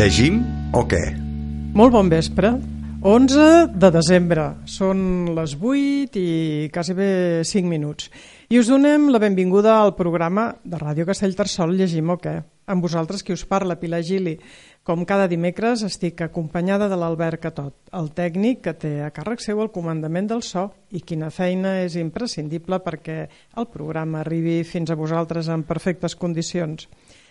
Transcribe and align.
Llegim 0.00 0.38
o 0.72 0.80
què? 0.88 1.00
Molt 1.76 1.92
bon 1.92 2.08
vespre. 2.08 2.54
11 3.04 3.42
de 3.82 3.90
desembre. 3.92 4.46
Són 4.64 5.02
les 5.36 5.52
8 5.58 6.16
i 6.16 6.70
quasi 6.72 6.94
bé 6.96 7.08
5 7.44 7.68
minuts. 7.68 8.08
I 8.48 8.56
us 8.62 8.70
donem 8.72 9.10
la 9.12 9.20
benvinguda 9.20 9.74
al 9.76 9.92
programa 9.98 10.46
de 10.64 10.80
Ràdio 10.80 11.04
Castellterçol 11.04 11.76
Llegim 11.76 12.14
o 12.14 12.16
què? 12.16 12.32
Amb 12.72 12.86
vosaltres 12.86 13.20
qui 13.20 13.36
us 13.36 13.44
parla, 13.44 13.76
Pilar 13.76 14.00
Gili. 14.00 14.38
Com 14.88 15.04
cada 15.04 15.28
dimecres 15.28 15.84
estic 15.84 16.24
acompanyada 16.24 16.88
de 16.88 16.96
l'Albert 16.96 17.42
Catot, 17.44 17.76
el 17.92 18.08
tècnic 18.16 18.64
que 18.64 18.72
té 18.72 18.94
a 19.04 19.12
càrrec 19.12 19.44
seu 19.44 19.60
el 19.60 19.68
comandament 19.74 20.32
del 20.32 20.40
so 20.40 20.70
i 20.96 21.04
quina 21.04 21.28
feina 21.28 21.76
és 21.84 22.00
imprescindible 22.00 22.80
perquè 22.80 23.26
el 23.60 23.68
programa 23.68 24.24
arribi 24.24 24.62
fins 24.64 24.88
a 24.88 24.96
vosaltres 24.96 25.52
en 25.52 25.68
perfectes 25.68 26.16
condicions. 26.16 26.88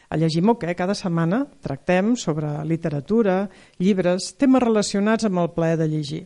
A 0.10 0.18
Llegim 0.18 0.50
o 0.50 0.56
què? 0.58 0.74
Cada 0.74 0.96
setmana 0.98 1.44
tractem 1.62 2.16
sobre 2.18 2.50
literatura, 2.66 3.44
llibres, 3.78 4.32
temes 4.42 4.64
relacionats 4.64 5.28
amb 5.30 5.42
el 5.44 5.52
plaer 5.54 5.78
de 5.78 5.88
llegir. 5.92 6.24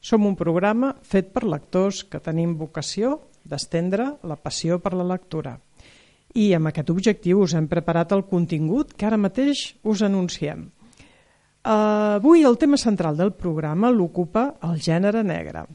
Som 0.00 0.24
un 0.24 0.36
programa 0.40 0.94
fet 1.04 1.34
per 1.34 1.44
lectors 1.44 2.02
que 2.08 2.22
tenim 2.24 2.54
vocació 2.56 3.18
d'estendre 3.44 4.14
la 4.24 4.38
passió 4.40 4.80
per 4.80 4.94
la 4.96 5.04
lectura. 5.04 5.58
I 6.32 6.54
amb 6.56 6.70
aquest 6.70 6.90
objectiu 6.92 7.42
us 7.44 7.52
hem 7.56 7.68
preparat 7.68 8.16
el 8.16 8.24
contingut 8.30 8.96
que 8.96 9.06
ara 9.08 9.20
mateix 9.20 9.68
us 9.84 10.02
anunciem. 10.04 10.70
Uh, 11.66 12.16
avui 12.16 12.44
el 12.46 12.56
tema 12.56 12.78
central 12.80 13.16
del 13.18 13.34
programa 13.36 13.90
l'ocupa 13.92 14.54
el 14.64 14.80
gènere 14.80 15.24
negre. 15.26 15.66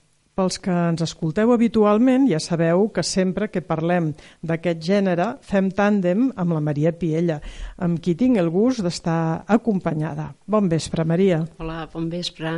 Pels 0.41 0.57
que 0.57 0.73
ens 0.73 1.03
escolteu 1.05 1.51
habitualment 1.53 2.23
ja 2.25 2.39
sabeu 2.41 2.87
que 2.89 3.03
sempre 3.05 3.51
que 3.53 3.61
parlem 3.61 4.07
d'aquest 4.41 4.79
gènere 4.81 5.27
fem 5.45 5.67
tàndem 5.69 6.31
amb 6.33 6.55
la 6.55 6.61
Maria 6.65 6.89
Piella, 6.97 7.35
amb 7.77 8.01
qui 8.01 8.15
tinc 8.17 8.39
el 8.41 8.49
gust 8.49 8.81
d'estar 8.81 9.43
acompanyada. 9.45 10.31
Bon 10.49 10.65
vespre, 10.71 11.05
Maria. 11.05 11.43
Hola, 11.61 11.83
bon 11.93 12.07
vespre. 12.09 12.55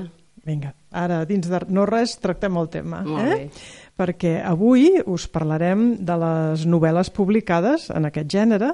Vinga, 0.47 0.71
ara 0.95 1.25
dins 1.27 1.49
de 1.51 1.59
no 1.75 1.83
res 1.89 2.15
tractem 2.23 2.55
el 2.61 2.69
tema. 2.71 3.01
Molt 3.03 3.27
eh? 3.27 3.35
bé 3.35 3.83
perquè 3.99 4.39
avui 4.41 4.87
us 5.05 5.27
parlarem 5.29 5.83
de 6.01 6.15
les 6.23 6.63
novel·les 6.65 7.11
publicades 7.13 7.89
en 7.93 8.07
aquest 8.07 8.31
gènere 8.31 8.71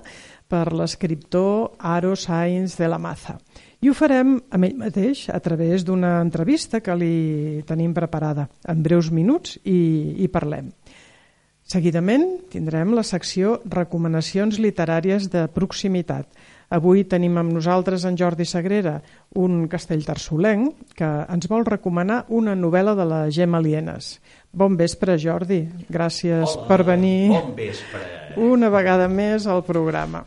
per 0.47 0.69
l'escriptor 0.71 1.73
Aro 1.81 2.13
Sainz 2.15 2.77
de 2.79 2.87
la 2.87 3.01
Maza. 3.01 3.35
I 3.79 3.87
ho 3.87 3.93
farem 3.95 4.33
amb 4.51 4.65
ell 4.67 4.75
mateix 4.79 5.29
a 5.31 5.39
través 5.39 5.85
d'una 5.87 6.17
entrevista 6.19 6.81
que 6.83 6.95
li 6.99 7.61
tenim 7.67 7.93
preparada. 7.95 8.49
En 8.67 8.81
breus 8.83 9.07
minuts 9.11 9.55
i, 9.63 10.19
i 10.19 10.27
parlem. 10.27 10.73
Seguidament 11.69 12.25
tindrem 12.49 12.95
la 12.97 13.05
secció 13.05 13.59
Recomanacions 13.69 14.57
literàries 14.59 15.29
de 15.29 15.45
proximitat. 15.53 16.25
Avui 16.73 17.03
tenim 17.09 17.37
amb 17.37 17.53
nosaltres 17.53 18.03
en 18.05 18.17
Jordi 18.17 18.45
Sagrera, 18.45 18.95
un 19.41 19.63
castellterçolenc, 19.69 20.91
que 20.97 21.07
ens 21.29 21.47
vol 21.49 21.65
recomanar 21.65 22.23
una 22.29 22.55
novel·la 22.57 22.93
de 22.97 23.05
la 23.09 23.21
Gemma 23.33 23.61
Lienes. 23.61 24.15
Bon 24.51 24.75
vespre, 24.77 25.15
Jordi. 25.21 25.63
Gràcies 25.89 26.57
Hola, 26.57 26.67
per 26.67 26.83
venir 26.89 27.29
Bon 27.31 27.55
vespre. 27.57 28.03
una 28.37 28.69
vegada 28.73 29.07
més 29.07 29.47
al 29.47 29.63
programa. 29.65 30.25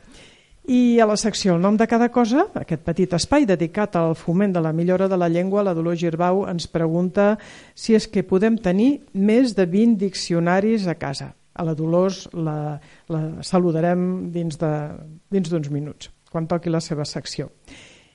I 0.64 1.00
a 1.00 1.06
la 1.10 1.16
secció 1.18 1.56
El 1.56 1.62
nom 1.62 1.74
de 1.76 1.88
cada 1.90 2.06
cosa, 2.14 2.44
aquest 2.54 2.84
petit 2.86 3.14
espai 3.16 3.46
dedicat 3.48 3.96
al 3.98 4.14
foment 4.14 4.52
de 4.54 4.60
la 4.62 4.70
millora 4.72 5.08
de 5.10 5.16
la 5.18 5.28
llengua, 5.28 5.64
la 5.66 5.74
Dolors 5.74 5.98
Girbau 5.98 6.44
ens 6.46 6.68
pregunta 6.70 7.36
si 7.74 7.96
és 7.98 8.06
que 8.06 8.22
podem 8.22 8.54
tenir 8.54 9.02
més 9.12 9.56
de 9.58 9.66
20 9.66 9.98
diccionaris 9.98 10.86
a 10.86 10.94
casa. 10.94 11.32
A 11.52 11.66
la 11.66 11.74
Dolors 11.74 12.28
la, 12.32 12.78
la 13.10 13.22
saludarem 13.42 14.30
dins 14.32 14.56
d'uns 14.56 15.70
minuts, 15.70 16.12
quan 16.30 16.46
toqui 16.46 16.70
la 16.70 16.80
seva 16.80 17.04
secció. 17.04 17.50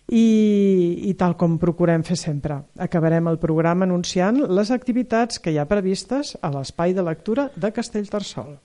I, 0.08 1.04
I 1.04 1.14
tal 1.20 1.36
com 1.36 1.58
procurem 1.60 2.06
fer 2.08 2.16
sempre, 2.16 2.62
acabarem 2.80 3.28
el 3.28 3.42
programa 3.44 3.84
anunciant 3.84 4.40
les 4.48 4.72
activitats 4.72 5.44
que 5.44 5.52
hi 5.52 5.60
ha 5.60 5.68
previstes 5.68 6.38
a 6.40 6.54
l'espai 6.56 6.96
de 6.96 7.04
lectura 7.04 7.50
de 7.60 7.74
Castellterçol. 7.76 8.56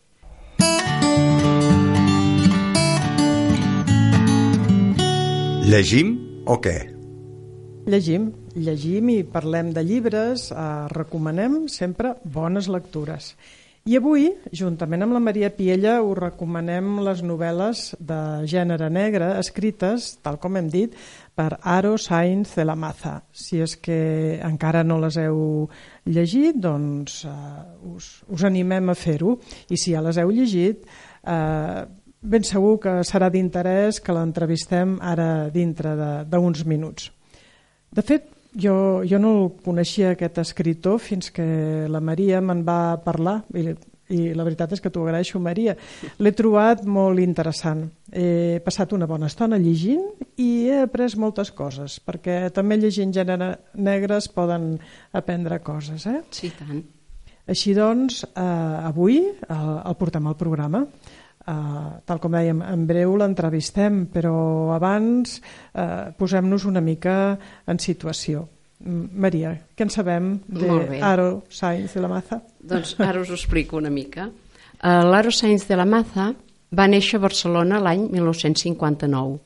Llegim 5.62 6.08
o 6.50 6.56
què? 6.58 6.74
Llegim, 7.86 8.24
llegim 8.58 9.12
i 9.12 9.20
parlem 9.22 9.68
de 9.70 9.84
llibres, 9.86 10.48
eh, 10.50 10.62
recomanem 10.90 11.68
sempre 11.70 12.16
bones 12.24 12.66
lectures. 12.66 13.36
I 13.86 13.96
avui, 13.98 14.28
juntament 14.54 15.02
amb 15.06 15.14
la 15.14 15.20
Maria 15.22 15.52
Piella, 15.54 16.00
us 16.02 16.18
recomanem 16.18 16.98
les 17.06 17.22
novel·les 17.22 17.84
de 17.98 18.18
gènere 18.50 18.90
negre 18.90 19.32
escrites, 19.38 20.16
tal 20.22 20.40
com 20.42 20.58
hem 20.58 20.68
dit, 20.70 20.98
per 21.34 21.60
Aro 21.62 21.94
Sainz 21.98 22.56
de 22.58 22.66
la 22.66 22.74
Maza. 22.74 23.20
Si 23.30 23.62
és 23.62 23.76
que 23.78 24.40
encara 24.42 24.82
no 24.82 24.98
les 24.98 25.18
heu 25.22 25.68
llegit, 26.06 26.58
doncs 26.58 27.24
eh, 27.30 27.32
us, 27.94 28.12
us 28.26 28.46
animem 28.50 28.90
a 28.90 28.98
fer-ho. 28.98 29.38
I 29.70 29.78
si 29.78 29.94
ja 29.94 30.02
les 30.02 30.18
heu 30.18 30.34
llegit, 30.34 30.86
eh, 31.22 31.82
ben 32.22 32.44
segur 32.46 32.78
que 32.80 33.00
serà 33.06 33.28
d'interès 33.30 33.98
que 34.00 34.14
l'entrevistem 34.14 34.96
ara 35.02 35.50
dintre 35.50 35.96
d'uns 36.30 36.64
minuts. 36.64 37.10
De 37.92 38.02
fet, 38.02 38.28
jo, 38.54 39.02
jo 39.08 39.18
no 39.18 39.32
el 39.38 39.48
coneixia 39.64 40.12
aquest 40.12 40.38
escriptor 40.44 41.00
fins 41.02 41.32
que 41.34 41.88
la 41.90 42.00
Maria 42.00 42.40
me'n 42.44 42.62
va 42.64 42.96
parlar 43.04 43.40
i, 43.58 43.72
i 44.12 44.20
la 44.36 44.44
veritat 44.46 44.74
és 44.76 44.82
que 44.82 44.90
t'ho 44.92 45.04
agraeixo, 45.06 45.40
Maria. 45.42 45.74
L'he 46.20 46.32
trobat 46.36 46.84
molt 46.84 47.20
interessant. 47.22 47.86
He 48.12 48.60
passat 48.64 48.92
una 48.92 49.08
bona 49.08 49.30
estona 49.32 49.58
llegint 49.60 50.04
i 50.36 50.68
he 50.68 50.82
après 50.84 51.16
moltes 51.18 51.52
coses, 51.56 51.98
perquè 52.04 52.52
també 52.54 52.78
llegint 52.78 53.14
gènere 53.14 53.54
negre 53.74 54.18
es 54.20 54.28
poden 54.28 54.74
aprendre 55.12 55.62
coses. 55.64 56.06
Eh? 56.06 56.20
Sí, 56.30 56.52
tant. 56.58 56.82
Així 57.50 57.72
doncs, 57.74 58.22
eh, 58.22 58.42
avui 58.86 59.18
el, 59.26 59.70
el 59.82 59.96
portem 59.98 60.28
al 60.30 60.38
programa. 60.38 60.84
Uh, 61.42 61.98
tal 62.06 62.20
com 62.22 62.34
dèiem, 62.36 62.60
en 62.62 62.86
breu 62.86 63.16
l'entrevistem, 63.18 64.04
però 64.12 64.70
abans 64.76 65.40
uh, 65.40 66.12
posem-nos 66.14 66.68
una 66.70 66.82
mica 66.84 67.36
en 67.66 67.82
situació. 67.82 68.46
Maria, 68.82 69.52
què 69.74 69.86
en 69.86 69.92
sabem 69.94 70.32
de. 70.46 71.00
Aro 71.06 71.44
Sainz 71.50 71.94
de 71.94 72.02
la 72.02 72.10
Maza? 72.10 72.40
Doncs 72.58 72.96
ara 72.98 73.20
us 73.22 73.30
ho 73.30 73.36
explico 73.38 73.78
una 73.78 73.90
mica. 73.90 74.28
Uh, 74.82 75.02
L'Aro 75.06 75.30
Sainz 75.30 75.68
de 75.68 75.78
la 75.78 75.86
Maza 75.86 76.32
va 76.74 76.88
néixer 76.90 77.20
a 77.20 77.26
Barcelona 77.26 77.78
l'any 77.82 78.08
1959. 78.10 79.38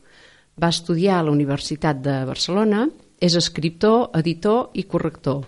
Va 0.57 0.73
estudiar 0.73 1.19
a 1.19 1.27
la 1.27 1.35
Universitat 1.35 2.01
de 2.01 2.23
Barcelona, 2.29 2.87
és 3.21 3.37
escriptor, 3.37 4.11
editor 4.17 4.71
i 4.75 4.87
corrector. 4.89 5.45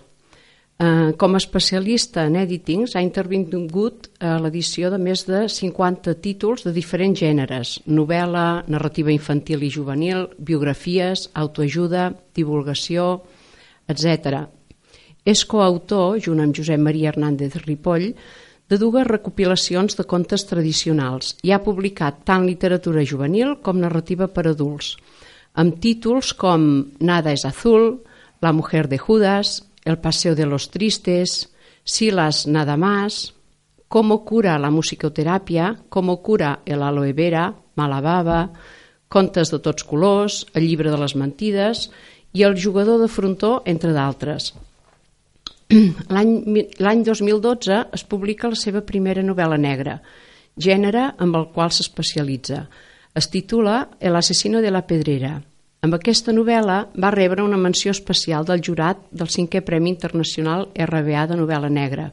Uh, 0.79 1.11
com 1.19 1.33
a 1.35 1.39
especialista 1.41 2.23
en 2.23 2.37
editing, 2.39 2.85
ha 2.95 3.01
intervingut 3.03 4.05
a 4.23 4.37
l'edició 4.39 4.87
de 4.87 4.95
més 4.95 5.25
de 5.27 5.41
50 5.51 6.13
títols 6.23 6.63
de 6.63 6.71
diferents 6.71 7.19
gèneres, 7.19 7.73
novel·la, 7.83 8.63
narrativa 8.71 9.11
infantil 9.11 9.65
i 9.67 9.73
juvenil, 9.75 10.29
biografies, 10.39 11.25
autoajuda, 11.35 12.05
divulgació, 12.31 13.09
etc. 13.91 14.45
És 15.27 15.43
coautor, 15.43 16.15
junt 16.23 16.39
amb 16.45 16.55
Josep 16.55 16.79
Maria 16.79 17.11
Hernández 17.11 17.59
Ripoll, 17.65 18.13
de 18.71 18.79
dues 18.79 19.07
recopilacions 19.11 19.99
de 19.99 20.07
contes 20.07 20.47
tradicionals 20.47 21.35
i 21.43 21.51
ha 21.51 21.59
publicat 21.59 22.23
tant 22.23 22.47
literatura 22.47 23.03
juvenil 23.03 23.57
com 23.65 23.83
narrativa 23.83 24.31
per 24.31 24.47
adults, 24.53 24.93
amb 25.59 25.75
títols 25.83 26.31
com 26.39 26.69
Nada 27.03 27.35
es 27.35 27.43
azul, 27.43 27.97
La 28.39 28.53
mujer 28.55 28.87
de 28.87 28.97
Judas, 28.97 29.65
El 29.85 29.97
paseo 29.99 30.35
de 30.35 30.45
los 30.45 30.69
tristes, 30.71 31.53
Silas 31.83 32.47
nada 32.47 32.77
más, 32.77 33.33
Cómo 33.89 34.23
cura 34.23 34.59
la 34.59 34.69
musicoteràpia, 34.69 35.81
Cómo 35.89 36.21
cura 36.21 36.59
el 36.65 36.83
aloe 36.83 37.13
vera, 37.13 37.55
Malababa, 37.75 38.51
Contes 39.07 39.49
de 39.49 39.57
tots 39.59 39.83
colors, 39.83 40.45
El 40.53 40.67
llibre 40.67 40.91
de 40.91 40.99
les 41.01 41.15
mentides 41.15 41.89
i 42.31 42.43
El 42.45 42.53
jugador 42.61 43.01
de 43.01 43.07
frontó, 43.09 43.63
entre 43.65 43.93
d'altres. 43.95 44.53
L'any 46.13 47.03
2012 47.05 47.79
es 47.97 48.03
publica 48.05 48.49
la 48.49 48.57
seva 48.57 48.85
primera 48.85 49.25
novel·la 49.25 49.57
negra, 49.57 49.97
gènere 50.53 51.09
amb 51.17 51.41
el 51.41 51.49
qual 51.53 51.73
s'especialitza. 51.73 52.67
Es 53.17 53.29
titula 53.33 53.87
El 53.99 54.15
asesino 54.15 54.61
de 54.61 54.69
la 54.69 54.85
pedrera. 54.85 55.39
Amb 55.79 55.95
aquesta 55.95 56.33
novel·la 56.35 56.79
va 56.99 57.11
rebre 57.15 57.43
una 57.45 57.57
menció 57.57 57.93
especial 57.95 58.43
del 58.47 58.59
jurat 58.59 58.99
del 59.15 59.29
cinquè 59.31 59.61
Premi 59.63 59.93
Internacional 59.93 60.67
RBA 60.75 61.23
de 61.31 61.37
novel·la 61.39 61.69
negra 61.71 62.09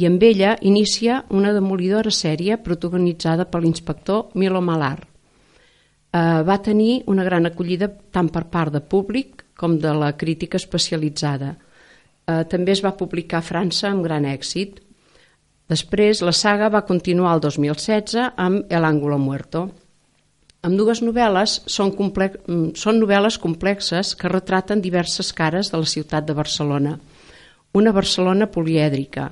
i 0.00 0.08
amb 0.08 0.22
ella 0.24 0.54
inicia 0.60 1.22
una 1.32 1.52
demolidora 1.56 2.12
sèrie 2.12 2.56
protagonitzada 2.60 3.46
per 3.48 3.62
l'inspector 3.62 4.32
Milo 4.34 4.60
Malar. 4.64 4.98
Eh, 5.02 6.42
va 6.48 6.58
tenir 6.62 7.02
una 7.12 7.24
gran 7.24 7.48
acollida 7.48 7.88
tant 8.12 8.28
per 8.32 8.46
part 8.52 8.72
de 8.72 8.80
públic 8.80 9.44
com 9.56 9.78
de 9.80 9.92
la 9.96 10.12
crítica 10.16 10.60
especialitzada. 10.60 11.54
Eh, 12.26 12.44
també 12.48 12.72
es 12.72 12.84
va 12.84 12.96
publicar 12.96 13.40
a 13.40 13.48
França 13.48 13.88
amb 13.88 14.04
gran 14.04 14.24
èxit. 14.28 14.80
Després, 15.68 16.20
la 16.22 16.32
saga 16.32 16.68
va 16.68 16.84
continuar 16.86 17.34
el 17.34 17.40
2016 17.40 18.32
amb 18.36 18.72
El 18.72 18.84
Ángulo 18.84 19.18
Muerto. 19.18 19.70
Amb 20.66 20.74
dues 20.74 20.98
novel·les 20.98 21.60
són, 21.70 21.92
complex, 21.94 22.40
mm, 22.48 22.72
són 22.74 22.98
novel·les 22.98 23.38
complexes 23.38 24.16
que 24.18 24.30
retraten 24.32 24.80
diverses 24.82 25.32
cares 25.32 25.70
de 25.70 25.78
la 25.78 25.86
ciutat 25.86 26.26
de 26.26 26.34
Barcelona. 26.34 26.98
Una 27.72 27.92
Barcelona 27.92 28.48
polièdrica. 28.50 29.30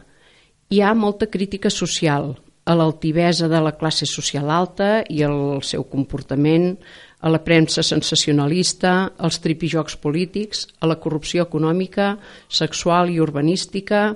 Hi 0.71 0.81
ha 0.81 0.95
molta 0.95 1.27
crítica 1.27 1.71
social, 1.71 2.37
a 2.65 2.75
l'altivesa 2.75 3.49
de 3.49 3.61
la 3.61 3.73
classe 3.73 4.07
social 4.07 4.49
alta 4.49 5.03
i 5.11 5.23
el 5.23 5.61
seu 5.63 5.85
comportament, 5.85 6.79
a 7.21 7.29
la 7.29 7.43
premsa 7.43 7.83
sensacionalista, 7.83 9.13
als 9.19 9.41
tripijocs 9.41 9.97
polítics, 9.97 10.69
a 10.81 10.87
la 10.87 11.01
corrupció 11.01 11.43
econòmica, 11.43 12.19
sexual 12.49 13.11
i 13.11 13.21
urbanística, 13.21 14.15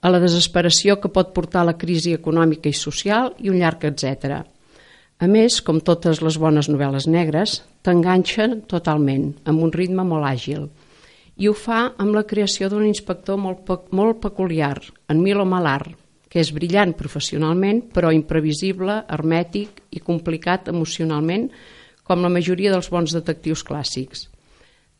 a 0.00 0.08
la 0.10 0.20
desesperació 0.20 1.00
que 1.00 1.08
pot 1.08 1.32
portar 1.32 1.64
la 1.64 1.78
crisi 1.78 2.12
econòmica 2.12 2.68
i 2.68 2.76
social 2.76 3.32
i 3.38 3.48
un 3.48 3.58
llarg 3.58 3.84
etc. 3.84 4.44
A 5.20 5.26
més, 5.28 5.58
com 5.60 5.82
totes 5.84 6.22
les 6.24 6.38
bones 6.40 6.70
novel·les 6.72 7.04
negres, 7.12 7.58
t'enganxen 7.84 8.62
totalment, 8.70 9.34
amb 9.44 9.60
un 9.66 9.72
ritme 9.74 10.04
molt 10.08 10.24
àgil. 10.24 10.70
I 11.36 11.48
ho 11.48 11.52
fa 11.52 11.90
amb 12.00 12.16
la 12.16 12.24
creació 12.28 12.70
d'un 12.72 12.86
inspector 12.88 13.36
molt, 13.36 13.68
molt 13.92 14.22
peculiar, 14.22 14.78
en 15.12 15.20
Milo 15.20 15.44
Malar, 15.44 15.82
que 16.30 16.40
és 16.40 16.52
brillant 16.56 16.94
professionalment, 16.96 17.82
però 17.92 18.14
imprevisible, 18.16 19.02
hermètic 19.12 19.84
i 19.92 20.00
complicat 20.00 20.72
emocionalment, 20.72 21.50
com 22.06 22.24
la 22.24 22.32
majoria 22.32 22.72
dels 22.72 22.88
bons 22.88 23.12
detectius 23.12 23.66
clàssics. 23.66 24.28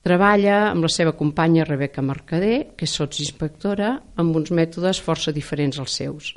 Treballa 0.05 0.67
amb 0.71 0.85
la 0.85 0.93
seva 0.93 1.17
companya 1.17 1.65
Rebeca 1.65 2.05
Mercader, 2.05 2.75
que 2.77 2.85
és 2.85 2.93
sotsinspectora, 2.97 3.95
amb 4.21 4.37
uns 4.37 4.53
mètodes 4.53 5.01
força 5.01 5.33
diferents 5.33 5.81
als 5.81 5.97
seus. 5.97 6.35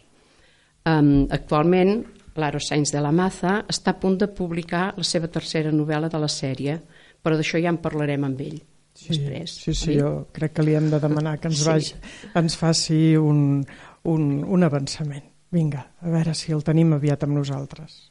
Um, 0.84 1.28
actualment, 1.32 2.04
l'Aro 2.40 2.60
Sainz 2.60 2.94
de 2.94 3.02
la 3.04 3.12
Maza 3.14 3.60
està 3.70 3.94
a 3.94 4.00
punt 4.00 4.18
de 4.22 4.28
publicar 4.28 4.92
la 4.98 5.06
seva 5.08 5.30
tercera 5.32 5.72
novel·la 5.72 6.10
de 6.10 6.22
la 6.22 6.30
sèrie, 6.32 6.78
però 7.22 7.38
d'això 7.40 7.62
ja 7.62 7.72
en 7.74 7.80
parlarem 7.84 8.26
amb 8.28 8.42
ell 8.42 8.58
sí, 8.94 9.12
després. 9.12 9.58
Sí, 9.66 9.76
sí, 9.78 9.98
jo 10.00 10.14
crec 10.34 10.58
que 10.58 10.66
li 10.66 10.76
hem 10.78 10.90
de 10.92 11.00
demanar 11.04 11.38
que 11.40 11.52
ens, 11.52 11.62
sí. 11.62 11.70
vagi, 11.70 11.94
ens 12.42 12.58
faci 12.60 13.02
un, 13.20 13.62
un, 14.10 14.28
un 14.44 14.70
avançament. 14.70 15.30
Vinga, 15.54 15.86
a 16.02 16.10
veure 16.10 16.34
si 16.34 16.54
el 16.54 16.66
tenim 16.66 16.96
aviat 16.98 17.28
amb 17.28 17.38
nosaltres. 17.38 18.10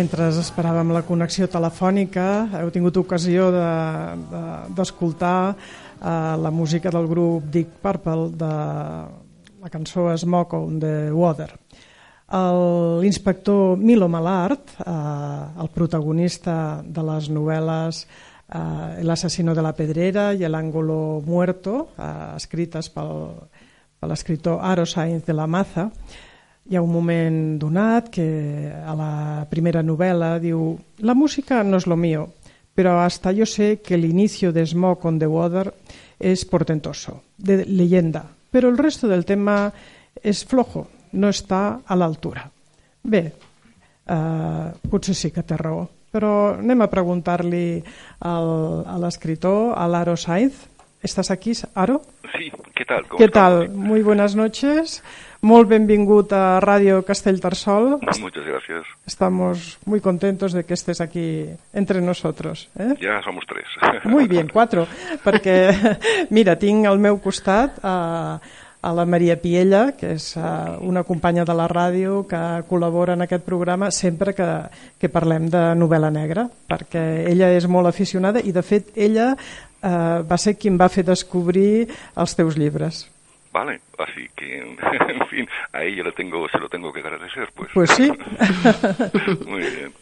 Mentre 0.00 0.30
esperàvem 0.40 0.94
la 0.94 1.02
connexió 1.04 1.44
telefònica, 1.52 2.22
heu 2.56 2.70
tingut 2.72 2.96
ocasió 2.96 3.50
d'escoltar 3.52 5.32
de, 5.50 5.56
de, 5.58 5.64
uh, 6.00 6.38
la 6.40 6.48
música 6.48 6.88
del 6.94 7.04
grup 7.10 7.50
Dick 7.52 7.74
Purple 7.82 8.30
de 8.40 8.52
la 9.60 9.68
cançó 9.68 10.06
Smoke 10.16 10.56
on 10.56 10.78
the 10.80 11.12
Water. 11.12 11.50
L'inspector 13.04 13.76
Milo 13.76 14.08
Malart, 14.08 14.72
uh, 14.86 15.60
el 15.60 15.68
protagonista 15.74 16.80
de 16.80 17.04
les 17.10 17.28
novel·les 17.28 18.00
uh, 18.00 18.96
El 19.02 19.12
assassino 19.12 19.52
de 19.52 19.66
la 19.68 19.74
pedrera 19.76 20.30
i 20.32 20.48
El 20.48 20.56
ángulo 20.56 21.20
muerto, 21.26 21.90
uh, 21.98 22.40
escrites 22.40 22.88
pel, 22.88 23.36
per 24.00 24.08
l'escriptor 24.08 24.64
Aro 24.64 24.88
Sainz 24.88 25.28
de 25.28 25.36
la 25.36 25.44
Maza, 25.46 25.90
hi 26.70 26.76
ha 26.78 26.82
un 26.82 26.92
moment 26.94 27.58
donat 27.58 28.12
que 28.14 28.24
a 28.70 28.94
la 28.94 29.44
primera 29.50 29.82
novel·la 29.82 30.36
diu 30.38 30.76
la 31.02 31.16
música 31.18 31.64
no 31.66 31.80
és 31.82 31.88
lo 31.90 31.96
mío, 31.98 32.28
però 32.78 33.00
hasta 33.02 33.32
yo 33.34 33.44
sé 33.44 33.80
que 33.82 33.96
el 33.96 34.04
inicio 34.06 34.52
de 34.52 34.62
Smoke 34.64 35.08
on 35.08 35.18
the 35.18 35.26
Water 35.26 35.74
es 36.20 36.44
portentoso, 36.44 37.24
de 37.36 37.64
leyenda, 37.66 38.22
però 38.52 38.70
el 38.70 38.78
resto 38.78 39.10
del 39.10 39.26
tema 39.26 39.72
és 40.22 40.44
flojo, 40.46 40.86
no 41.18 41.32
està 41.34 41.80
a 41.82 41.96
l'altura. 41.98 42.46
Bé, 43.02 43.24
eh, 44.06 44.66
potser 44.90 45.16
sí 45.18 45.32
que 45.34 45.42
té 45.42 45.58
raó, 45.58 45.88
però 46.14 46.54
anem 46.54 46.86
a 46.86 46.90
preguntar-li 46.92 47.82
a 48.22 48.98
l'escriptor, 49.02 49.74
a 49.74 49.88
l'Aro 49.90 50.14
Saiz. 50.14 50.68
¿Estás 51.02 51.30
aquí, 51.30 51.52
Aro? 51.74 52.02
Sí, 52.36 52.52
¿qué 52.76 52.84
tal? 52.84 53.06
¿Qué 53.16 53.28
tal? 53.28 53.70
Muy 53.70 54.02
buenas 54.02 54.36
noches. 54.36 55.02
Molt 55.40 55.70
benvingut 55.70 56.32
a 56.36 56.60
Radio 56.60 57.00
Castellterçol. 57.02 57.98
Muchas 58.20 58.44
gracias. 58.44 58.84
Estamos 59.06 59.78
muy 59.86 60.00
contentos 60.00 60.52
de 60.52 60.64
que 60.64 60.74
estés 60.74 61.00
aquí 61.00 61.46
entre 61.72 62.02
nosotros. 62.02 62.68
¿eh? 62.78 62.94
Ya 63.00 63.22
somos 63.22 63.44
tres. 63.46 63.64
Muy 64.04 64.28
bien, 64.28 64.48
cuatro, 64.52 64.86
perquè, 65.24 65.72
mira, 66.30 66.58
tinc 66.60 66.84
al 66.84 67.00
meu 67.00 67.16
costat 67.24 67.80
a, 67.82 68.36
a 68.82 68.92
la 68.92 69.06
Maria 69.08 69.38
Piella, 69.40 69.92
que 69.96 70.12
és 70.16 70.34
uh, 70.36 70.76
una 70.84 71.04
companya 71.08 71.44
de 71.48 71.56
la 71.56 71.68
ràdio 71.72 72.22
que 72.28 72.40
col·labora 72.68 73.16
en 73.16 73.24
aquest 73.24 73.44
programa 73.44 73.90
sempre 73.90 74.34
que, 74.36 74.48
que 75.00 75.08
parlem 75.12 75.48
de 75.52 75.62
novel·la 75.76 76.12
negra, 76.12 76.50
perquè 76.68 77.24
ella 77.30 77.48
és 77.56 77.68
molt 77.68 77.88
aficionada 77.88 78.44
i, 78.44 78.52
de 78.52 78.64
fet, 78.64 78.92
ella 78.96 79.32
uh, 79.36 80.20
va 80.24 80.40
ser 80.40 80.56
qui 80.60 80.68
em 80.72 80.76
va 80.80 80.88
fer 80.92 81.04
descobrir 81.08 81.88
els 82.16 82.36
teus 82.36 82.60
llibres. 82.60 83.06
Vale, 83.52 83.80
así 83.98 84.28
que, 84.36 84.58
en 85.08 85.26
fin, 85.28 85.48
a 85.72 85.82
ella 85.82 86.04
lo 86.04 86.12
tengo, 86.12 86.48
se 86.48 86.58
lo 86.58 86.68
tengo 86.68 86.92
que 86.92 87.00
agradecer, 87.00 87.48
pues. 87.54 87.70
Pues 87.74 87.90
sí. 87.90 88.10
Muy 89.46 89.60
bien. 89.60 89.92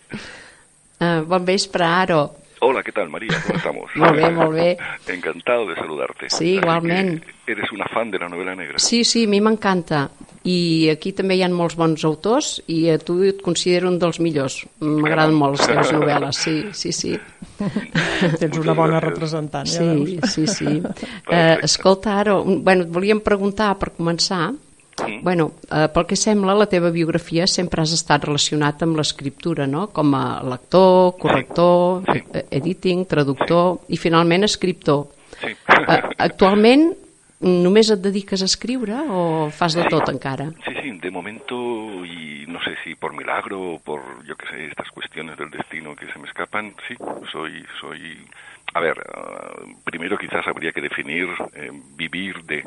Uh, 1.01 1.25
bon 1.25 1.45
vespre, 1.45 1.85
Aro. 1.85 2.35
Hola, 2.61 2.83
¿qué 2.83 2.91
tal, 2.91 3.09
María? 3.09 3.41
¿Cómo 3.47 3.57
estamos? 3.57 3.91
molt 3.95 4.17
bé, 4.17 4.31
molt 4.31 4.53
bé. 4.53 4.77
Encantado 5.15 5.67
de 5.67 5.77
saludarte. 5.77 6.29
Sí, 6.29 6.57
igualment. 6.57 7.25
Eres 7.47 7.71
una 7.71 7.87
fan 7.87 8.11
de 8.11 8.19
la 8.19 8.29
novela 8.29 8.55
negra. 8.55 8.79
Sí, 8.79 9.05
sí, 9.05 9.25
a 9.25 9.29
mi 9.29 9.41
m'encanta. 9.41 10.11
I 10.49 10.89
aquí 10.93 11.13
també 11.17 11.37
hi 11.37 11.43
ha 11.45 11.49
molts 11.53 11.77
bons 11.77 12.05
autors 12.09 12.53
i 12.73 12.79
a 12.93 12.99
tu 13.03 13.19
et 13.27 13.43
considero 13.45 13.91
un 13.91 13.99
dels 14.01 14.21
millors. 14.25 14.61
M'agraden 14.81 15.35
molt 15.37 15.59
les 15.59 15.67
teves 15.69 15.91
novel·les, 15.93 16.39
sí, 16.45 16.55
sí, 16.73 16.93
sí. 16.95 17.17
Tens 18.41 18.57
una 18.61 18.77
bona 18.79 19.03
representant, 19.05 19.69
ja 19.69 19.83
sí, 19.83 19.89
veus. 19.89 20.33
Sí, 20.33 20.47
sí, 20.47 20.79
uh, 20.79 21.59
escolta, 21.69 22.17
Aro, 22.23 22.41
bueno, 22.47 22.87
et 22.87 22.95
volíem 22.95 23.21
preguntar, 23.25 23.75
per 23.81 23.93
començar, 23.99 24.53
Mm. 24.99 25.23
Bueno, 25.23 25.53
eh, 25.71 25.89
pel 25.95 26.07
que 26.07 26.17
sembla, 26.19 26.57
la 26.59 26.67
teva 26.67 26.91
biografia 26.91 27.47
sempre 27.47 27.83
has 27.83 27.93
estat 27.95 28.25
relacionat 28.27 28.83
amb 28.83 28.99
l'escriptura, 28.99 29.67
no? 29.71 29.87
Com 29.95 30.15
a 30.19 30.43
lector, 30.43 31.15
corrector, 31.21 32.03
Sí. 32.13 32.23
eh, 32.35 32.47
editing, 32.59 33.05
traductor 33.07 33.79
i 33.89 33.97
finalment 33.97 34.45
escriptor. 34.45 35.07
Sí. 35.41 35.55
Eh, 35.55 36.03
actualment 36.19 36.97
només 37.41 37.91
et 37.91 38.01
dediques 38.03 38.43
a 38.43 38.49
escriure 38.51 38.99
o 39.15 39.49
fas 39.55 39.77
de 39.79 39.85
tot 39.91 40.09
encara? 40.11 40.51
Sí, 40.67 40.75
sí, 40.83 40.91
de 40.99 41.11
momento, 41.11 41.55
y 42.05 42.47
no 42.49 42.61
sé 42.63 42.75
si 42.83 42.95
por 42.95 43.15
milagro 43.15 43.75
o 43.75 43.79
por, 43.79 44.01
yo 44.27 44.37
qué 44.37 44.47
sé, 44.49 44.65
estas 44.67 44.91
cuestiones 44.91 45.37
del 45.37 45.51
destino 45.51 45.95
que 45.95 46.11
se 46.13 46.19
me 46.19 46.27
escapan, 46.27 46.75
sí, 46.89 46.97
soy, 47.31 47.65
soy, 47.81 48.19
a 48.75 48.81
ver, 48.81 48.99
uh, 48.99 49.83
primero 49.85 50.19
quizás 50.19 50.47
habría 50.49 50.73
que 50.73 50.81
definir 50.81 51.29
eh, 51.55 51.71
vivir 51.97 52.43
de, 52.45 52.65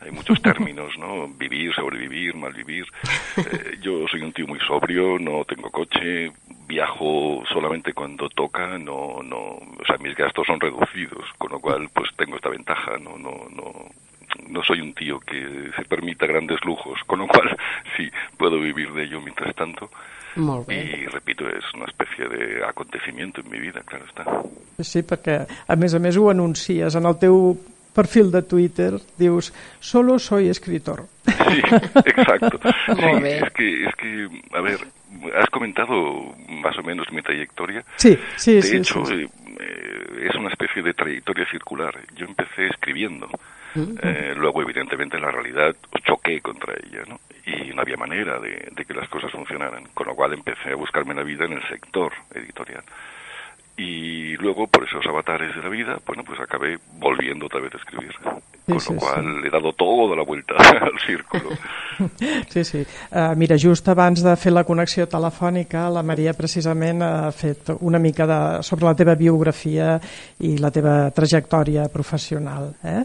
hay 0.00 0.10
muchos 0.10 0.42
términos, 0.42 0.98
¿no? 0.98 1.28
Vivir, 1.28 1.72
sobrevivir, 1.74 2.34
malvivir. 2.34 2.86
Eh, 3.36 3.78
yo 3.80 4.06
soy 4.08 4.22
un 4.22 4.32
tío 4.32 4.46
muy 4.48 4.58
sobrio, 4.60 5.18
no 5.18 5.44
tengo 5.44 5.70
coche, 5.70 6.32
viajo 6.66 7.44
solamente 7.52 7.92
cuando 7.92 8.28
toca, 8.28 8.78
no, 8.78 9.22
no, 9.22 9.38
o 9.38 9.84
sea, 9.86 9.96
mis 9.98 10.14
gastos 10.16 10.46
son 10.46 10.60
reducidos, 10.60 11.24
con 11.38 11.52
lo 11.52 11.60
cual 11.60 11.88
pues 11.94 12.10
tengo 12.16 12.36
esta 12.36 12.50
ventaja, 12.50 12.98
no, 12.98 13.16
no, 13.16 13.48
no, 13.50 13.72
no 14.48 14.62
soy 14.62 14.80
un 14.80 14.94
tío 14.94 15.18
que 15.20 15.70
se 15.76 15.84
permita 15.84 16.26
grandes 16.26 16.58
lujos, 16.64 17.00
con 17.06 17.18
lo 17.20 17.26
cual 17.26 17.56
sí 17.96 18.08
puedo 18.36 18.58
vivir 18.60 18.92
de 18.92 19.04
ello 19.04 19.20
mientras 19.20 19.54
tanto. 19.54 19.90
Molt 20.36 20.68
bé. 20.68 20.76
Y 21.02 21.06
repito, 21.06 21.48
es 21.48 21.64
una 21.74 21.86
especie 21.86 22.28
de 22.28 22.64
acontecimiento 22.64 23.40
en 23.40 23.50
mi 23.50 23.58
vida, 23.58 23.80
claro 23.84 24.04
está. 24.06 24.24
Sí, 24.84 25.02
perquè 25.02 25.40
a 25.66 25.74
més 25.74 25.94
a 25.94 25.98
més 25.98 26.14
ho 26.16 26.28
anuncies 26.30 26.94
en 26.94 27.08
el 27.08 27.16
teu 27.18 27.56
perfil 27.96 28.28
de 28.30 28.42
Twitter, 28.46 28.92
dius, 29.18 29.48
solo 29.80 30.20
soy 30.22 30.46
escritor. 30.48 31.06
Sí, 31.26 31.58
exacto. 32.06 32.60
Muy 32.94 33.16
Sí, 33.16 33.22
bien. 33.24 33.44
es 33.44 33.52
que, 33.52 33.84
es 33.88 33.94
que, 33.96 34.28
a 34.54 34.60
ver, 34.60 34.78
has 35.34 35.50
comentado 35.50 35.96
más 36.62 36.78
o 36.78 36.82
menos 36.84 37.10
mi 37.10 37.22
trayectoria. 37.22 37.82
Sí, 37.96 38.16
sí, 38.36 38.54
de 38.54 38.62
sí. 38.62 38.76
hecho, 38.76 39.04
sí, 39.04 39.26
sí. 39.26 39.30
eh, 39.58 40.28
es 40.30 40.36
una 40.36 40.50
especie 40.50 40.82
de 40.82 40.94
trayectoria 40.94 41.46
circular. 41.50 41.98
Yo 42.14 42.26
empecé 42.26 42.68
escribiendo. 42.68 43.26
Eh, 43.76 44.34
luego, 44.36 44.62
evidentemente, 44.62 45.18
la 45.18 45.30
realidad 45.30 45.74
choqué 46.04 46.40
contra 46.40 46.74
ella, 46.74 47.02
¿no? 47.06 47.20
Y 47.46 47.74
no 47.74 47.82
había 47.82 47.96
manera 47.96 48.38
de, 48.38 48.68
de 48.74 48.84
que 48.84 48.94
las 48.94 49.08
cosas 49.08 49.30
funcionaran. 49.30 49.84
Con 49.94 50.06
lo 50.06 50.14
cual 50.14 50.34
empecé 50.34 50.72
a 50.72 50.76
buscarme 50.76 51.14
la 51.14 51.22
vida 51.22 51.44
en 51.44 51.52
el 51.54 51.68
sector 51.68 52.12
editorial. 52.34 52.82
Y 53.78 54.36
luego, 54.38 54.66
por 54.66 54.82
esos 54.82 55.06
avatares 55.06 55.54
de 55.54 55.62
la 55.62 55.68
vida, 55.68 55.98
bueno, 56.04 56.24
pues 56.24 56.40
acabé 56.40 56.78
volviendo 56.94 57.46
otra 57.46 57.60
vez 57.60 57.72
a 57.74 57.76
escribir. 57.76 58.12
Con 58.66 58.80
sí, 58.80 58.92
lo 58.92 59.00
sí. 59.00 59.06
cual 59.06 59.46
he 59.46 59.50
dado 59.50 59.72
toda 59.72 60.16
la 60.16 60.24
vuelta 60.24 60.54
al 60.80 60.98
círculo. 61.06 61.50
Sí, 62.48 62.62
sí. 62.62 62.86
Uh, 63.10 63.34
mira, 63.36 63.56
just 63.58 63.88
abans 63.88 64.22
de 64.22 64.36
fer 64.38 64.52
la 64.54 64.62
connexió 64.62 65.08
telefònica, 65.10 65.88
la 65.90 66.04
Maria 66.06 66.30
precisament 66.38 67.02
ha 67.02 67.32
fet 67.34 67.72
una 67.80 67.98
mica 67.98 68.26
de, 68.26 68.62
sobre 68.62 68.86
la 68.86 68.94
teva 68.94 69.16
biografia 69.18 69.96
i 70.46 70.52
la 70.62 70.70
teva 70.70 71.10
trajectòria 71.10 71.88
professional. 71.90 72.70
Eh? 72.86 73.02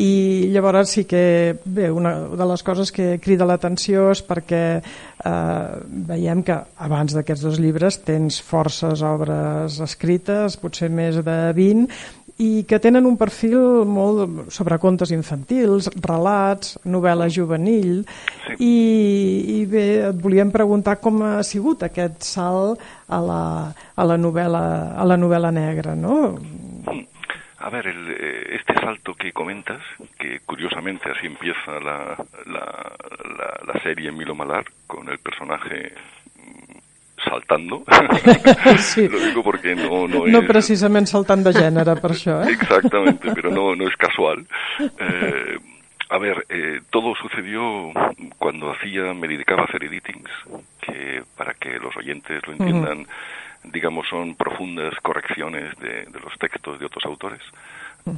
I 0.00 0.48
llavors 0.54 0.94
sí 0.94 1.04
que, 1.04 1.58
bé, 1.64 1.90
una 1.92 2.14
de 2.32 2.46
les 2.48 2.62
coses 2.64 2.88
que 2.94 3.18
crida 3.20 3.44
l'atenció 3.48 4.06
és 4.14 4.22
perquè 4.24 4.62
eh, 4.80 5.66
veiem 6.08 6.40
que 6.46 6.56
abans 6.80 7.12
d'aquests 7.12 7.44
dos 7.44 7.60
llibres 7.60 8.00
tens 8.06 8.38
forces 8.40 9.02
obres 9.04 9.76
escrites, 9.84 10.56
potser 10.62 10.88
més 10.88 11.20
de 11.20 11.36
20, 11.58 11.84
i 12.40 12.64
que 12.64 12.78
tenen 12.80 13.04
un 13.04 13.18
perfil 13.20 13.84
molt 13.84 14.48
sobre 14.54 14.78
contes 14.80 15.12
infantils, 15.12 15.90
relats, 16.00 16.78
novel·la 16.88 17.28
juvenil, 17.28 18.06
Sí. 18.50 18.56
i, 18.64 19.60
i 19.60 19.66
bé, 19.68 19.84
et 20.08 20.16
volíem 20.22 20.48
preguntar 20.50 20.96
com 21.04 21.20
ha 21.22 21.42
sigut 21.44 21.84
aquest 21.84 22.24
salt 22.24 22.80
a 23.06 23.20
la, 23.20 23.42
a 23.94 24.08
la, 24.08 24.16
novel·la, 24.16 24.64
a 24.96 25.04
la 25.06 25.18
novel·la 25.20 25.52
negra, 25.52 25.94
no? 25.94 26.16
A 27.62 27.68
ver, 27.68 27.86
el, 27.88 28.10
eh, 28.10 28.56
este 28.56 28.74
salto 28.74 29.14
que 29.14 29.32
comentas, 29.32 29.82
que 30.18 30.40
curiosamente 30.46 31.10
así 31.10 31.26
empieza 31.26 31.72
la, 31.72 32.16
la, 32.46 32.92
la, 33.36 33.60
la 33.72 33.80
serie 33.82 34.10
Milo 34.10 34.34
Malar, 34.34 34.64
con 34.86 35.08
el 35.10 35.18
personaje 35.18 35.92
mm, 36.36 37.28
saltando. 37.28 37.84
Sí. 38.78 39.06
Lo 39.08 39.18
digo 39.18 39.42
porque 39.42 39.74
no, 39.74 40.08
no, 40.08 40.26
No 40.26 40.38
es... 40.40 40.46
precisament 40.48 41.06
saltant 41.06 41.44
de 41.44 41.52
gènere, 41.52 41.94
per 42.00 42.12
això, 42.14 42.40
eh? 42.46 42.54
Exactamente, 42.54 43.28
pero 43.36 43.50
no, 43.50 43.74
no 43.76 43.86
es 43.88 43.96
casual. 43.96 44.46
Eh, 44.80 45.58
a 46.08 46.18
ver, 46.18 46.44
eh, 46.48 46.80
todo 46.90 47.14
sucedió 47.14 47.92
cuando 48.38 48.72
hacía, 48.72 49.12
me 49.14 49.28
dedicaba 49.28 49.62
a 49.62 49.64
hacer 49.66 49.84
editings, 49.84 50.30
que 50.80 51.22
para 51.36 51.52
que 51.54 51.78
los 51.78 51.94
oyentes 51.96 52.40
lo 52.46 52.54
entiendan, 52.54 53.06
digamos, 53.64 54.08
son 54.08 54.34
profundas 54.34 54.94
correcciones 55.02 55.76
de, 55.78 56.06
de 56.06 56.20
los 56.20 56.36
textos 56.38 56.78
de 56.78 56.86
otros 56.86 57.04
autores. 57.04 57.42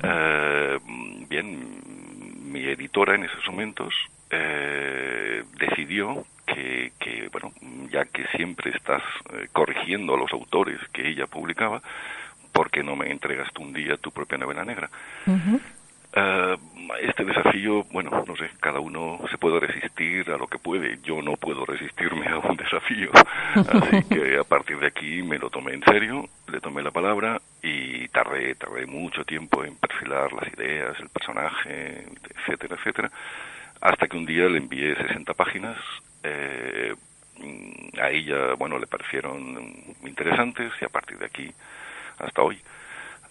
Eh, 0.02 0.78
bien, 1.28 2.52
mi 2.52 2.64
editora 2.64 3.14
en 3.14 3.24
esos 3.24 3.46
momentos 3.48 3.94
eh, 4.30 5.42
decidió 5.58 6.24
que, 6.46 6.92
que, 6.98 7.28
bueno, 7.32 7.52
ya 7.90 8.04
que 8.04 8.26
siempre 8.36 8.70
estás 8.70 9.02
eh, 9.32 9.48
corrigiendo 9.52 10.14
a 10.14 10.18
los 10.18 10.32
autores 10.32 10.78
que 10.92 11.08
ella 11.08 11.26
publicaba, 11.26 11.82
¿por 12.52 12.70
qué 12.70 12.82
no 12.82 12.96
me 12.96 13.10
entregas 13.10 13.52
tú 13.52 13.62
un 13.62 13.72
día 13.72 13.96
tu 13.96 14.10
propia 14.10 14.38
novela 14.38 14.64
negra? 14.64 14.90
Eh, 16.14 16.56
este 17.00 17.24
desafío, 17.24 17.84
bueno, 17.84 18.24
no 18.26 18.36
sé, 18.36 18.50
cada 18.60 18.80
uno 18.80 19.18
se 19.30 19.38
puede 19.38 19.60
resistir 19.60 20.30
a 20.30 20.36
lo 20.36 20.46
que 20.46 20.58
puede. 20.58 20.98
Yo 21.02 21.22
no 21.22 21.36
puedo 21.36 21.64
resistirme 21.64 22.26
a 22.28 22.38
un 22.38 22.56
desafío. 22.56 23.10
Así 23.54 24.02
que 24.04 24.38
a 24.38 24.44
partir 24.44 24.78
de 24.78 24.88
aquí 24.88 25.22
me 25.22 25.38
lo 25.38 25.50
tomé 25.50 25.74
en 25.74 25.82
serio, 25.84 26.28
le 26.48 26.60
tomé 26.60 26.82
la 26.82 26.90
palabra 26.90 27.40
y 27.62 28.08
tardé, 28.08 28.54
tardé 28.56 28.86
mucho 28.86 29.24
tiempo 29.24 29.64
en 29.64 29.76
perfilar 29.76 30.32
las 30.32 30.52
ideas, 30.52 30.98
el 31.00 31.08
personaje, 31.08 32.04
etcétera, 32.36 32.76
etcétera. 32.76 33.10
Hasta 33.80 34.06
que 34.06 34.16
un 34.16 34.26
día 34.26 34.48
le 34.48 34.58
envié 34.58 34.94
60 34.94 35.34
páginas. 35.34 35.78
eh, 36.22 36.94
mm, 37.38 37.98
a 38.00 38.10
ella, 38.10 38.54
bueno, 38.54 38.78
le 38.78 38.86
parecieron 38.86 39.36
interesantes 40.04 40.72
y 40.80 40.84
a 40.84 40.88
partir 40.88 41.18
de 41.18 41.26
aquí 41.26 41.52
hasta 42.18 42.42
hoy. 42.42 42.58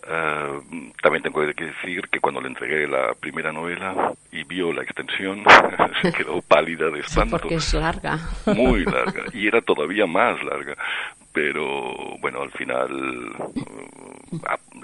Eh, 0.07 0.91
también 1.01 1.23
tengo 1.23 1.41
que 1.53 1.65
decir 1.65 2.07
que 2.09 2.19
cuando 2.19 2.41
le 2.41 2.47
entregué 2.47 2.87
la 2.87 3.13
primera 3.19 3.51
novela 3.51 4.13
y 4.31 4.43
vio 4.43 4.73
la 4.73 4.83
extensión, 4.83 5.43
se 6.01 6.11
quedó 6.13 6.41
pálida 6.41 6.85
de 6.89 7.01
Sí, 7.03 7.07
espanto. 7.07 7.37
porque 7.37 7.55
es 7.55 7.73
larga. 7.73 8.19
Muy 8.47 8.83
larga. 8.85 9.23
Y 9.33 9.47
era 9.47 9.61
todavía 9.61 10.05
más 10.07 10.41
larga. 10.43 10.75
Pero 11.33 12.17
bueno, 12.19 12.41
al 12.41 12.51
final 12.51 13.33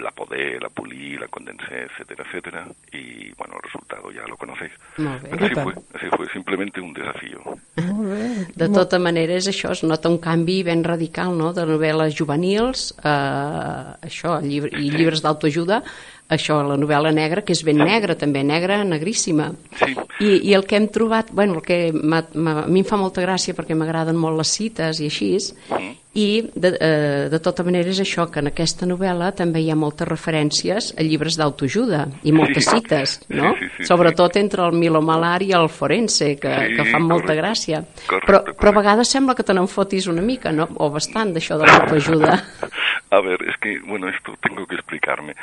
la 0.00 0.10
podé, 0.10 0.58
la 0.60 0.68
pulí, 0.68 1.16
la 1.16 1.26
condensé, 1.28 1.86
etcétera, 1.88 2.24
etcétera. 2.26 2.66
Y 2.92 3.32
bueno, 3.36 3.54
el 3.56 3.62
resultado 3.62 4.10
ya 4.12 4.26
lo 4.28 4.36
conocéis. 4.36 4.72
Molt 4.98 5.22
bé. 5.22 5.30
Así 5.32 5.48
Total. 5.54 5.64
fue, 5.64 5.74
así 5.94 6.06
fue, 6.16 6.26
simplemente 6.32 6.80
un 6.80 6.92
desafío. 6.92 7.40
Molt 7.76 8.08
bé. 8.10 8.46
De 8.54 8.68
tota 8.68 8.98
manera, 8.98 9.34
és 9.38 9.48
això, 9.48 9.72
es 9.72 9.82
nota 9.84 10.08
un 10.08 10.18
canvi 10.18 10.62
ben 10.62 10.84
radical, 10.84 11.32
no?, 11.38 11.52
de 11.56 11.64
novel·les 11.66 12.14
juvenils, 12.18 12.92
eh, 13.02 14.08
això, 14.08 14.38
llibre, 14.44 14.70
i 14.78 14.90
llibres 14.92 15.22
d'autoajuda, 15.24 15.82
això, 16.28 16.58
la 16.62 16.76
novel·la 16.76 17.10
negra, 17.16 17.40
que 17.40 17.54
és 17.56 17.62
ben 17.64 17.78
negra, 17.80 18.14
també 18.20 18.42
negra, 18.44 18.82
negríssima. 18.84 19.48
Sí. 19.80 19.94
I, 20.20 20.34
I 20.50 20.54
el 20.58 20.66
que 20.68 20.76
hem 20.76 20.90
trobat, 20.92 21.32
bueno, 21.32 21.54
el 21.56 21.62
que 21.64 21.88
a 21.88 22.66
mi 22.68 22.82
em 22.82 22.84
fa 22.86 23.00
molta 23.00 23.24
gràcia 23.24 23.56
perquè 23.56 23.74
m'agraden 23.78 24.18
molt 24.18 24.36
les 24.36 24.52
cites 24.58 25.00
i 25.00 25.08
així, 25.08 25.28
Mm. 25.68 25.94
I 26.14 26.50
de, 26.54 26.70
eh, 26.80 27.28
de 27.30 27.38
tota 27.38 27.62
manera 27.62 27.90
és 27.90 28.00
això, 28.00 28.24
que 28.30 28.40
en 28.40 28.48
aquesta 28.48 28.86
novel·la 28.86 29.32
també 29.36 29.60
hi 29.60 29.70
ha 29.70 29.76
moltes 29.76 30.08
referències 30.08 30.94
a 30.98 31.02
llibres 31.02 31.36
d'autoajuda 31.36 32.08
i 32.24 32.32
moltes 32.32 32.64
Sí. 32.64 32.70
cites, 32.70 33.20
no? 33.28 33.52
Sí, 33.58 33.66
sí, 33.66 33.70
sí, 33.78 33.84
Sobretot 33.84 34.36
entre 34.36 34.64
el 34.66 34.72
Milo 34.72 35.02
Malar 35.02 35.42
i 35.42 35.52
el 35.52 35.68
Forense, 35.68 36.36
que, 36.40 36.48
Sí, 36.68 36.74
que 36.76 36.84
fan 36.90 37.02
molta 37.02 37.34
correcte. 37.34 37.42
gràcia. 37.42 37.84
Correcte, 38.08 38.26
però, 38.26 38.42
però 38.42 38.48
a 38.48 38.54
correcte. 38.56 38.78
vegades 38.80 39.08
sembla 39.08 39.34
que 39.34 39.42
te 39.44 39.52
n'enfotis 39.54 40.06
una 40.08 40.22
mica, 40.22 40.50
no? 40.50 40.66
O 40.76 40.90
bastant 40.90 41.32
d'això 41.34 41.58
de 41.58 41.66
l'autoajuda. 41.66 42.42
A 43.10 43.20
ver, 43.22 43.38
es 43.48 43.56
que, 43.58 43.78
bueno, 43.86 44.08
esto 44.08 44.34
tengo 44.42 44.66
que 44.66 44.74
explicarme. 44.74 45.34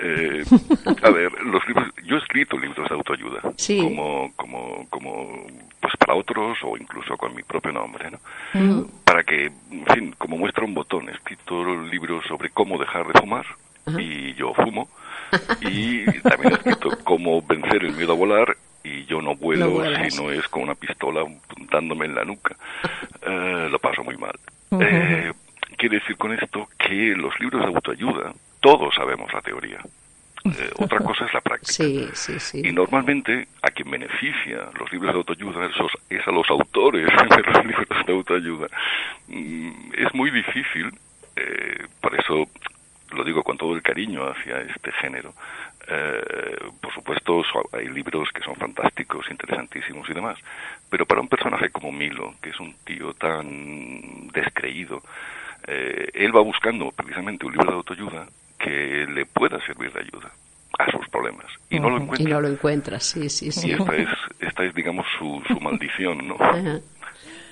Eh, 0.00 0.42
a 1.02 1.10
ver, 1.10 1.30
los 1.44 1.62
libros, 1.68 1.86
yo 2.04 2.16
he 2.16 2.18
escrito 2.18 2.58
libros 2.58 2.88
de 2.88 2.94
autoayuda, 2.96 3.40
Sí. 3.56 3.78
como, 3.78 4.32
como, 4.34 4.86
como, 4.90 5.46
pues 5.82 5.96
para 5.96 6.14
otros 6.14 6.56
o 6.62 6.76
incluso 6.76 7.16
con 7.16 7.34
mi 7.34 7.42
propio 7.42 7.72
nombre, 7.72 8.08
¿no? 8.10 8.86
Para 9.04 9.24
que, 9.24 9.46
en 9.46 9.86
fin, 9.92 10.14
como 10.16 10.38
muestra 10.38 10.64
un 10.64 10.74
botón, 10.74 11.08
he 11.08 11.12
escrito 11.12 11.64
libros 11.82 12.24
sobre 12.26 12.50
cómo 12.50 12.78
dejar 12.78 13.06
de 13.08 13.18
fumar 13.18 13.44
y 13.98 14.32
yo 14.34 14.54
fumo 14.54 14.88
y 15.60 16.04
también 16.20 16.52
he 16.52 16.54
escrito 16.54 16.90
cómo 17.02 17.42
vencer 17.42 17.84
el 17.84 17.94
miedo 17.94 18.12
a 18.12 18.16
volar 18.16 18.56
y 18.84 19.04
yo 19.06 19.20
no 19.20 19.34
vuelo 19.34 19.82
No 19.82 20.10
si 20.10 20.16
no 20.16 20.30
es 20.30 20.46
con 20.48 20.62
una 20.62 20.76
pistola 20.76 21.22
apuntándome 21.22 22.06
en 22.06 22.14
la 22.14 22.24
nuca. 22.24 22.56
Eh, 23.24 23.68
lo 23.70 23.78
paso 23.78 24.02
muy 24.02 24.16
mal. 24.16 24.34
Eh, 24.80 25.32
quiere 25.76 26.00
decir 26.00 26.16
con 26.16 26.32
esto 26.32 26.68
que 26.76 27.14
los 27.16 27.38
libros 27.38 27.62
de 27.62 27.68
autoayuda, 27.68 28.34
todos 28.58 28.92
sabemos 28.96 29.32
la 29.32 29.40
teoría. 29.40 29.78
Eh, 30.44 30.70
otra 30.78 30.98
cosa 30.98 31.24
es 31.26 31.34
la 31.34 31.40
práctica. 31.40 31.72
Sí, 31.72 32.08
sí, 32.14 32.40
sí. 32.40 32.62
Y 32.64 32.72
normalmente 32.72 33.46
a 33.62 33.70
quien 33.70 33.90
beneficia 33.90 34.68
los 34.78 34.90
libros 34.92 35.12
de 35.12 35.18
autoayuda 35.18 35.66
esos- 35.66 35.96
es 36.10 36.26
a 36.26 36.30
los 36.32 36.48
autores 36.50 37.06
de 37.36 37.42
los 37.42 37.64
libros 37.66 38.06
de 38.06 38.12
autoayuda. 38.12 38.66
Mm, 39.28 39.92
Es 39.96 40.14
muy 40.14 40.30
difícil, 40.30 40.90
eh, 41.36 41.86
por 42.00 42.18
eso 42.18 42.48
lo 43.12 43.24
digo 43.24 43.42
con 43.42 43.56
todo 43.58 43.74
el 43.76 43.82
cariño 43.82 44.24
hacia 44.28 44.60
este 44.62 44.90
género. 44.92 45.32
Eh, 45.86 46.56
por 46.80 46.92
supuesto, 46.94 47.42
hay 47.72 47.88
libros 47.88 48.30
que 48.32 48.42
son 48.42 48.54
fantásticos, 48.56 49.30
interesantísimos 49.30 50.08
y 50.08 50.14
demás, 50.14 50.38
pero 50.88 51.04
para 51.06 51.20
un 51.20 51.28
personaje 51.28 51.70
como 51.70 51.92
Milo, 51.92 52.34
que 52.40 52.50
es 52.50 52.60
un 52.60 52.74
tío 52.84 53.12
tan 53.14 54.28
descreído, 54.28 55.02
eh, 55.66 56.08
él 56.14 56.34
va 56.34 56.40
buscando 56.40 56.90
precisamente 56.92 57.44
un 57.46 57.52
libro 57.52 57.70
de 57.70 57.76
autoayuda 57.76 58.26
que 58.62 59.06
le 59.12 59.26
pueda 59.26 59.58
servir 59.66 59.92
de 59.92 60.00
ayuda 60.00 60.30
a 60.78 60.90
sus 60.90 61.06
problemas 61.10 61.46
y 61.70 61.78
no 61.78 61.90
lo 61.90 61.98
Y 61.98 62.02
encuentra. 62.02 62.30
no 62.30 62.40
lo 62.40 62.48
encuentras, 62.48 63.04
sí, 63.04 63.28
sí, 63.28 63.50
sí. 63.52 63.68
Y 63.68 63.72
esta 63.72 63.96
es, 63.96 64.08
esta 64.40 64.64
es 64.64 64.74
digamos, 64.74 65.06
su, 65.18 65.42
su 65.48 65.60
maldición, 65.60 66.26
¿no? 66.28 66.36
Ajá. 66.40 66.80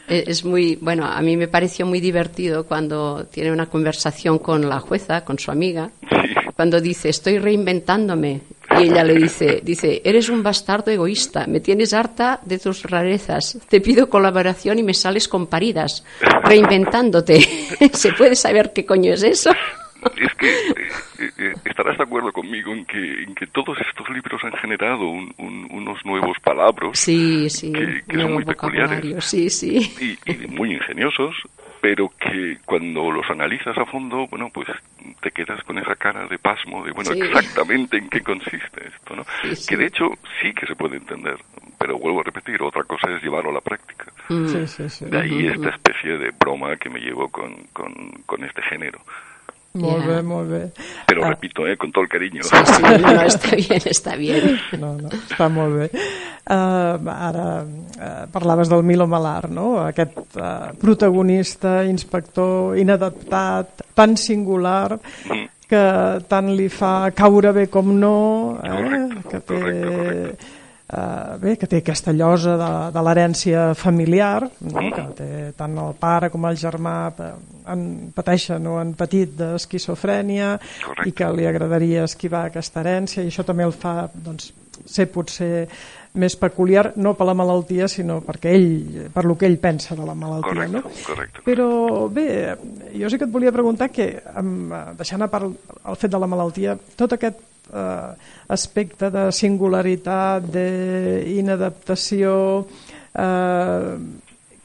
Eh, 0.09 0.25
Es 0.27 0.45
muy, 0.45 0.77
bueno, 0.81 1.05
a 1.07 1.21
mí 1.23 1.37
me 1.37 1.47
pareció 1.49 1.87
muy 1.87 2.01
divertido 2.01 2.65
cuando 2.67 3.27
tiene 3.27 3.53
una 3.53 3.67
conversación 3.67 4.39
con 4.39 4.69
la 4.69 4.81
jueza, 4.81 5.25
con 5.25 5.39
su 5.39 5.51
amiga, 5.51 5.91
Sí, 6.11 6.35
cuando 6.57 6.81
dice, 6.81 7.09
estoy 7.09 7.39
reinventándome. 7.39 8.41
Y 8.79 8.85
ella 8.85 9.03
le 9.05 9.15
dice, 9.15 9.61
dice, 9.65 10.01
eres 10.05 10.29
un 10.29 10.43
bastardo 10.43 10.91
egoísta, 10.91 11.47
me 11.47 11.61
tienes 11.61 11.93
harta 11.93 12.41
de 12.45 12.59
tus 12.59 12.85
rarezas, 12.85 13.59
te 13.69 13.81
pido 13.81 14.09
colaboración 14.09 14.79
y 14.79 14.83
me 14.83 14.95
sales 14.95 15.27
con 15.29 15.47
paridas, 15.49 16.05
reinventándote. 16.45 17.41
¿Se 17.93 18.13
puede 18.13 18.37
saber 18.37 18.73
qué 18.73 18.85
coño 18.85 19.13
es 19.13 19.23
eso? 19.23 19.51
Es 20.17 20.35
que 20.35 20.49
eh, 20.49 21.31
eh, 21.39 21.55
estarás 21.65 21.97
de 21.99 22.05
acuerdo 22.05 22.33
conmigo 22.33 22.73
en 22.73 22.85
que, 22.87 23.23
en 23.23 23.35
que 23.35 23.47
todos 23.47 23.79
estos 23.89 24.09
libros 24.11 24.43
han 24.45 24.53
generado 24.55 25.07
un- 25.09 25.33
un- 25.39 25.67
unos 25.71 26.05
nuevos 26.05 26.39
palabras 26.41 26.99
Sí, 26.99 27.49
sí, 27.51 27.73
que, 27.73 28.03
que 28.09 28.17
son 28.21 28.33
muy 28.35 28.45
peculiares 28.45 28.91
vocabulario, 28.91 29.21
sí, 29.21 29.51
sí. 29.51 29.95
y, 30.27 30.31
y 30.33 30.47
muy 30.47 30.73
ingeniosos, 30.73 31.35
pero 31.81 32.11
que 32.19 32.59
cuando 32.65 33.11
los 33.11 33.29
analizas 33.31 33.77
a 33.79 33.87
fondo, 33.87 34.27
bueno, 34.29 34.51
pues 34.53 34.69
te 35.23 35.31
quedas 35.31 35.63
con 35.65 35.79
esa 35.79 35.95
cara 35.97 36.27
de 36.27 36.39
pasmo 36.39 36.85
de, 36.85 36.93
bueno, 36.93 37.13
Sí. 37.13 37.21
exactamente 37.23 37.97
en 37.97 38.09
qué 38.11 38.21
consiste 38.21 38.87
esto, 38.87 39.17
¿no? 39.17 39.25
Sí, 39.43 39.57
sí. 39.57 39.69
Que 39.69 39.77
de 39.79 39.87
hecho 39.87 40.11
sí 40.43 40.53
que 40.53 40.67
se 40.67 40.75
puede 40.77 40.97
entender, 40.97 41.37
pero 41.79 41.99
vuelvo 41.99 42.21
a 42.21 42.25
repetir, 42.25 42.61
otra 42.63 42.85
cosa 42.85 43.11
es 43.15 43.23
llevarlo 43.23 43.51
a 43.51 43.55
la 43.55 43.61
práctica. 43.63 44.13
Mm. 44.29 44.47
Sí, 44.47 44.67
sí, 44.67 44.89
sí. 44.91 45.05
De 45.07 45.21
ahí 45.21 45.47
esta 45.47 45.71
especie 45.71 46.19
de 46.19 46.31
broma 46.39 46.77
que 46.77 46.91
me 46.91 47.01
llevo 47.01 47.29
con, 47.31 47.55
con, 47.73 47.93
con 48.27 48.45
este 48.45 48.63
género. 48.63 49.01
Molt 49.73 50.03
bé, 50.05 50.17
molt 50.27 50.49
bé. 50.51 50.61
Pero 51.07 51.25
Ah, 51.25 51.29
repito, 51.31 51.65
¿eh? 51.67 51.77
con 51.77 51.93
todo 51.93 52.03
el 52.03 52.11
cariño. 52.11 52.43
Sí, 52.43 52.57
sí, 52.65 52.83
no, 52.83 52.99
no, 53.15 53.23
está 53.23 53.55
bien, 53.55 53.83
está 53.85 54.17
bien. 54.17 54.59
No, 54.81 54.95
no, 54.99 55.09
està 55.09 55.47
molt 55.49 55.77
bé. 55.79 55.91
Uh, 56.51 56.99
ara 57.07 57.45
uh, 57.63 58.27
parlaves 58.33 58.69
del 58.69 58.83
Milo 58.83 59.07
Malar, 59.07 59.49
no? 59.51 59.79
Aquest 59.85 60.19
uh, 60.35 60.73
protagonista, 60.81 61.85
inspector, 61.85 62.77
inadaptat, 62.79 63.85
tan 63.95 64.17
singular, 64.17 64.99
Mm. 65.31 65.47
que 65.71 65.83
tant 66.27 66.49
li 66.59 66.67
fa 66.69 67.13
caure 67.15 67.53
bé 67.55 67.69
com 67.71 67.93
no, 67.95 68.59
eh? 68.65 68.71
Correcte, 68.75 69.29
que 69.31 69.39
té, 69.39 69.55
correcte, 69.55 69.97
correcte. 69.97 70.60
Uh, 70.91 71.37
bé, 71.39 71.53
que 71.55 71.69
té 71.71 71.79
aquesta 71.85 72.11
llosa 72.11 72.57
de, 72.59 72.71
de 72.91 73.03
l'herència 73.07 73.69
familiar, 73.79 74.49
no? 74.67 74.83
Que 74.91 75.05
té 75.21 75.29
tant 75.55 75.77
el 75.79 75.93
pare 76.01 76.33
com 76.33 76.49
el 76.49 76.57
germà 76.59 76.95
en, 77.71 77.85
pateixen 78.17 78.67
o 78.67 78.81
han 78.81 78.97
patit 78.99 79.37
d'esquizofrènia 79.39 80.57
Correcte. 80.59 81.07
i 81.07 81.15
que 81.15 81.29
li 81.37 81.47
agradaria 81.47 82.09
esquivar 82.09 82.49
aquesta 82.49 82.83
herència 82.83 83.23
i 83.23 83.31
això 83.31 83.47
també 83.47 83.69
el 83.69 83.77
fa 83.77 84.09
doncs, 84.11 84.51
ser 84.83 85.07
potser 85.15 85.69
més 86.19 86.35
peculiar, 86.35 86.89
no 86.99 87.13
per 87.15 87.27
la 87.29 87.37
malaltia, 87.39 87.87
sinó 87.87 88.19
perquè 88.27 88.55
ell, 88.57 89.05
per 89.15 89.25
lo 89.29 89.37
que 89.39 89.47
ell 89.47 89.61
pensa 89.63 89.95
de 89.95 90.07
la 90.07 90.17
malaltia. 90.19 90.51
Correcte, 90.51 90.75
no? 90.75 91.05
correcte. 91.07 91.45
Però 91.47 91.69
bé, 92.11 92.27
jo 92.99 93.11
sí 93.13 93.21
que 93.21 93.29
et 93.29 93.35
volia 93.37 93.55
preguntar 93.55 93.93
que, 93.95 94.11
amb, 94.35 94.75
eh, 94.75 94.83
deixant 94.99 95.23
a 95.23 95.31
part 95.31 95.47
el 95.47 96.01
fet 96.01 96.11
de 96.11 96.19
la 96.19 96.31
malaltia, 96.31 96.75
tot 96.99 97.15
aquest 97.15 97.39
eh, 97.71 98.11
aspecte 98.51 99.11
de 99.15 99.29
singularitat, 99.35 100.49
d'inadaptació, 100.55 102.33
eh, 103.15 103.95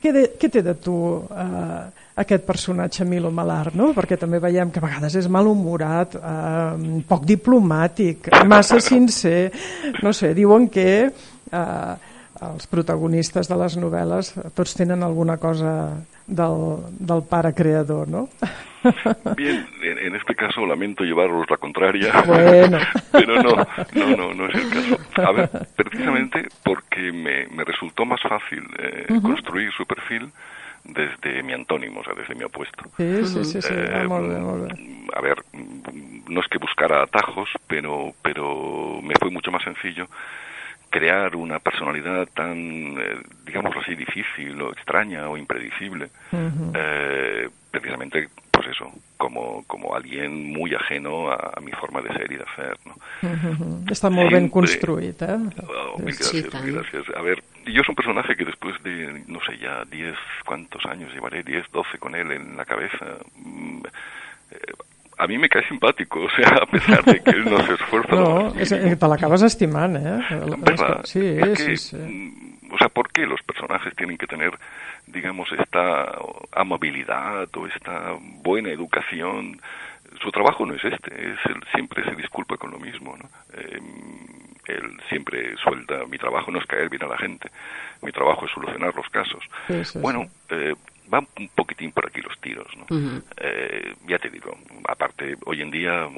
què, 0.01 0.13
de, 0.13 0.23
què 0.39 0.49
té 0.53 0.61
de 0.65 0.75
tu 0.81 0.95
eh, 1.29 1.83
aquest 2.21 2.45
personatge 2.47 3.05
Milo 3.07 3.31
Malar, 3.33 3.75
no? 3.75 3.91
Perquè 3.95 4.17
també 4.21 4.39
veiem 4.43 4.71
que 4.71 4.81
a 4.81 4.85
vegades 4.85 5.15
és 5.21 5.29
malhumorat, 5.31 6.15
eh, 6.17 7.01
poc 7.09 7.25
diplomàtic, 7.27 8.31
massa 8.47 8.79
sincer, 8.83 9.51
no 10.03 10.13
sé, 10.13 10.33
diuen 10.37 10.69
que 10.71 10.89
eh, 11.05 12.11
els 12.45 12.67
protagonistes 12.67 13.47
de 13.47 13.57
les 13.59 13.77
novel·les 13.79 14.33
tots 14.55 14.75
tenen 14.75 15.03
alguna 15.03 15.37
cosa 15.39 15.71
del, 16.27 16.57
del 16.99 17.23
pare 17.29 17.53
creador, 17.55 18.09
no? 18.11 18.27
Bien, 19.35 19.67
en, 19.81 20.15
este 20.15 20.35
caso 20.35 20.65
lamento 20.65 21.03
llevaros 21.03 21.49
la 21.49 21.57
contraria. 21.57 22.21
Bueno. 22.25 22.77
Pero 23.11 23.41
no, 23.41 23.67
no, 23.93 24.17
no, 24.17 24.33
no 24.33 24.47
es 24.47 24.55
el 24.55 24.69
caso. 24.69 25.27
A 25.27 25.31
ver, 25.31 25.49
precisamente 25.75 26.47
porque 26.63 27.11
me, 27.11 27.47
me 27.47 27.63
resultó 27.63 28.05
más 28.05 28.21
fácil 28.21 28.63
eh, 28.79 29.07
construir 29.21 29.71
su 29.71 29.85
perfil 29.85 30.31
desde 30.83 31.41
mi 31.43 31.53
antónimo, 31.53 32.01
o 32.01 32.03
sea, 32.03 32.13
desde 32.13 32.35
mi 32.35 32.43
opuesto. 32.43 32.83
Sí, 32.97 33.25
sí, 33.25 33.45
sí, 33.45 33.61
sí, 33.61 33.73
Eh, 33.73 33.89
va 33.91 34.07
molt 34.07 34.29
bé, 34.29 34.39
molt 34.39 34.63
bé. 34.67 35.07
a 35.13 35.21
ver, 35.21 35.37
mm, 35.53 36.31
no 36.31 36.41
es 36.41 36.47
que 36.47 36.59
buscara 36.59 37.01
atajos, 37.03 37.49
pero, 37.67 38.13
pero 38.21 38.99
me 39.01 39.15
fue 39.19 39.31
mucho 39.31 39.51
más 39.51 39.63
sencillo 39.63 40.07
crear 40.89 41.35
una 41.35 41.59
personalidad 41.59 42.27
tan, 42.33 42.57
eh, 42.57 43.17
digámoslo 43.45 43.81
así, 43.81 43.95
difícil 43.95 44.61
o 44.61 44.71
extraña 44.71 45.27
o 45.27 45.35
impredecible, 45.35 46.09
eh, 46.31 47.49
precisamente, 47.71 48.29
pues 48.65 48.75
eso, 48.75 48.91
como, 49.17 49.63
como 49.67 49.95
alguien 49.95 50.51
muy 50.51 50.73
ajeno 50.73 51.29
a, 51.31 51.53
a 51.55 51.59
mi 51.61 51.71
forma 51.71 52.01
de 52.01 52.09
ser 52.13 52.31
y 52.31 52.37
de 52.37 52.43
hacer, 52.43 52.77
¿no? 52.85 52.95
Mhm. 53.25 53.85
Està 53.89 54.09
molt 54.11 54.29
ben 54.31 54.49
Sempre- 54.49 54.53
construït, 54.59 55.21
eh? 55.21 55.37
Oh, 55.69 55.99
mil 55.99 56.13
Sí, 56.13 56.41
gracias, 56.41 56.49
tant. 56.51 56.65
mil 56.65 56.75
gracias. 56.75 57.05
A 57.15 57.21
ver, 57.21 57.41
yo 57.65 57.81
soy 57.83 57.89
un 57.93 57.95
personaje 57.95 58.35
que 58.35 58.45
después 58.45 58.75
de, 58.83 59.23
no 59.27 59.39
sé, 59.45 59.57
ya 59.57 59.83
10, 59.85 60.15
¿cuántos 60.45 60.83
años 60.85 61.13
llevaré? 61.13 61.43
10, 61.43 61.65
12 61.71 61.97
con 61.97 62.15
él 62.15 62.31
en 62.31 62.57
la 62.57 62.65
cabeza. 62.65 63.05
mm, 63.37 63.79
eh, 64.51 64.57
a 65.17 65.27
mí 65.27 65.37
me 65.37 65.47
cae 65.47 65.65
simpático, 65.67 66.19
o 66.25 66.29
sea, 66.35 66.49
a 66.61 66.65
pesar 66.65 67.03
de 67.05 67.21
que 67.23 67.29
él 67.31 67.45
no 67.45 67.57
se 67.65 67.73
esfuerza. 67.73 68.15
No, 68.15 68.53
eh, 68.59 68.95
te 68.97 69.07
l'acabes 69.07 69.41
estimant, 69.43 69.95
eh? 69.95 70.19
¿Verdad? 70.57 71.01
Sí, 71.05 71.19
Es 71.23 71.57
sí, 71.59 71.65
que, 71.65 71.77
sí. 71.77 71.95
mm, 71.95 72.73
O 72.73 72.77
sea, 72.77 72.89
¿por 72.89 73.09
qué 73.11 73.25
los 73.25 73.41
personajes 73.43 73.95
tienen 73.95 74.17
que 74.17 74.27
tener, 74.27 74.51
digamos, 75.07 75.51
esta 75.51 76.17
amabilidad 76.51 77.47
o 77.55 77.67
esta 77.67 78.17
buena 78.43 78.69
educación? 78.69 79.59
Su 80.21 80.31
trabajo 80.31 80.65
no 80.65 80.75
es 80.75 80.83
este, 80.83 81.11
es 81.11 81.37
él 81.45 81.61
siempre 81.73 82.03
se 82.03 82.15
disculpa 82.15 82.57
con 82.57 82.71
lo 82.71 82.79
mismo, 82.79 83.15
¿no? 83.17 83.29
Eh, 83.53 83.79
él 84.67 84.97
siempre 85.09 85.55
suelta, 85.57 86.05
mi 86.05 86.17
trabajo 86.17 86.51
no 86.51 86.59
es 86.59 86.65
caer 86.65 86.89
bien 86.89 87.03
a 87.03 87.07
la 87.07 87.17
gente, 87.17 87.49
mi 88.01 88.11
trabajo 88.11 88.45
es 88.45 88.51
solucionar 88.51 88.95
los 88.95 89.09
casos. 89.09 89.43
Sí, 89.67 89.85
sí, 89.85 89.99
bueno, 89.99 90.27
eh, 90.49 90.73
van 91.07 91.27
un 91.37 91.49
poquitín 91.49 91.91
por 91.91 92.07
aquí 92.07 92.21
los 92.21 92.39
tiros, 92.39 92.67
¿no? 92.77 93.21
Eh, 93.37 93.93
ya 94.07 94.17
te 94.17 94.29
digo, 94.29 94.57
aparte, 94.87 95.35
hoy 95.45 95.61
en 95.61 95.71
día, 95.71 96.09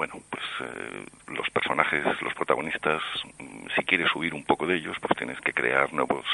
bueno, 0.00 0.14
pues 0.30 0.42
eh, 0.62 1.04
los 1.28 1.50
personajes, 1.50 2.02
los 2.22 2.32
protagonistas, 2.32 3.02
mm, 3.38 3.66
si 3.76 3.82
quieres 3.82 4.08
huir 4.16 4.32
un 4.32 4.44
poco 4.44 4.66
de 4.66 4.76
ellos, 4.76 4.96
pues 4.98 5.14
tienes 5.18 5.38
que 5.42 5.52
crear 5.52 5.92
nuevos 5.92 6.24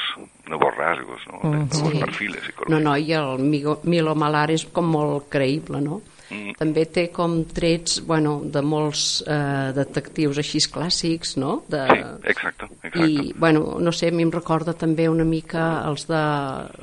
nuevos 0.47 0.73
rasgos, 0.73 1.19
¿no? 1.27 1.49
Nuevos 1.49 1.99
perfiles 1.99 2.43
No, 2.69 2.79
no, 2.79 2.95
i 2.95 3.11
el 3.11 3.43
Milo 3.83 4.15
Malar 4.15 4.51
és 4.55 4.63
com 4.71 4.87
molt 4.87 5.27
creïble, 5.27 5.81
no? 5.83 5.99
Mm. 6.29 6.53
També 6.59 6.85
té 6.91 7.07
com 7.13 7.43
trets, 7.45 8.01
bueno, 8.05 8.41
de 8.43 8.61
molts 8.61 9.23
eh, 9.27 9.71
detectius 9.75 10.37
així 10.41 10.59
clàssics, 10.73 11.37
no? 11.39 11.63
De... 11.71 11.85
Sí, 11.87 11.99
exacto, 12.33 12.65
exacto. 12.83 13.05
I, 13.07 13.33
bueno, 13.37 13.77
no 13.79 13.91
sé, 13.95 14.09
a 14.09 14.11
mi 14.11 14.23
em 14.23 14.31
recorda 14.31 14.73
també 14.73 15.07
una 15.07 15.23
mica 15.23 15.83
els 15.87 16.07
de 16.09 16.19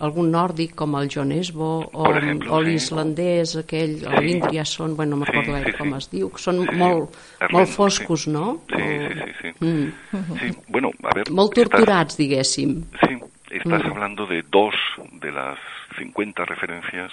algun 0.01 0.31
nòrdic 0.33 0.75
com 0.75 0.97
el 0.97 1.11
John 1.13 1.33
Esbo 1.33 1.91
o, 1.93 2.07
o 2.09 2.63
sí. 2.63 2.65
l'islandès 2.71 3.57
aquell, 3.61 3.99
el 4.05 4.15
Sí. 4.19 4.25
Vindriasson, 4.31 4.97
bueno, 4.97 5.17
no 5.17 5.23
me'n 5.23 5.27
Sí, 5.27 5.33
recordo 5.37 5.53
gaire 5.59 5.73
sí, 5.73 5.79
com 5.79 5.91
sí. 5.93 5.97
es 5.99 6.11
diu, 6.11 6.31
que 6.33 6.39
són 6.41 6.63
Sí, 6.63 6.69
sí. 6.71 6.77
molt, 6.81 7.17
Erlend, 7.41 7.53
molt 7.59 7.69
foscos, 7.77 8.23
sí. 8.25 8.31
no? 8.31 8.47
Sí, 8.69 8.81
O- 8.81 9.09
sí, 9.13 9.21
sí, 9.21 9.33
sí. 9.43 9.55
Mm. 9.61 10.39
Sí, 10.41 10.53
bueno, 10.69 10.91
a 11.03 11.15
ver. 11.15 11.31
Molt 11.31 11.53
estás- 11.59 11.69
torturats, 11.71 12.17
diguéssim. 12.17 12.83
Sí, 13.05 13.19
estás 13.51 13.83
Mm. 13.85 13.91
hablando 13.93 14.27
de 14.27 14.43
dos 14.51 14.75
de 15.21 15.31
las 15.33 15.59
50 15.99 16.45
referencias 16.45 17.13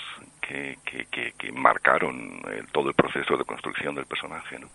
que, 0.51 0.77
que, 0.85 1.05
que, 1.05 1.33
que 1.37 1.51
marcaron 1.51 2.41
eh, 2.51 2.63
todo 2.71 2.89
el 2.89 2.95
proceso 2.95 3.37
de 3.37 3.45
construcción 3.45 3.95
del 3.95 4.05
personaje, 4.05 4.59
¿no? 4.59 4.67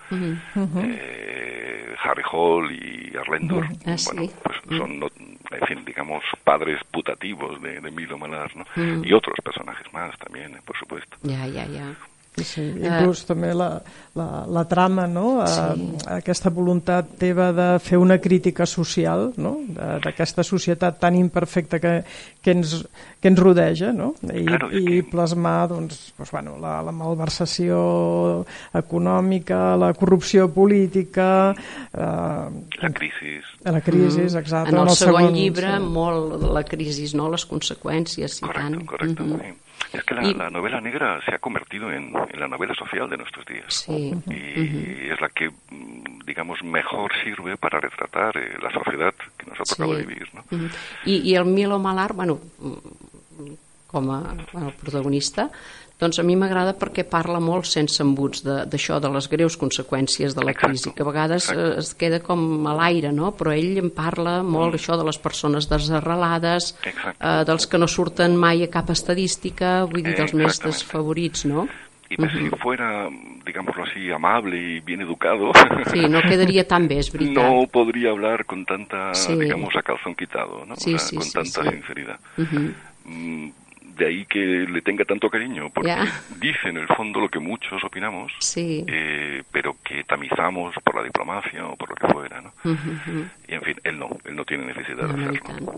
Eh, 0.84 1.94
Harry 2.02 2.22
Hall 2.32 2.70
y 2.72 3.16
Arlendor, 3.16 3.64
bueno, 4.06 4.22
pues 4.42 4.56
son, 4.78 4.98
no- 4.98 5.08
en 5.50 5.66
fin, 5.66 5.84
digamos, 5.84 6.22
padres 6.44 6.80
putativos 6.90 7.60
de, 7.62 7.80
de 7.80 7.90
Milo 7.90 8.18
Malar, 8.18 8.54
¿no? 8.56 8.64
Y 9.04 9.12
otros 9.12 9.36
personajes 9.42 9.90
más 9.92 10.16
también, 10.18 10.54
eh, 10.54 10.60
por 10.64 10.76
supuesto. 10.78 11.16
Ja, 11.24 11.38
ja, 11.46 11.66
ja. 11.66 11.94
Sí, 12.36 12.44
sí. 12.44 12.62
Inclús 12.84 13.22
també 13.24 13.54
la, 13.56 13.80
la, 14.14 14.26
la 14.46 14.64
trama, 14.68 15.06
no? 15.08 15.40
Sí. 15.48 15.60
Eh, 15.60 16.16
aquesta 16.18 16.50
voluntat 16.52 17.14
teva 17.18 17.50
de 17.56 17.68
fer 17.80 17.96
una 17.96 18.18
crítica 18.20 18.66
social, 18.68 19.30
no? 19.40 19.54
De- 19.68 19.98
d'aquesta 20.04 20.44
societat 20.44 20.98
tan 21.00 21.16
imperfecta 21.16 21.80
que, 21.80 21.94
que, 22.42 22.50
ens, 22.52 22.74
que 23.20 23.28
ens 23.32 23.40
rodeja, 23.40 23.92
no? 23.96 24.12
I, 24.28 24.44
Claro, 24.44 24.68
i 24.70 24.84
que- 24.84 25.02
plasmar 25.10 25.68
doncs, 25.72 26.12
doncs, 26.18 26.30
bueno, 26.30 26.58
la, 26.60 26.82
la 26.84 26.92
malversació 26.92 28.44
econòmica, 28.74 29.76
la 29.80 29.92
corrupció 29.94 30.50
política, 30.52 31.54
eh, 31.92 32.46
La 32.82 32.90
crisis, 32.92 33.44
la 33.64 33.80
crisi, 33.80 34.20
exacte. 34.22 34.72
Mm. 34.72 34.76
En 34.76 34.88
el, 34.88 34.90
segon, 34.96 35.32
llibre, 35.34 35.72
sí. 35.76 35.82
molt 35.82 36.42
la 36.52 36.62
crisi, 36.64 37.08
no? 37.16 37.30
les 37.32 37.46
conseqüències, 37.48 38.38
i 38.42 38.44
correcto, 38.44 38.76
tant. 38.76 38.86
correcto. 38.86 39.24
Mhm. 39.24 39.40
sí. 39.40 39.54
Es 39.92 40.02
que 40.04 40.14
la, 40.14 40.24
Y- 40.26 40.34
la 40.34 40.50
novela 40.50 40.80
negra 40.80 41.20
se 41.24 41.34
ha 41.34 41.38
convertido 41.38 41.90
en, 41.92 42.12
en 42.32 42.40
la 42.40 42.48
novela 42.48 42.74
social 42.74 43.08
de 43.08 43.16
nuestros 43.16 43.44
días. 43.46 43.84
Sí. 43.86 44.12
y 44.28 45.08
es 45.10 45.20
la 45.20 45.28
que, 45.28 45.48
mm, 45.50 46.20
digamos, 46.26 46.62
mejor 46.64 47.12
sirve 47.22 47.56
para 47.56 47.80
retratar 47.80 48.36
eh, 48.36 48.56
la 48.62 48.70
sociedad 48.72 49.14
que 49.38 49.46
nos 49.46 49.60
ha 49.60 49.64
tocado 49.64 49.94
Sí. 49.98 50.04
vivir, 50.06 50.28
¿no? 50.34 50.44
Mhm. 50.50 50.70
I, 51.06 51.30
I 51.30 51.34
el 51.36 51.44
Milo 51.46 51.78
Malar, 51.78 52.12
bueno, 52.12 52.38
mm, 52.58 53.52
com 53.86 54.10
a 54.10 54.34
el 54.66 54.72
protagonista, 54.74 55.50
doncs 55.98 56.18
a 56.18 56.22
mi 56.22 56.36
m'agrada 56.36 56.74
perquè 56.76 57.04
parla 57.08 57.40
molt 57.40 57.64
sense 57.64 58.02
embuts 58.04 58.42
d'això, 58.44 58.98
de, 59.00 59.06
de 59.08 59.14
les 59.14 59.28
greus 59.32 59.56
conseqüències 59.56 60.34
de 60.36 60.44
la 60.44 60.52
Exacto, 60.52 60.68
crisi, 60.68 60.92
que 60.92 61.02
a 61.02 61.06
vegades 61.08 61.48
exacto. 61.48 61.62
eh, 61.72 61.78
es 61.80 61.94
queda 61.94 62.20
com 62.20 62.66
a 62.68 62.74
l'aire, 62.76 63.12
no? 63.12 63.32
però 63.32 63.54
ell 63.56 63.78
en 63.80 63.88
parla 63.90 64.42
molt 64.42 64.74
això 64.76 64.98
de 65.00 65.04
les 65.08 65.16
persones 65.18 65.68
desarrelades, 65.70 66.74
Exacte. 66.84 67.16
eh, 67.24 67.44
dels 67.48 67.66
que 67.66 67.78
no 67.78 67.88
surten 67.88 68.36
mai 68.36 68.62
a 68.64 68.68
cap 68.70 68.90
estadística, 68.90 69.84
vull 69.88 70.02
dir, 70.04 70.14
dels 70.16 70.34
més 70.34 70.60
desfavorits, 70.60 71.46
no? 71.46 71.66
Y 72.08 72.14
pues, 72.16 72.30
si 72.38 72.48
fuera, 72.62 73.08
digámoslo 73.44 73.82
así, 73.82 74.12
amable 74.12 74.56
y 74.56 74.80
bien 74.80 75.00
educado, 75.00 75.50
Sí, 75.92 76.06
no 76.08 76.22
quedaria 76.22 76.62
tan 76.68 76.86
veritat. 76.86 77.34
no 77.34 77.66
podría 77.66 78.10
hablar 78.10 78.44
con 78.44 78.64
tanta, 78.64 79.12
Sí. 79.12 79.34
digamos, 79.34 79.74
a 79.74 79.82
calzón 79.82 80.14
quitado, 80.14 80.64
¿no? 80.66 80.74
O 80.74 80.76
Sí, 80.76 80.90
sea, 80.90 80.98
sí, 81.00 81.16
con 81.16 81.24
sí, 81.24 81.32
tanta 81.32 81.62
sí. 81.64 81.68
sinceridad. 81.70 82.20
Ujú. 82.38 82.70
Mm, 83.06 83.48
De 83.96 84.06
ahí 84.06 84.26
que 84.26 84.38
le 84.68 84.82
tenga 84.82 85.04
tanto 85.04 85.30
cariño, 85.30 85.70
porque 85.72 85.88
Ya. 85.88 86.04
dice 86.38 86.68
en 86.68 86.76
el 86.76 86.86
fondo 86.88 87.18
lo 87.20 87.28
que 87.30 87.38
muchos 87.38 87.82
opinamos, 87.82 88.32
Sí. 88.40 88.84
eh, 88.86 89.42
pero 89.50 89.76
que 89.82 90.04
tamizamos 90.04 90.74
por 90.84 90.94
la 90.96 91.02
diplomacia 91.02 91.66
o 91.66 91.76
por 91.76 91.88
lo 91.90 91.94
que 91.96 92.06
fuera, 92.12 92.40
¿no? 92.42 92.52
Ujú, 92.64 92.72
ujú. 92.90 93.24
Y 93.48 93.54
en 93.54 93.62
fin, 93.62 93.76
él 93.84 93.98
no, 93.98 94.08
él 94.24 94.36
no 94.36 94.44
tiene 94.44 94.66
necesidad 94.66 95.08
No, 95.08 95.32
de 95.32 95.38
tant. 95.40 95.68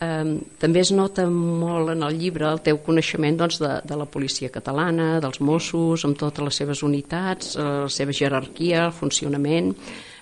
Um, 0.00 0.36
també 0.60 0.78
es 0.84 0.92
nota 0.94 1.24
molt 1.26 1.90
en 1.90 2.04
el 2.06 2.14
llibre 2.20 2.46
el 2.46 2.60
teu 2.62 2.76
coneixement 2.78 3.36
doncs, 3.40 3.56
de, 3.58 3.80
de 3.82 3.96
la 3.98 4.04
policia 4.06 4.50
catalana, 4.54 5.18
dels 5.18 5.40
Mossos, 5.40 6.04
amb 6.06 6.14
totes 6.20 6.44
les 6.44 6.54
seves 6.54 6.84
unitats, 6.86 7.56
eh, 7.56 7.62
la 7.64 7.88
seva 7.90 8.12
jerarquia, 8.14 8.84
el 8.84 8.92
funcionament. 8.92 9.72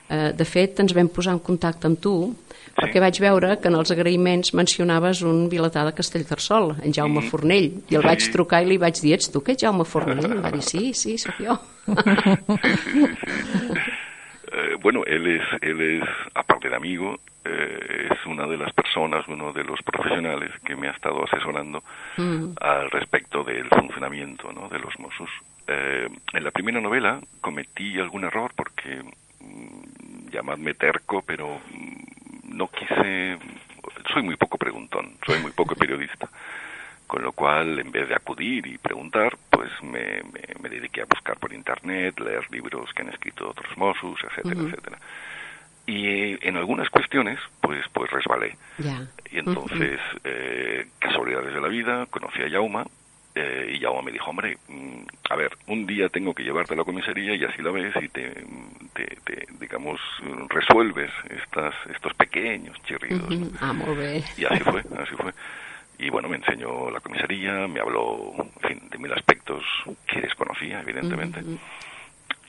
Eh, 0.09 0.33
de 0.33 0.45
fet, 0.49 0.81
ens 0.81 0.95
vam 0.97 1.09
posar 1.13 1.35
en 1.35 1.41
contacte 1.45 1.87
amb 1.91 2.01
tu 2.01 2.15
perquè 2.77 3.01
vaig 3.01 3.19
veure 3.21 3.57
que 3.61 3.69
en 3.69 3.75
els 3.79 3.91
agraïments 3.91 4.53
mencionaves 4.55 5.23
un 5.23 5.49
vilatà 5.49 5.85
de 5.89 5.95
Castellterçol, 5.97 6.75
en 6.83 6.93
Jaume 6.93 7.23
Fornell, 7.31 7.71
i 7.89 7.97
el 7.97 8.03
vaig 8.05 8.21
Sí. 8.21 8.31
trucar 8.33 8.63
i 8.63 8.67
li 8.67 8.77
vaig 8.79 9.01
dir, 9.01 9.15
ets 9.15 9.31
tu 9.33 9.43
que 9.43 9.57
Jaume 9.59 9.85
Fornell? 9.85 10.27
I 10.39 10.41
va 10.45 10.51
dir, 10.51 10.63
sí, 10.63 10.93
sí, 10.95 11.17
sóc 11.19 11.35
jo. 11.41 11.59
Eh, 14.53 14.77
bueno, 14.81 15.03
él 15.07 15.27
es, 15.27 15.43
él 15.61 15.81
es, 16.03 16.09
aparte 16.35 16.69
de 16.71 16.77
amigo, 16.77 17.19
eh, 17.45 18.09
es 18.11 18.27
una 18.27 18.47
de 18.47 18.57
las 18.57 18.73
personas, 18.73 19.27
uno 19.29 19.53
de 19.53 19.65
los 19.65 19.81
profesionales 19.83 20.51
que 20.65 20.77
me 20.77 20.89
ha 20.89 20.93
estado 20.93 21.25
asesorando 21.25 21.83
Mm. 22.17 22.53
al 22.61 22.91
respecto 22.91 23.43
del 23.45 23.69
funcionamiento 23.69 24.53
¿no? 24.53 24.69
de 24.69 24.79
los 24.79 24.99
Mossos. 24.99 25.29
Eh, 25.67 26.09
en 26.33 26.45
la 26.45 26.51
primera 26.53 26.81
novela 26.81 27.21
cometí 27.41 27.99
algún 27.99 28.25
error 28.25 28.53
porque, 28.57 29.03
mm, 29.41 30.31
llamadme 30.31 30.75
terco, 30.75 31.23
pero 31.27 31.61
mm, 31.75 32.26
no 32.49 32.69
quise, 32.69 33.39
soy 34.13 34.23
muy 34.23 34.37
poco 34.37 34.59
preguntón, 34.59 35.13
soy 35.27 35.39
muy 35.41 35.53
poco 35.53 35.75
periodista. 35.75 36.29
Con 37.07 37.23
lo 37.23 37.31
cual, 37.33 37.79
en 37.79 37.93
vez 37.93 38.09
de 38.09 38.17
acudir 38.17 38.67
y 38.67 38.79
preguntar, 38.79 39.37
pues 39.51 39.71
me, 39.81 40.23
me- 40.33 40.55
me 40.61 40.69
dediqué 40.69 41.03
a 41.03 41.05
buscar 41.05 41.39
por 41.39 41.53
internet, 41.53 42.19
leer 42.19 42.51
libros 42.51 42.93
que 42.93 43.03
han 43.03 43.11
escrito 43.11 43.49
otros 43.49 43.77
Mossos, 43.79 44.19
etcétera, 44.25 44.57
etcétera. 44.67 44.99
Y 45.87 46.07
eh, 46.09 46.39
en 46.43 46.57
algunas 46.57 46.91
cuestiones, 46.91 47.39
pues, 47.61 47.85
pues 47.93 48.11
resbalé. 48.11 48.57
Y 49.31 49.39
entonces, 49.39 50.01
eh, 50.25 50.89
casualidades 50.99 51.55
de 51.55 51.61
la 51.61 51.69
vida, 51.69 52.07
conocí 52.07 52.43
a 52.43 52.49
Yauma 52.49 52.85
eh, 53.37 53.73
y 53.75 53.79
Yauma 53.79 54.03
me 54.03 54.11
dijo, 54.13 54.31
hombre, 54.31 54.57
mm, 54.69 55.03
a 55.31 55.37
ver, 55.37 55.51
un 55.67 55.87
día 55.87 56.09
tengo 56.09 56.35
que 56.35 56.43
llevarte 56.43 56.75
a 56.75 56.77
la 56.79 56.85
comisaría 56.85 57.35
y 57.35 57.45
así 57.45 57.61
la 57.63 57.71
ves 57.71 57.95
y 58.03 58.09
te, 58.09 58.31
te- 58.95 59.17
te, 59.25 59.47
digamos, 59.61 60.01
resuelves 60.49 61.11
estas, 61.31 61.75
estos 61.95 62.15
pequeños 62.15 62.77
chirridos. 62.85 63.29
Ah. 63.61 63.73
Y 64.39 64.45
así 64.47 64.61
fue, 64.65 64.81
así 64.99 65.15
fue. 65.17 65.33
Y 65.99 66.11
bueno, 66.11 66.29
me 66.29 66.37
enseñó 66.37 66.91
la 66.91 67.01
comisaría, 67.01 67.67
me 67.69 67.81
habló, 67.81 68.35
en 68.63 68.69
fin, 68.69 68.89
de 68.91 68.99
mil 68.99 69.13
aspectos 69.13 69.63
que 70.07 70.21
desconocía, 70.21 70.81
evidentemente. 70.81 71.41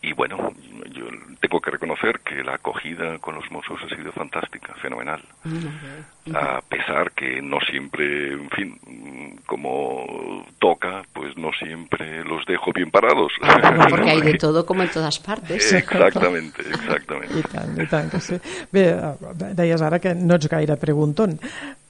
Y 0.02 0.14
bueno, 0.14 0.54
yo 0.94 1.06
tengo 1.40 1.60
que 1.60 1.72
reconocer 1.72 2.20
que 2.20 2.44
la 2.44 2.56
acogida 2.56 3.18
con 3.20 3.36
los 3.36 3.50
Mossos 3.52 3.80
ha 3.84 3.96
sido 3.96 4.12
fantástica, 4.12 4.74
fenomenal. 4.76 5.22
Mm, 5.44 5.54
Molt 5.54 5.82
bé. 5.82 6.18
A 6.38 6.62
pesar 6.62 7.12
que 7.12 7.42
no 7.42 7.58
siempre, 7.62 8.34
en 8.34 8.50
fin, 8.50 9.40
como 9.46 10.46
toca, 10.60 11.04
pues 11.14 11.38
no 11.38 11.52
siempre 11.54 12.24
los 12.26 12.46
dejo 12.46 12.74
bien 12.74 12.92
parados. 12.92 13.32
No, 13.42 13.88
porque 13.90 14.10
hay 14.12 14.22
de 14.22 14.34
todo 14.34 14.66
como 14.66 14.84
en 14.84 14.90
todas 14.90 15.20
partes. 15.20 15.72
Exactamente, 15.72 16.62
exactamente. 16.62 17.40
I 17.40 17.44
tant, 17.44 17.80
i 17.80 17.88
tant 17.88 18.12
que 18.12 18.20
sí. 18.20 18.36
Bé, 18.72 18.90
eh, 18.90 19.54
deies 19.56 19.82
ara 19.82 20.00
que 20.04 20.14
no 20.14 20.36
ets 20.36 20.50
gaire 20.52 20.76
pregunton, 20.76 21.40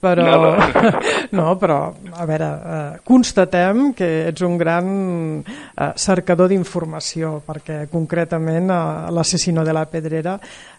però... 0.00 0.56
No, 1.38 1.56
però, 1.60 1.92
a 2.16 2.24
veure, 2.24 2.46
eh, 2.48 3.00
constatem 3.04 3.92
que 3.92 4.06
ets 4.30 4.40
un 4.46 4.56
gran 4.56 4.86
eh, 5.44 5.90
cercador 6.00 6.48
d'informació, 6.48 7.42
perquè 7.44 7.82
concretament 7.92 8.70
a 8.72 8.80
l'assassino 9.12 9.64
de 9.66 9.74
la 9.76 9.84
Pedrera 9.90 10.38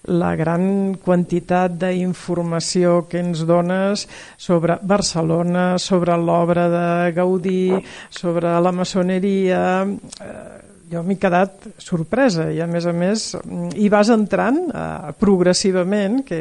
la 0.09 0.31
gran 0.39 0.95
quantitat 1.03 1.75
d'informació 1.83 3.03
que 3.11 3.21
ens 3.21 3.43
dones 3.45 4.07
sobre 4.37 4.79
Barcelona, 4.81 5.75
sobre 5.77 6.17
l'obra 6.17 6.65
de 6.71 6.87
Gaudí, 7.19 7.83
sobre 8.09 8.55
la 8.59 8.73
maçoneria... 8.73 9.61
Eh, 10.23 10.68
jo 10.89 11.01
m'he 11.05 11.17
quedat 11.21 11.67
sorpresa 11.81 12.47
i 12.53 12.59
a 12.63 12.67
més 12.69 12.85
a 12.89 12.93
més 12.95 13.25
hi 13.77 13.89
vas 13.93 14.09
entrant 14.13 14.57
eh, 14.69 15.11
progressivament 15.21 16.23
que 16.25 16.39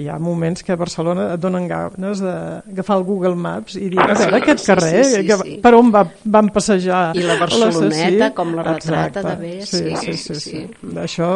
hi 0.00 0.08
ha 0.10 0.18
moments 0.18 0.64
que 0.66 0.74
a 0.74 0.78
Barcelona 0.80 1.28
et 1.34 1.42
donen 1.42 1.68
ganes 1.70 2.22
d'agafar 2.24 2.98
el 2.98 3.04
Google 3.06 3.38
Maps 3.38 3.76
i 3.78 3.88
dir, 3.92 4.00
a 4.02 4.08
veure, 4.10 4.40
aquest 4.40 4.64
sí, 4.64 4.70
carrer, 4.72 5.04
sí, 5.04 5.10
sí, 5.14 5.26
que, 5.28 5.38
sí. 5.42 5.56
per 5.62 5.74
on 5.78 5.92
va, 5.94 6.04
van 6.36 6.50
passejar 6.54 7.02
I 7.14 7.26
la 7.26 7.38
Barceloneta, 7.40 8.30
com 8.34 8.54
la 8.56 8.64
retrata 8.66 9.22
Exacte. 9.22 9.26
de 9.28 9.36
bé, 9.42 9.54
sí, 9.66 9.82
sí, 9.84 9.96
sí, 9.96 10.16
sí, 10.16 10.16
sí, 10.16 10.40
sí. 10.40 10.64
sí. 10.64 10.94
Això, 11.04 11.28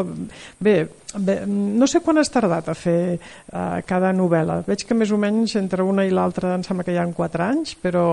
bé, 0.64 0.78
bé, 1.14 1.38
no 1.46 1.86
sé 1.90 2.02
quan 2.04 2.18
has 2.18 2.32
tardat 2.34 2.72
a 2.72 2.76
fer 2.78 3.18
uh, 3.18 3.78
cada 3.86 4.10
novel·la. 4.16 4.62
Veig 4.66 4.82
que 4.88 4.96
més 4.98 5.12
o 5.14 5.20
menys 5.20 5.54
entre 5.60 5.86
una 5.86 6.06
i 6.08 6.10
l'altra 6.14 6.56
em 6.56 6.66
sembla 6.66 6.86
que 6.86 6.96
hi 6.96 6.98
ha 6.98 7.06
quatre 7.14 7.46
anys, 7.46 7.76
però, 7.78 8.08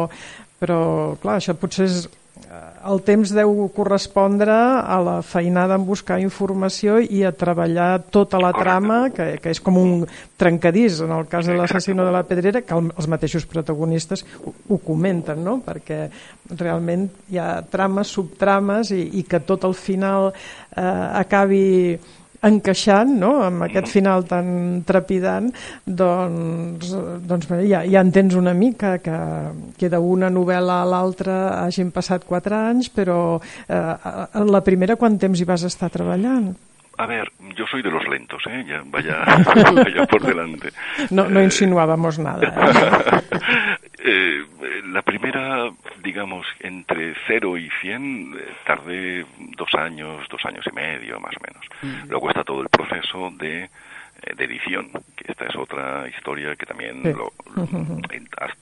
però 0.62 0.84
clar, 1.22 1.40
això 1.42 1.58
potser 1.58 1.90
és 1.90 2.06
el 2.86 3.00
temps 3.02 3.32
deu 3.34 3.52
correspondre 3.74 4.54
a 4.54 4.98
la 5.02 5.16
feinada 5.26 5.78
en 5.80 5.86
buscar 5.88 6.20
informació 6.22 6.98
i 7.02 7.24
a 7.26 7.32
treballar 7.36 8.04
tota 8.14 8.40
la 8.42 8.52
trama, 8.56 9.00
que, 9.16 9.40
que 9.42 9.54
és 9.56 9.62
com 9.64 9.80
un 9.82 10.04
trencadís 10.40 11.00
en 11.06 11.14
el 11.16 11.26
cas 11.32 11.50
de 11.50 11.56
l'assassino 11.58 12.06
de 12.06 12.14
la 12.14 12.26
Pedrera, 12.28 12.62
que 12.62 12.76
el, 12.78 12.92
els 12.94 13.10
mateixos 13.12 13.48
protagonistes 13.50 14.26
ho, 14.44 14.54
ho 14.70 14.80
comenten, 14.84 15.42
no? 15.46 15.58
perquè 15.66 16.06
realment 16.54 17.08
hi 17.32 17.42
ha 17.42 17.50
trames, 17.72 18.14
subtrames 18.14 18.94
i, 18.94 19.02
i 19.22 19.26
que 19.26 19.42
tot 19.42 19.66
al 19.66 19.74
final 19.78 20.30
eh, 20.32 20.86
acabi 21.26 21.66
encaixant 22.48 23.16
no? 23.20 23.32
amb 23.46 23.66
aquest 23.68 23.90
final 23.94 24.26
tan 24.30 24.84
trepidant 24.88 25.52
doncs, 25.86 26.92
doncs 27.26 27.50
bé, 27.50 27.64
ja, 27.70 27.84
ja 27.90 28.04
entens 28.06 28.38
una 28.38 28.54
mica 28.58 28.98
que, 29.04 29.18
que 29.80 29.90
d'una 29.92 30.30
novel·la 30.34 30.82
a 30.84 30.90
l'altra 30.90 31.40
hagin 31.64 31.92
passat 31.96 32.28
quatre 32.28 32.58
anys 32.72 32.92
però 32.94 33.40
eh, 33.68 33.94
la 34.46 34.64
primera 34.66 35.00
quant 35.00 35.20
temps 35.22 35.42
hi 35.42 35.50
vas 35.50 35.66
estar 35.68 35.92
treballant? 35.94 36.54
A 36.98 37.06
ver, 37.06 37.30
yo 37.58 37.66
soy 37.68 37.82
de 37.82 37.92
los 37.92 38.08
lentos, 38.08 38.42
¿eh? 38.48 38.64
Ya, 38.66 38.82
vaya, 38.86 39.26
vaya 39.76 40.06
por 40.06 40.22
delante. 40.24 40.70
No, 41.10 41.28
no 41.28 41.42
Eh, 41.42 41.44
insinuábamos 41.44 42.20
nada. 42.20 42.48
¿eh? 42.48 43.22
Eh, 44.08 44.46
la 44.84 45.02
primera, 45.02 45.70
digamos, 46.04 46.46
entre 46.60 47.14
0 47.28 47.58
y 47.58 47.70
100, 47.82 48.34
eh, 48.38 48.54
tardé 48.66 49.26
dos 49.58 49.74
años, 49.76 50.28
dos 50.30 50.44
años 50.46 50.66
y 50.70 50.74
medio, 50.76 51.20
más 51.20 51.34
o 51.38 51.40
menos. 51.42 52.08
Luego 52.10 52.30
está 52.30 52.44
todo 52.44 52.62
el 52.62 52.70
proceso 52.70 53.32
de, 53.38 53.64
eh, 53.64 53.70
de 54.36 54.44
edición, 54.46 54.90
que 55.16 55.32
esta 55.32 55.46
es 55.46 55.56
otra 55.56 56.08
historia 56.10 56.56
que 56.56 56.66
también, 56.66 57.02
Sí. 57.04 57.14
lo- 57.14 57.34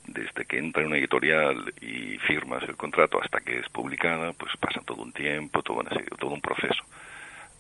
desde 0.08 0.46
que 0.46 0.58
entra 0.58 0.82
en 0.82 0.88
una 0.90 0.98
editorial 0.98 1.74
y 1.82 2.18
firmas 2.20 2.64
el 2.64 2.76
contrato 2.76 3.22
hasta 3.22 3.40
que 3.42 3.60
es 3.60 3.70
publicada, 3.70 4.34
pues 4.34 4.56
pasa 4.58 4.82
todo 4.86 5.02
un 5.02 5.12
tiempo, 5.12 5.62
todo, 5.62 5.80
una 5.80 5.90
serie- 5.90 6.08
todo 6.20 6.32
un 6.32 6.42
proceso. 6.42 6.84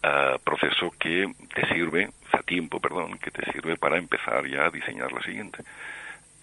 Ah, 0.04 0.38
proceso 0.44 0.92
que 1.00 1.32
te 1.54 1.66
sirve, 1.74 2.08
o 2.28 2.30
sea, 2.30 2.42
tiempo, 2.42 2.80
perdón, 2.80 3.18
que 3.20 3.32
te 3.32 3.50
sirve 3.54 3.78
para 3.78 3.98
empezar 3.98 4.46
ya 4.48 4.66
a 4.66 4.70
diseñar 4.70 5.12
la 5.14 5.22
siguiente. 5.24 5.64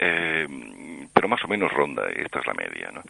Eh, 0.02 0.46
pero 1.12 1.28
más 1.28 1.44
o 1.44 1.48
menos 1.48 1.70
ronda, 1.72 2.08
esta 2.08 2.40
es 2.40 2.46
la 2.46 2.54
media, 2.54 2.90
¿no? 2.92 3.02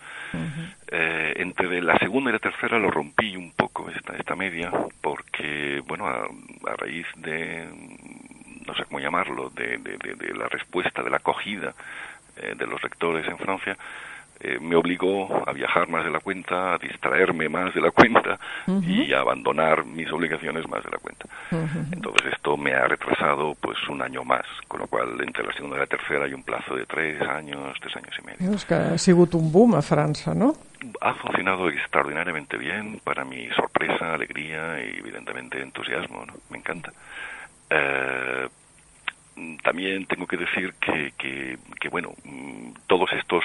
Eh, 0.91 1.35
entre 1.37 1.81
la 1.81 1.97
segunda 1.99 2.31
y 2.31 2.33
la 2.33 2.39
tercera 2.41 2.79
lo 2.79 2.91
rompí 2.91 3.37
un 3.37 3.53
poco 3.53 3.89
esta, 3.91 4.17
esta 4.17 4.35
media 4.35 4.73
porque, 5.01 5.81
bueno, 5.87 6.09
a, 6.09 6.25
a 6.25 6.77
raíz 6.77 7.07
de, 7.17 7.69
no 8.67 8.75
sé 8.75 8.85
cómo 8.87 8.99
llamarlo, 8.99 9.51
de, 9.51 9.79
de- 9.79 9.97
de- 9.99 10.15
de 10.15 10.35
la 10.35 10.49
respuesta, 10.49 11.03
de 11.03 11.11
la 11.11 11.19
acogida 11.19 11.75
eh, 12.37 12.55
de 12.57 12.67
los 12.67 12.83
lectores 12.83 13.27
en 13.29 13.39
Francia, 13.39 13.77
eh, 14.41 14.59
me 14.61 14.75
obligó 14.75 15.43
a 15.47 15.53
viajar 15.53 15.89
más 15.89 16.05
de 16.05 16.11
la 16.11 16.21
cuenta, 16.21 16.75
a 16.75 16.79
distraerme 16.79 17.49
más 17.49 17.75
de 17.75 17.81
la 17.81 17.91
cuenta 17.91 18.39
y 18.83 19.13
a 19.13 19.21
abandonar 19.21 19.85
mis 19.85 20.11
obligaciones 20.11 20.67
más 20.69 20.83
de 20.83 20.91
la 20.91 20.99
cuenta. 20.99 21.27
Entonces 21.93 22.33
esto 22.33 22.57
me 22.57 22.73
ha 22.73 22.87
retrasado 22.87 23.55
pues 23.61 23.77
un 23.89 24.01
año 24.01 24.25
más, 24.25 24.47
con 24.67 24.81
lo 24.81 24.87
cual 24.87 25.21
entre 25.21 25.45
la 25.45 25.53
segunda 25.53 25.77
y 25.77 25.81
la 25.81 25.87
tercera 25.87 26.25
hay 26.25 26.33
un 26.33 26.43
plazo 26.43 26.75
de 26.75 26.87
tres 26.87 27.21
años, 27.21 27.77
tres 27.81 27.97
años 27.97 28.15
y 28.19 28.27
medio. 28.27 28.55
És 28.55 28.65
que 28.65 28.75
ha 28.75 28.99
sigut 28.99 29.35
un 29.35 29.53
boom 29.53 29.77
a 29.77 29.83
França, 29.83 30.35
no? 30.35 30.55
Ha 31.01 31.13
funcionado 31.15 31.69
extraordinariamente 31.69 32.57
bien, 32.57 33.01
para 33.05 33.25
mi 33.25 33.49
sorpresa, 33.51 34.15
alegría 34.15 34.81
y 34.83 34.99
evidentemente 34.99 35.61
entusiasmo, 35.61 36.25
¿no? 36.25 36.33
Me 36.49 36.59
encanta. 36.59 36.93
Eh, 37.69 38.49
también 39.63 40.07
tengo 40.07 40.27
que 40.27 40.37
decir 40.37 40.75
que, 40.81 41.13
que, 41.17 41.59
que 41.79 41.89
bueno, 41.89 42.13
mm, 42.25 42.73
todos 42.87 43.13
estos 43.13 43.45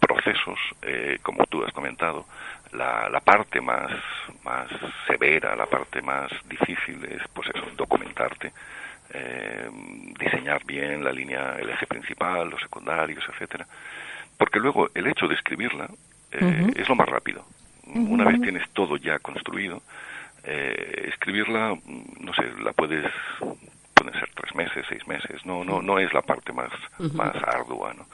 procesos, 0.00 0.58
eh, 0.82 1.18
como 1.22 1.44
tú 1.46 1.64
has 1.64 1.72
comentado, 1.72 2.26
la, 2.72 3.08
la 3.08 3.20
parte 3.20 3.60
más, 3.60 3.90
más 4.44 4.68
severa, 5.06 5.56
la 5.56 5.66
parte 5.66 6.02
más 6.02 6.30
difícil 6.48 7.04
es, 7.04 7.22
pues 7.32 7.48
eso, 7.54 7.66
documentarte, 7.76 8.52
eh, 9.14 9.70
diseñar 10.18 10.64
bien 10.64 11.02
la 11.02 11.12
línea, 11.12 11.56
el 11.58 11.70
eje 11.70 11.86
principal, 11.86 12.50
los 12.50 12.60
secundarios, 12.60 13.24
etcétera, 13.28 13.66
porque 14.36 14.60
luego 14.60 14.90
el 14.94 15.06
hecho 15.06 15.26
de 15.26 15.34
escribirla 15.34 15.88
eh, 16.32 16.72
es 16.76 16.88
lo 16.88 16.94
más 16.94 17.08
rápido. 17.08 17.44
Una 17.86 18.24
vez 18.24 18.40
tienes 18.42 18.68
todo 18.70 18.98
ya 18.98 19.18
construido, 19.18 19.82
eh, 20.44 21.06
escribirla, 21.08 21.74
mm, 21.74 22.24
no 22.24 22.34
sé, 22.34 22.42
la 22.62 22.72
puedes 22.72 23.10
pueden 23.98 24.18
ser 24.18 24.30
tres 24.34 24.54
meses, 24.54 24.86
seis 24.88 25.06
meses, 25.06 25.44
no, 25.44 25.64
no, 25.64 25.82
no 25.82 25.98
es 25.98 26.12
la 26.12 26.22
parte 26.22 26.52
más, 26.52 26.70
más 27.14 27.34
ardua, 27.36 27.94
¿no? 27.94 28.06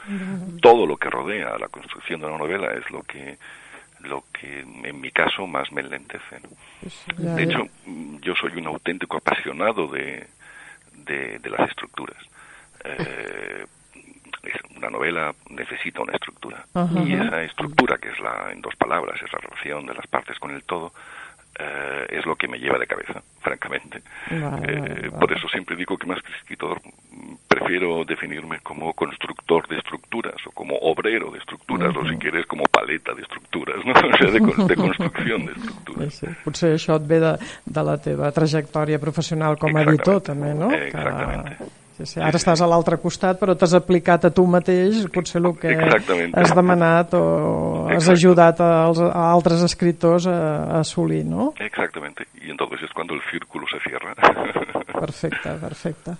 Todo 0.61 0.87
lo 0.87 0.97
que 0.97 1.11
rodea 1.11 1.59
la 1.59 1.69
construcción 1.69 2.21
de 2.21 2.27
una 2.27 2.39
novela 2.39 2.73
es 2.73 2.91
lo 2.91 3.03
que 3.03 3.39
lo 4.01 4.23
que 4.35 4.61
en 4.61 5.01
mi 5.01 5.11
caso 5.11 5.47
más 5.47 5.73
me 5.73 5.81
enlentece. 5.81 6.39
¿no? 6.43 6.51
Pues, 6.81 7.07
De 7.37 7.43
hecho, 7.45 7.67
yo 8.21 8.35
soy 8.35 8.53
un 8.57 8.67
auténtico 8.67 9.17
apasionado 9.17 9.87
de, 9.89 10.27
de, 10.93 11.39
de 11.39 11.51
las 11.51 11.71
estructuras. 11.71 12.19
Eh, 12.85 13.65
es- 14.43 14.77
una 14.77 14.91
novela 14.91 15.35
necesita 15.49 16.03
una 16.03 16.13
estructura. 16.13 16.67
Y 17.07 17.15
esa 17.15 17.43
estructura, 17.45 17.97
que 17.97 18.11
es 18.11 18.21
la, 18.21 18.53
en 18.53 18.61
dos 18.61 18.77
palabras, 18.77 19.19
es 19.23 19.33
la 19.33 19.39
relación 19.39 19.87
de 19.87 19.95
las 19.95 20.07
partes 20.07 20.39
con 20.39 20.51
el 20.51 20.63
todo, 20.65 20.93
eh, 21.59 22.07
es 22.11 22.27
lo 22.27 22.35
que 22.37 22.49
me 22.49 22.59
lleva 22.59 22.79
de 22.79 22.87
cabeza, 22.87 23.23
francamente. 23.41 24.03
Vale, 24.31 24.73
Eh, 24.73 24.81
vale, 24.81 25.11
Por 25.11 25.29
vale. 25.29 25.37
eso 25.37 25.49
siempre 25.49 25.77
digo 25.77 25.97
que 25.97 26.07
más 26.07 26.21
que 26.23 26.33
escritor, 26.33 26.81
mm, 27.13 27.35
prefiero 27.49 28.05
definirme 28.05 28.59
como 28.61 28.93
constructor 28.95 29.67
de 29.69 29.77
estructuras 29.79 30.35
o 30.47 30.51
como 30.53 30.77
obrero 30.79 31.31
de 31.31 31.39
estructuras, 31.39 31.95
o 31.97 32.05
si 32.09 32.17
quieres 32.17 32.47
como 32.47 32.65
paleta 32.65 33.15
de 33.15 33.23
estructuras, 33.23 33.77
¿no? 33.85 33.93
o 34.09 34.17
sea, 34.17 34.31
de, 34.31 34.41
de 34.69 34.77
construcción 34.77 35.47
de 35.47 35.53
Sí, 35.55 35.61
estructuras. 35.61 36.15
sí. 36.15 36.27
Potser 36.45 36.75
això 36.75 36.97
et 36.97 37.07
ve 37.07 37.21
de, 37.21 37.33
de 37.67 37.83
la 37.87 37.97
teva 38.03 38.33
trajectòria 38.33 38.99
professional 38.99 39.57
com 39.59 39.77
a 39.77 39.83
editor, 39.87 40.21
també, 40.23 40.55
no? 40.55 40.71
Eh, 40.73 40.89
exactamente. 40.89 41.57
Sí, 42.05 42.15
sí. 42.15 42.21
Ara 42.21 42.37
estàs 42.39 42.61
a 42.61 42.67
l'altre 42.69 42.99
costat, 43.01 43.39
però 43.41 43.55
t'has 43.57 43.73
aplicat 43.75 44.25
a 44.25 44.31
tu 44.31 44.45
mateix 44.47 45.07
potser 45.13 45.41
el 45.43 45.55
que 45.59 45.73
Exactamente. 45.73 46.39
has 46.41 46.55
demanat 46.55 47.15
o 47.15 47.87
has 47.89 48.05
Exacto. 48.09 48.13
ajudat 48.13 48.61
als, 48.61 49.01
a 49.01 49.25
altres 49.33 49.63
escriptors 49.65 50.27
a, 50.27 50.37
a 50.77 50.81
assolir, 50.81 51.25
no? 51.25 51.53
Exactamente. 51.59 52.27
Y 52.41 52.51
entonces 52.51 52.83
es 52.85 52.93
cuando 52.93 53.15
el 53.15 53.21
círculo 53.31 53.67
se 53.67 53.79
cierra. 53.89 54.15
Perfecte, 54.93 55.51
perfecte. 55.61 56.13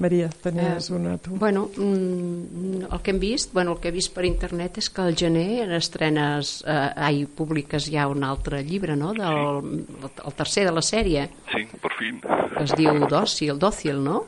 Maria, 0.00 0.30
tenies 0.42 0.88
Eh, 0.90 0.94
una 0.94 1.18
tu. 1.18 1.32
Bueno, 1.36 1.68
mm, 1.76 2.86
el 2.90 3.00
que 3.02 3.10
hem 3.10 3.18
vist, 3.20 3.52
bueno, 3.52 3.72
el 3.72 3.80
que 3.80 3.88
he 3.88 3.92
vist 3.92 4.14
per 4.14 4.24
internet 4.24 4.78
és 4.80 4.88
que 4.88 5.02
al 5.02 5.14
gener 5.14 5.64
en 5.66 5.72
estrenes, 5.76 6.64
eh, 6.66 6.92
ai, 6.96 7.26
publiques 7.26 7.90
ja 7.92 8.06
un 8.08 8.24
altre 8.24 8.62
llibre, 8.64 8.96
no?, 8.96 9.12
del 9.12 9.84
el 10.24 10.32
tercer 10.38 10.64
de 10.64 10.72
la 10.72 10.80
sèrie, 10.80 11.28
sí, 11.52 11.66
por 11.82 11.92
fin. 11.98 12.18
que 12.22 12.64
es 12.64 12.72
diu 12.78 12.96
Dòcil, 13.12 13.58
Dòcil, 13.58 14.00
no? 14.02 14.24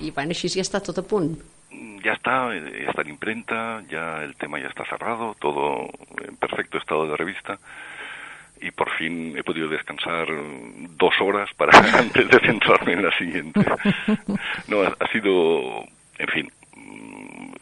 I 0.00 0.10
bueno, 0.10 0.30
així 0.30 0.48
ja 0.48 0.62
està 0.62 0.80
tot 0.80 0.98
a 0.98 1.02
punt. 1.02 1.36
Ya 2.04 2.12
está, 2.14 2.54
eh, 2.54 2.86
está 2.88 3.02
en 3.02 3.08
imprenta, 3.10 3.82
ya 3.90 4.22
el 4.22 4.36
tema 4.36 4.58
ya 4.60 4.68
está 4.68 4.84
cerrado, 4.86 5.34
todo 5.40 5.88
en 6.26 6.36
perfecto 6.36 6.78
estado 6.78 7.06
de 7.06 7.16
revista. 7.16 7.58
Y 8.60 8.70
por 8.72 8.90
fin 8.98 9.36
he 9.38 9.42
podido 9.44 9.68
descansar 9.68 10.26
dos 10.96 11.14
horas 11.20 11.48
para 11.56 11.72
antes 11.98 12.28
de 12.28 12.38
centrarme 12.40 12.92
en 12.94 13.04
la 13.04 13.12
siguiente. 13.16 13.60
No, 14.68 14.82
ha, 14.82 14.96
ha 14.98 15.06
sido, 15.12 15.84
en 16.18 16.28
fin, 16.32 16.48
mm, 16.74 17.52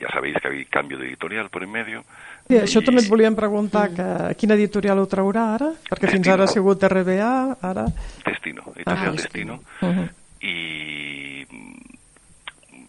ya 0.00 0.08
sabéis 0.12 0.36
que 0.40 0.48
hay 0.48 0.64
cambio 0.66 0.98
de 0.98 1.06
editorial 1.06 1.48
por 1.50 1.62
en 1.62 1.70
medio. 1.72 2.04
Sí, 2.48 2.54
això 2.62 2.80
I- 2.80 2.84
també 2.86 3.02
et 3.02 3.08
volíem 3.10 3.34
preguntar, 3.34 3.90
que, 3.92 4.06
quina 4.38 4.54
editorial 4.54 5.00
ho 5.02 5.06
traurà 5.10 5.54
ara? 5.56 5.72
Perquè 5.90 6.12
fins 6.12 6.28
ara 6.28 6.44
ha 6.44 6.52
sigut 6.52 6.84
RBA, 6.86 7.56
ara... 7.60 7.86
Destino, 8.24 8.62
editorial 8.76 9.08
Ah, 9.08 9.16
Destino. 9.18 9.60
Uh-huh. 9.82 10.06
Y 10.46 11.44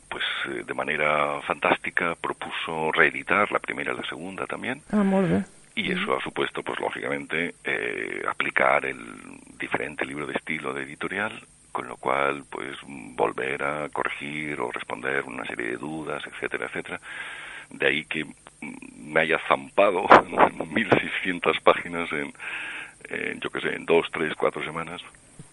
pues 0.10 0.24
eh, 0.50 0.64
de 0.66 0.74
manera 0.74 1.42
fantástica 1.42 2.16
propuso 2.16 2.92
reeditar 2.92 3.52
la 3.52 3.60
primera 3.60 3.94
y 3.94 3.98
la 3.98 4.04
segunda 4.08 4.46
también. 4.46 4.82
Ah, 4.92 5.04
molt 5.04 5.30
bé. 5.30 5.44
y 5.76 5.92
eso 5.92 6.16
ha 6.18 6.22
supuesto 6.22 6.64
pues 6.64 6.80
lógicamente 6.80 7.54
eh, 7.64 8.24
aplicar 8.28 8.86
el 8.86 8.98
diferente 9.60 10.06
libro 10.06 10.26
de 10.26 10.34
estilo 10.34 10.74
de 10.74 10.84
editorial 10.84 11.32
con 11.72 11.88
lo 11.88 11.98
cual 11.98 12.44
pues 12.50 12.76
volver 13.16 13.62
a 13.64 13.90
corregir 13.90 14.60
o 14.60 14.72
responder 14.72 15.24
una 15.26 15.46
serie 15.46 15.68
de 15.68 15.78
dudas 15.78 16.24
etcétera 16.26 16.66
etcétera. 16.66 17.00
De 17.70 17.86
ahí 17.88 18.06
que 18.06 18.26
me 18.96 19.20
haya 19.22 19.40
zampado 19.48 20.08
1600 20.74 21.60
páginas 21.62 22.12
en, 22.12 22.34
en, 23.10 23.40
yo 23.40 23.50
que 23.52 23.62
sé 23.62 23.76
en 23.76 23.86
dos 23.86 24.08
tres 24.12 24.34
cuatro 24.36 24.64
semanas 24.64 25.02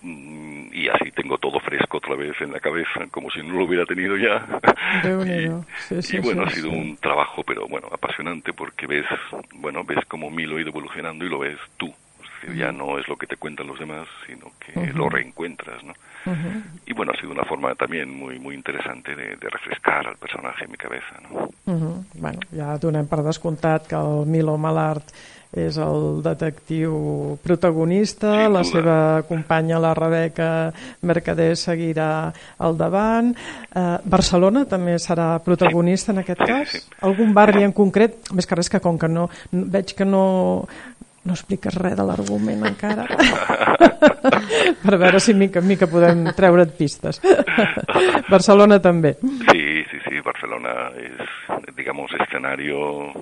y 0.04 0.88
así 0.88 1.10
tengo 1.12 1.38
todo 1.38 1.58
fresco 1.60 1.98
otra 1.98 2.14
vez 2.14 2.38
en 2.40 2.52
la 2.52 2.60
cabeza, 2.60 3.06
como 3.10 3.30
si 3.30 3.42
no 3.42 3.54
lo 3.54 3.64
hubiera 3.64 3.86
tenido 3.86 4.16
ya. 4.16 4.44
Sí, 5.02 5.94
y, 5.94 6.02
sí, 6.02 6.16
y 6.16 6.20
bueno, 6.20 6.44
sí, 6.44 6.48
ha 6.48 6.54
sido 6.54 6.70
sí. 6.70 6.76
un 6.76 6.96
trabajo, 6.98 7.42
pero 7.42 7.66
bueno, 7.66 7.88
apasionante 7.90 8.52
porque 8.52 8.86
ves, 8.86 9.06
bueno, 9.54 9.82
ves 9.84 10.04
cómo 10.06 10.30
Milo 10.30 10.56
ha 10.56 10.60
ido 10.60 10.70
evolucionando 10.70 11.24
y 11.24 11.28
lo 11.28 11.38
ves 11.38 11.58
tú. 11.76 11.92
Ya 12.54 12.70
no 12.70 12.98
es 12.98 13.08
lo 13.08 13.16
que 13.16 13.26
te 13.26 13.36
cuentan 13.36 13.66
los 13.66 13.78
demás, 13.78 14.06
sino 14.26 14.52
que 14.60 14.92
lo 14.92 15.08
reencuentras, 15.08 15.82
¿no? 15.82 15.94
Uh-huh. 16.26 16.62
Y 16.86 16.92
bueno, 16.92 17.12
ha 17.12 17.20
sido 17.20 17.32
una 17.32 17.44
forma 17.44 17.74
también 17.74 18.10
muy 18.10 18.38
muy 18.38 18.54
interesante 18.54 19.16
de, 19.16 19.36
de 19.36 19.48
refrescar 19.48 20.06
al 20.06 20.16
personaje 20.16 20.64
en 20.64 20.70
mi 20.70 20.76
cabeza, 20.76 21.20
¿no? 21.22 21.48
Uh-huh. 21.66 22.04
Bueno, 22.14 22.40
ja 22.52 22.76
donem 22.78 23.08
per 23.08 23.22
descomptat 23.24 23.86
que 23.88 23.96
el 23.96 24.26
Milo 24.26 24.58
Malart 24.58 25.14
és 25.54 25.76
el 25.78 26.20
detectiu 26.24 27.38
protagonista, 27.42 28.32
Sin 28.44 28.52
la 28.56 28.64
seva 28.66 28.96
companya, 29.28 29.78
la 29.78 29.92
Rebeca 29.94 30.72
Mercader, 31.02 31.54
seguirà 31.56 32.32
al 32.58 32.76
davant. 32.76 33.32
Uh, 33.74 33.98
Barcelona 34.04 34.64
també 34.66 34.96
serà 34.98 35.38
protagonista 35.44 36.12
en 36.12 36.18
aquest 36.24 36.40
Sí, 36.42 36.46
cas? 36.50 36.68
sí, 36.74 36.80
sí. 36.80 36.90
Algun 37.06 37.32
barri 37.34 37.62
en 37.62 37.72
concret? 37.72 38.32
Més 38.34 38.46
que 38.46 38.58
res 38.58 38.68
que 38.68 38.80
com 38.82 38.98
que 38.98 39.08
no, 39.08 39.28
veig 39.52 39.94
que 39.94 40.04
no, 40.04 40.66
no 41.24 41.32
expliques 41.32 41.74
res 41.78 41.94
de 41.96 42.02
l'argument 42.04 42.66
encara. 42.66 43.06
per 44.84 44.98
veure 45.00 45.20
si 45.20 45.34
mica 45.34 45.60
en 45.62 45.68
mica 45.68 45.86
podem 45.90 46.26
treure't 46.36 46.74
pistes. 46.78 47.20
Barcelona 48.34 48.80
també. 48.82 49.14
Sí, 49.22 49.84
sí, 49.90 49.98
sí, 50.08 50.20
Barcelona 50.24 50.90
es, 50.98 51.74
digamos, 51.76 52.10
escenario, 52.20 53.12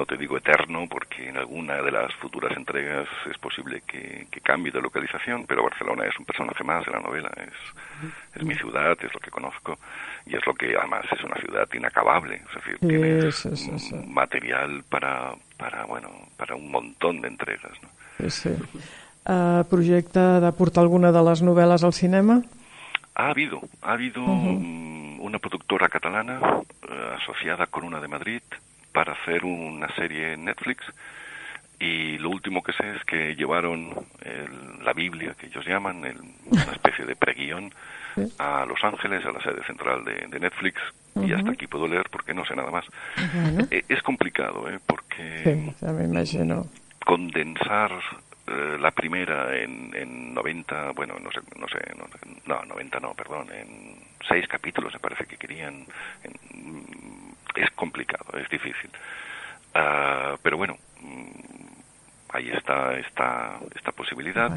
no 0.00 0.06
te 0.06 0.16
digo 0.16 0.38
eterno, 0.38 0.86
porque 0.88 1.28
en 1.28 1.36
alguna 1.36 1.74
de 1.82 1.90
las 1.90 2.10
futuras 2.14 2.56
entregas 2.56 3.06
es 3.30 3.36
posible 3.36 3.82
que, 3.86 4.26
que 4.30 4.40
cambie 4.40 4.72
de 4.72 4.80
localización, 4.80 5.44
pero 5.46 5.62
Barcelona 5.62 6.06
es 6.06 6.18
un 6.18 6.24
personaje 6.24 6.64
más 6.64 6.86
de 6.86 6.92
la 6.92 7.00
novela, 7.00 7.30
es, 7.36 7.52
es 8.34 8.42
mi 8.42 8.54
ciudad, 8.54 8.96
es 8.98 9.12
lo 9.12 9.20
que 9.20 9.30
conozco, 9.30 9.78
y 10.24 10.34
es 10.36 10.46
lo 10.46 10.54
que 10.54 10.74
además 10.74 11.04
es 11.12 11.22
una 11.22 11.36
ciudad 11.36 11.68
inacabable, 11.74 12.36
es 12.36 12.54
decir, 12.54 12.78
Sí, 12.80 12.88
tienes 12.88 13.34
sí, 13.34 13.56
sí, 13.56 13.78
sí. 13.78 13.94
material 14.08 14.82
para, 14.88 15.34
para, 15.58 15.84
bueno, 15.84 16.08
para 16.38 16.54
un 16.54 16.70
montón 16.70 17.20
de 17.20 17.28
entregas, 17.28 17.72
¿no? 17.82 18.30
Sí. 18.30 18.56
Uh, 19.28 19.64
projecte 19.68 20.18
de 20.18 20.50
portar 20.52 20.80
alguna 20.84 21.12
de 21.12 21.20
les 21.22 21.42
novel·les 21.44 21.84
al 21.84 21.92
cinema? 21.92 22.40
Ha 23.14 23.28
habido, 23.28 23.60
ha 23.82 23.92
habido 23.92 24.22
mm, 24.22 25.20
una 25.20 25.38
productora 25.38 25.90
catalana 25.90 26.40
eh, 26.88 27.16
asociada 27.20 27.66
con 27.66 27.84
una 27.84 28.00
de 28.00 28.08
Madrid 28.08 28.40
para 28.92 29.12
hacer 29.14 29.44
una 29.44 29.88
serie 29.94 30.32
en 30.34 30.44
Netflix. 30.44 30.84
Y 31.78 32.18
lo 32.18 32.28
último 32.30 32.62
que 32.62 32.72
sé 32.74 32.90
es 32.96 33.04
que 33.04 33.34
llevaron 33.34 33.90
el- 34.22 34.84
la 34.84 34.92
Biblia, 34.92 35.34
que 35.38 35.46
ellos 35.46 35.64
llaman, 35.66 36.04
el- 36.04 36.20
una 36.46 36.72
especie 36.72 37.06
de 37.06 37.16
preguión, 37.16 37.72
a 38.38 38.66
Los 38.66 38.82
Ángeles, 38.84 39.24
a 39.24 39.32
la 39.32 39.40
sede 39.40 39.64
central 39.64 40.04
de, 40.04 40.26
de 40.28 40.40
Netflix. 40.40 40.80
Y 41.16 41.32
hasta 41.32 41.52
aquí 41.52 41.66
puedo 41.66 41.88
leer 41.88 42.08
porque 42.10 42.34
no 42.34 42.44
sé 42.44 42.54
nada 42.54 42.70
más. 42.70 42.84
Eh, 43.70 43.82
es 43.88 44.02
complicado, 44.02 44.68
¿eh? 44.70 44.78
porque 44.86 45.42
Sí, 46.26 46.36
condensar 47.04 47.92
eh, 48.46 48.76
la 48.78 48.90
primera 48.90 49.56
en, 49.56 49.90
en 49.94 50.34
90, 50.34 50.90
bueno, 50.92 51.14
no 51.20 51.30
sé, 51.32 51.40
no 51.58 51.66
sé, 51.68 51.78
no, 51.96 52.06
no, 52.46 52.64
90 52.66 53.00
no, 53.00 53.14
perdón, 53.14 53.48
en 53.52 53.96
seis 54.28 54.46
capítulos 54.48 54.92
me 54.92 54.98
parece 55.00 55.24
que 55.26 55.36
querían, 55.36 55.86
en, 56.24 57.34
es 57.56 57.70
complicado, 57.70 58.24
es 58.38 58.48
difícil. 58.48 58.90
Ah, 59.74 60.36
pero 60.42 60.56
bueno, 60.56 60.76
mm, 61.00 62.34
ahí 62.34 62.50
está 62.50 62.94
esta, 62.98 63.58
esta 63.74 63.92
posibilidad. 63.92 64.50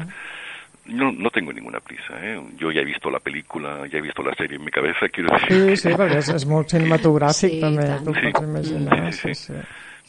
No, 0.86 1.10
no 1.12 1.30
tengo 1.30 1.50
ninguna 1.52 1.80
prisa. 1.80 2.12
¿eh? 2.20 2.38
Yo 2.58 2.70
ya 2.70 2.82
he 2.82 2.84
visto 2.84 3.10
la 3.10 3.18
película, 3.20 3.86
ya 3.90 3.98
he 3.98 4.02
visto 4.02 4.22
la 4.22 4.34
serie 4.34 4.56
en 4.58 4.64
mi 4.64 4.70
cabeza, 4.70 5.08
quiero 5.10 5.32
decir... 5.32 5.76
Sí, 5.78 5.88
sí, 5.88 5.94
perquè 5.96 6.18
és, 6.20 6.28
és 6.34 6.44
molt 6.46 6.68
cinematogràfic, 6.68 7.54
Sí, 7.56 7.60
també, 7.62 7.86
tant. 7.88 8.04
tu 8.04 8.12
Sí. 8.12 8.20
pots 8.32 8.42
imaginar. 8.44 9.12
Sí, 9.14 9.18
Sí, 9.18 9.34
sí, 9.34 9.52
sí. 9.54 9.60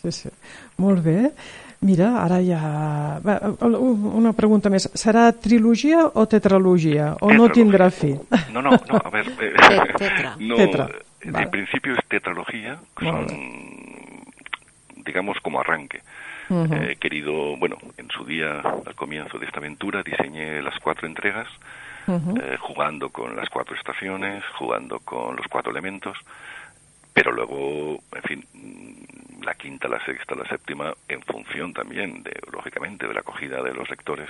sí, 0.02 0.12
sí. 0.12 0.30
Molt 0.84 1.00
bé. 1.06 1.32
Mira, 1.86 2.10
ara 2.26 2.42
ja... 2.44 2.60
Va, 3.24 3.38
una 3.62 4.34
pregunta 4.34 4.70
més. 4.74 4.90
Serà 5.00 5.30
trilogia 5.32 6.08
o 6.12 6.26
tetralogia? 6.28 7.14
O 7.22 7.32
no 7.32 7.48
Tetralogia. 7.48 7.54
tindrà 7.54 7.90
fi? 7.92 8.12
No, 8.52 8.62
no, 8.62 8.72
no, 8.76 9.00
a 9.00 9.10
ver. 9.14 9.28
eh, 9.40 9.54
Te- 9.56 9.94
tetra. 10.00 10.36
No, 10.40 10.56
Tetra, 10.60 10.90
vale. 11.32 11.46
En 11.46 11.52
principio 11.52 11.94
es 11.94 12.06
tetralogía, 12.08 12.78
que 12.98 13.06
Vale. 13.06 13.28
son, 13.28 14.26
digamos, 15.04 15.40
como 15.42 15.60
arranque. 15.60 16.02
Ujú. 16.50 16.76
He 16.76 16.96
querido, 16.98 17.58
bueno, 17.58 17.78
en 17.98 18.10
su 18.10 18.24
día, 18.26 18.60
al 18.60 18.96
comienzo 18.96 19.40
de 19.40 19.46
esta 19.46 19.60
aventura, 19.60 20.04
diseñé 20.04 20.62
las 20.62 20.80
cuatro 20.80 21.08
entregas, 21.08 21.48
eh, 22.08 22.58
jugando 22.60 23.10
con 23.10 23.36
las 23.36 23.50
cuatro 23.50 23.76
estaciones, 23.76 24.44
jugando 24.60 25.00
con 25.00 25.36
los 25.36 25.48
cuatro 25.48 25.72
elementos, 25.72 26.18
pero 27.14 27.32
luego, 27.32 28.00
en 28.14 28.22
fin, 28.24 28.46
la 29.44 29.56
quinta, 29.56 29.88
la 29.88 30.04
sexta, 30.06 30.36
la 30.36 30.46
séptima, 30.46 30.94
en 31.08 31.22
función 31.24 31.74
también, 31.74 32.22
de, 32.22 32.34
lógicamente, 32.52 33.08
de 33.08 33.14
la 33.14 33.22
acogida 33.22 33.64
de 33.64 33.74
los 33.74 33.90
lectores, 33.90 34.30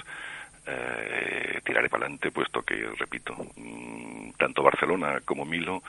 eh, 0.68 1.60
tiraré 1.66 1.90
para 1.90 2.06
adelante, 2.06 2.32
puesto 2.32 2.62
que, 2.62 2.88
repito, 2.98 3.36
mm, 3.58 4.32
tanto 4.38 4.64
Barcelona 4.64 5.20
como 5.26 5.46
Milo 5.46 5.84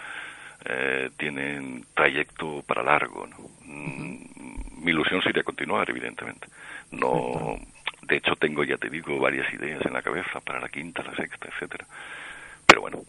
eh, 0.68 1.10
tienen 1.16 1.84
trayecto 1.94 2.62
para 2.66 2.82
largo. 2.82 3.26
¿no? 3.26 3.36
Mm, 3.64 4.84
Mi 4.84 4.90
ilusión 4.90 5.22
sería 5.22 5.42
continuar, 5.42 5.88
evidentemente. 5.90 6.48
No, 6.92 7.56
de 8.02 8.16
hecho, 8.16 8.36
tengo, 8.36 8.64
ya 8.64 8.76
te 8.76 8.88
digo, 8.88 9.18
varias 9.18 9.52
ideas 9.52 9.84
en 9.84 9.92
la 9.92 10.02
cabeza 10.02 10.40
para 10.40 10.60
la 10.60 10.68
quinta, 10.68 11.02
la 11.02 11.14
sexta, 11.14 11.48
etcétera. 11.48 11.86
Pero 12.66 12.80
bueno, 12.80 13.02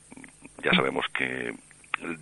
ya 0.63 0.71
sabemos 0.73 1.05
que 1.13 1.53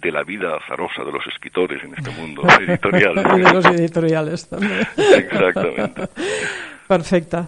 de 0.02 0.12
la 0.12 0.24
vida 0.24 0.56
azarosa 0.56 1.04
de 1.04 1.12
los 1.12 1.26
escritores 1.28 1.84
en 1.84 1.93
este 1.95 2.10
mundo 2.12 2.43
editorial. 2.60 3.15
De 3.36 3.54
los 3.54 3.65
editoriales, 3.65 4.48
també. 4.48 4.88
Exactamente. 4.95 6.08
Perfecte. 6.88 7.45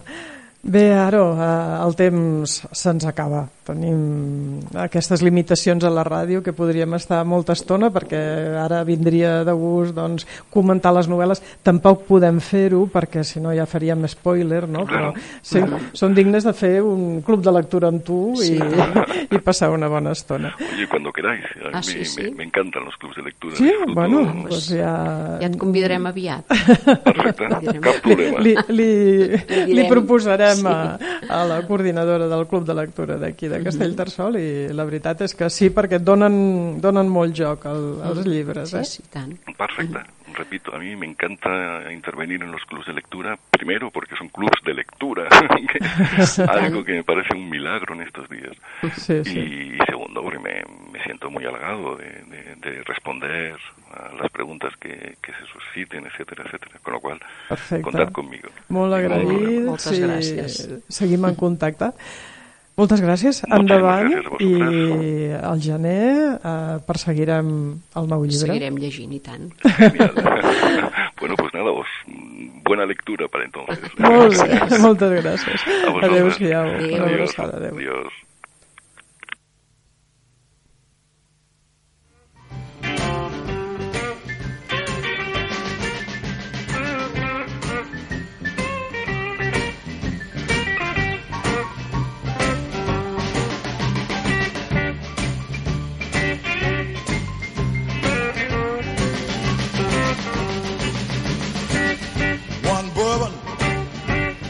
Bé, 0.62 0.92
Aro, 0.92 1.36
eh, 1.40 1.86
el 1.86 1.96
temps 1.96 2.66
se'ns 2.72 3.06
acaba. 3.06 3.46
Tenim 3.68 4.60
aquestes 4.80 5.20
limitacions 5.20 5.84
a 5.84 5.90
la 5.92 6.00
ràdio 6.06 6.40
que 6.44 6.54
podríem 6.56 6.94
estar 6.96 7.20
molta 7.28 7.52
estona 7.52 7.90
perquè 7.92 8.18
ara 8.56 8.80
vindria 8.88 9.42
de 9.44 9.52
gust 9.52 9.92
doncs, 9.96 10.24
comentar 10.52 10.94
les 10.96 11.08
novel·les. 11.10 11.42
Tampoc 11.66 12.06
podem 12.08 12.38
fer-ho 12.40 12.86
perquè 12.88 13.20
si 13.28 13.42
no 13.44 13.52
ja 13.52 13.66
faríem 13.68 14.06
spoiler, 14.08 14.62
no? 14.68 14.86
Però 14.88 15.10
sí, 15.44 15.60
són 15.92 16.16
dignes 16.16 16.46
de 16.48 16.54
fer 16.56 16.78
un 16.80 17.20
club 17.26 17.44
de 17.44 17.52
lectura 17.52 17.90
amb 17.92 18.00
tu 18.06 18.32
i, 18.40 18.56
i 19.36 19.42
passar 19.44 19.68
una 19.74 19.90
bona 19.92 20.14
estona. 20.16 20.54
Oye, 20.58 20.88
cuando 20.88 21.12
queráis. 21.12 21.44
A 21.72 21.78
Ah, 21.78 21.82
sí, 21.82 21.98
me, 21.98 22.04
sí. 22.06 22.22
me- 22.22 22.30
me 22.38 22.44
encantan 22.44 22.84
los 22.86 22.96
clubs 22.96 23.16
de 23.16 23.22
lectura. 23.22 23.54
Sí? 23.56 23.64
disfruto- 23.68 23.94
Bueno, 23.94 24.22
doncs 24.48 24.70
ja... 24.72 24.94
Ja 25.42 25.46
et 25.50 25.56
convidarem 25.60 26.06
aviat. 26.08 26.46
Perfecte, 27.04 27.78
cap 27.84 28.00
problema. 28.02 28.40
li, 28.40 28.54
li, 28.72 28.88
li 29.28 29.74
direm. 29.74 29.88
proposarem 29.92 30.56
Sí. 30.58 30.66
a, 30.66 30.98
a 31.28 31.44
la 31.44 31.60
coordinadora 31.68 32.26
del 32.28 32.46
Club 32.48 32.64
de 32.66 32.74
Lectura 32.74 33.18
d'aquí 33.20 33.48
de 33.52 33.57
Castellterçol 33.64 34.36
i 34.40 34.68
la 34.72 34.84
veritat 34.84 35.20
és 35.26 35.34
que 35.34 35.48
sí, 35.50 35.70
perquè 35.70 35.98
donen, 35.98 36.80
donen 36.80 37.08
molt 37.08 37.34
joc 37.34 37.66
al, 37.66 38.00
als 38.02 38.24
llibres. 38.26 38.70
Sí, 38.70 38.76
Eh? 38.76 38.84
sí, 38.84 39.02
tant. 39.10 39.34
Perfecta. 39.56 40.04
Repito, 40.34 40.72
a 40.74 40.78
mí 40.78 40.94
me 40.94 41.06
encanta 41.06 41.90
intervenir 41.92 42.42
en 42.42 42.52
los 42.52 42.62
clubs 42.66 42.86
de 42.86 42.92
lectura, 42.92 43.36
primero 43.50 43.90
porque 43.90 44.14
son 44.16 44.28
clubs 44.28 44.60
de 44.64 44.74
lectura, 44.74 45.26
que 45.72 46.22
es 46.22 46.38
algo 46.38 46.84
que 46.84 46.92
me 46.92 47.02
parece 47.02 47.34
un 47.34 47.48
milagro 47.50 47.94
en 47.94 48.02
estos 48.02 48.28
días. 48.28 48.52
Sí, 48.98 49.24
sí. 49.24 49.38
Y, 49.38 49.78
segundo, 49.86 50.22
porque 50.22 50.38
me, 50.38 50.62
me 50.92 51.02
siento 51.02 51.30
muy 51.30 51.44
halagado 51.44 51.96
de, 51.96 52.04
de- 52.30 52.48
de 52.58 52.82
responder 52.84 53.56
a 53.90 54.14
las 54.20 54.30
preguntas 54.30 54.72
que, 54.78 55.16
que 55.22 55.32
se 55.32 55.46
susciten, 55.52 56.04
etcétera, 56.06 56.44
etcétera. 56.46 56.78
Con 56.82 56.92
lo 56.94 57.00
cual, 57.00 57.20
Perfecte. 57.48 57.82
contad 57.82 58.12
conmigo. 58.12 58.48
Molt 58.68 58.94
agraït. 58.94 59.26
problema. 59.26 59.70
Moltes 59.70 59.96
sí, 59.96 60.02
gràcies. 60.02 60.58
Seguim 60.88 61.24
en 61.24 61.34
contacte. 61.34 61.90
Moltes 62.78 63.00
gràcies, 63.02 63.40
Moltíssimes 63.42 63.58
endavant 63.58 64.12
gràcies 64.12 64.38
i 64.46 65.32
al 65.50 65.62
gener 65.64 66.02
eh, 66.38 66.76
perseguirem 66.86 67.48
el 67.98 68.06
nou 68.12 68.22
llibre. 68.22 68.52
Seguirem 68.52 68.78
llegint 68.78 69.16
i 69.18 69.22
tant. 69.24 69.50
Bueno, 71.18 71.34
pues 71.34 71.52
nada, 71.52 71.72
os, 71.72 71.88
buena 72.62 72.86
lectura 72.86 73.26
para 73.26 73.44
entonces. 73.44 73.90
Molt 73.98 74.38
bé, 74.38 74.78
moltes 74.86 75.10
gràcies. 75.18 75.66
A 75.66 75.90
vosaltres. 75.90 76.12
Adéu-siau. 76.12 76.68
Adéu. 76.78 77.04
Abraçada. 77.08 77.56
Adéu. 77.58 78.06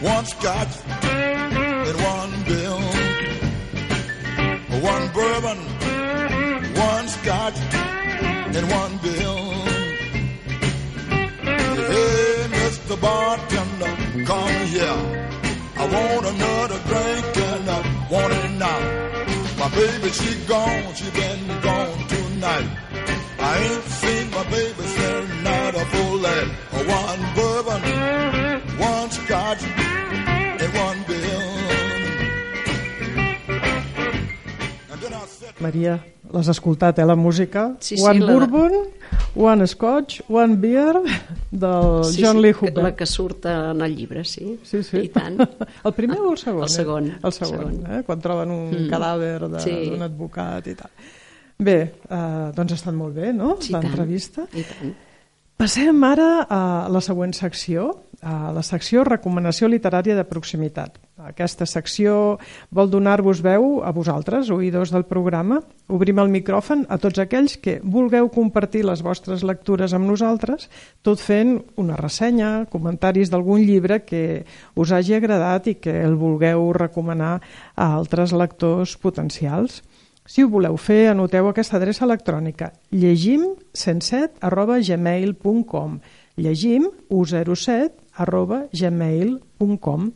One 0.02 0.24
scotch, 0.26 0.68
and 1.02 1.96
one 2.00 2.44
bill. 2.44 2.80
One 4.80 5.08
bourbon, 5.12 5.58
one 6.76 7.08
scotch, 7.08 7.58
and 8.56 8.70
one 8.70 8.96
bill. 8.98 9.38
Hey, 11.90 12.46
Mr. 12.58 13.00
Bartender, 13.00 14.24
come 14.24 14.66
here. 14.66 15.28
I 15.76 15.84
want 15.86 16.26
another 16.26 16.80
drink 16.90 17.36
and 17.36 17.70
I 17.70 18.08
want 18.10 18.32
it 18.32 18.50
now. 18.52 18.80
My 19.58 19.68
baby, 19.70 20.10
she 20.10 20.46
gone, 20.46 20.94
she 20.94 21.10
been 21.10 21.60
gone 21.60 22.08
tonight. 22.08 22.70
I 23.40 23.58
ain't 23.58 23.84
seen 23.84 24.30
my 24.30 24.44
baby 24.44 24.97
full 26.18 26.26
head. 26.26 26.48
One 26.88 27.22
bourbon, 27.34 27.82
one 28.78 29.10
scotch, 29.10 29.62
and 29.62 30.74
one 30.74 30.98
bill. 31.06 31.42
And 34.90 35.00
then 35.02 35.12
I 35.14 35.26
said, 35.26 35.54
Maria, 35.60 36.04
l'has 36.32 36.48
escoltat, 36.48 36.98
eh, 36.98 37.04
la 37.04 37.14
música? 37.16 37.76
Sí, 37.80 37.96
sí, 37.96 38.02
one 38.02 38.20
la 38.20 38.32
Bourbon, 38.32 38.72
One 39.34 39.66
Scotch, 39.66 40.22
One 40.28 40.56
Beer, 40.56 40.94
del 41.50 42.04
Sí, 42.04 42.22
John 42.24 42.36
sí, 42.36 42.42
Lee 42.42 42.52
Hooper. 42.52 42.82
La 42.82 42.96
que 42.96 43.06
surt 43.06 43.44
en 43.46 43.80
el 43.82 43.94
llibre, 43.96 44.24
sí. 44.24 44.58
Sí, 44.64 44.82
sí. 44.82 44.98
I 44.98 45.08
tant. 45.08 45.40
El 45.84 45.92
primer 45.94 46.18
o 46.18 46.32
el 46.32 46.38
segon? 46.38 46.62
El 46.64 46.68
segon, 46.68 47.06
Eh? 47.10 47.18
El 47.22 47.32
segon, 47.32 47.60
el 47.60 47.66
segon. 47.76 47.98
Eh? 47.98 48.02
quan 48.06 48.20
troben 48.20 48.50
un 48.50 48.70
Mm. 48.72 48.88
cadàver 48.90 49.38
d'un 49.48 49.60
Sí. 49.60 49.92
advocat 50.02 50.66
i 50.66 50.74
tal. 50.74 50.90
Bé, 51.58 51.78
eh, 52.08 52.50
doncs 52.54 52.72
ha 52.72 52.74
estat 52.76 52.94
molt 52.94 53.14
bé, 53.14 53.32
no?, 53.32 53.56
Sí, 53.60 53.72
tant. 53.72 53.84
l'entrevista. 53.84 54.46
I 54.54 54.62
tant. 54.62 54.94
Passem 55.58 56.04
ara 56.06 56.44
a 56.46 56.60
la 56.86 57.00
següent 57.02 57.32
secció, 57.34 57.88
a 58.22 58.52
la 58.54 58.62
secció 58.62 59.02
Recomanació 59.02 59.66
literària 59.66 60.14
de 60.14 60.22
proximitat. 60.22 61.00
Aquesta 61.18 61.66
secció 61.66 62.12
vol 62.70 62.92
donar-vos 62.92 63.40
veu 63.42 63.80
a 63.82 63.90
vosaltres, 63.90 64.52
oïdors 64.54 64.92
del 64.94 65.02
programa. 65.10 65.58
Obrim 65.90 66.22
el 66.22 66.30
micròfon 66.30 66.84
a 66.86 67.00
tots 67.02 67.18
aquells 67.18 67.56
que 67.58 67.80
vulgueu 67.82 68.30
compartir 68.30 68.84
les 68.86 69.02
vostres 69.02 69.42
lectures 69.42 69.96
amb 69.98 70.06
nosaltres, 70.06 70.70
tot 71.02 71.18
fent 71.18 71.56
una 71.74 71.98
ressenya, 71.98 72.68
comentaris 72.70 73.34
d'algun 73.34 73.66
llibre 73.66 74.04
que 74.06 74.44
us 74.78 74.94
hagi 74.94 75.18
agradat 75.18 75.66
i 75.66 75.78
que 75.82 75.98
el 76.04 76.14
vulgueu 76.14 76.70
recomanar 76.78 77.40
a 77.74 77.90
altres 77.98 78.30
lectors 78.30 78.94
potencials. 78.94 79.82
Si 80.28 80.44
ho 80.44 80.50
voleu 80.52 80.76
fer, 80.76 81.08
anoteu 81.08 81.48
aquesta 81.48 81.78
adreça 81.78 82.04
electrònica 82.04 82.74
llegim107 82.92 84.44
arroba 84.44 84.76
gmail.com 84.84 85.96
llegim 86.36 86.90
107 87.08 88.08
arroba 88.18 88.66
gmail.com 88.74 90.10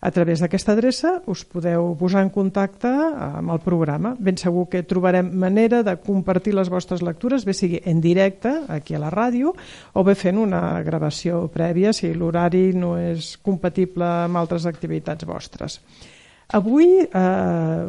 a 0.00 0.10
través 0.14 0.40
d'aquesta 0.40 0.72
adreça 0.72 1.10
us 1.26 1.42
podeu 1.44 1.90
posar 1.98 2.22
en 2.22 2.30
contacte 2.30 2.88
amb 2.88 3.50
el 3.50 3.58
programa. 3.64 4.14
Ben 4.18 4.38
segur 4.38 4.68
que 4.70 4.84
trobarem 4.86 5.32
manera 5.34 5.82
de 5.82 5.96
compartir 5.98 6.54
les 6.54 6.70
vostres 6.70 7.02
lectures, 7.02 7.44
bé 7.44 7.52
sigui 7.52 7.82
en 7.84 8.00
directe, 8.00 8.52
aquí 8.70 8.94
a 8.94 9.02
la 9.02 9.10
ràdio, 9.10 9.56
o 9.92 10.04
bé 10.06 10.14
fent 10.14 10.38
una 10.38 10.80
gravació 10.86 11.48
prèvia 11.50 11.92
si 11.92 12.12
l'horari 12.14 12.70
no 12.78 12.94
és 12.96 13.34
compatible 13.42 14.06
amb 14.06 14.38
altres 14.38 14.70
activitats 14.70 15.26
vostres. 15.26 15.80
Avui 16.54 17.02
eh, 17.02 17.88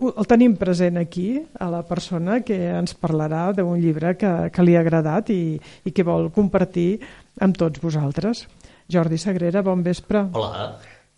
el 0.00 0.26
tenim 0.26 0.54
present 0.56 0.96
aquí, 1.00 1.42
a 1.60 1.68
la 1.70 1.82
persona 1.86 2.40
que 2.46 2.56
ens 2.72 2.94
parlarà 2.96 3.50
d'un 3.56 3.76
llibre 3.80 4.14
que, 4.16 4.30
que 4.52 4.64
li 4.64 4.76
ha 4.76 4.80
agradat 4.84 5.30
i, 5.34 5.58
i 5.84 5.92
que 5.92 6.04
vol 6.06 6.30
compartir 6.32 7.00
amb 7.40 7.56
tots 7.60 7.80
vosaltres. 7.82 8.46
Jordi 8.90 9.18
Sagrera, 9.22 9.62
bon 9.62 9.82
vespre. 9.86 10.24
Hola, 10.34 10.72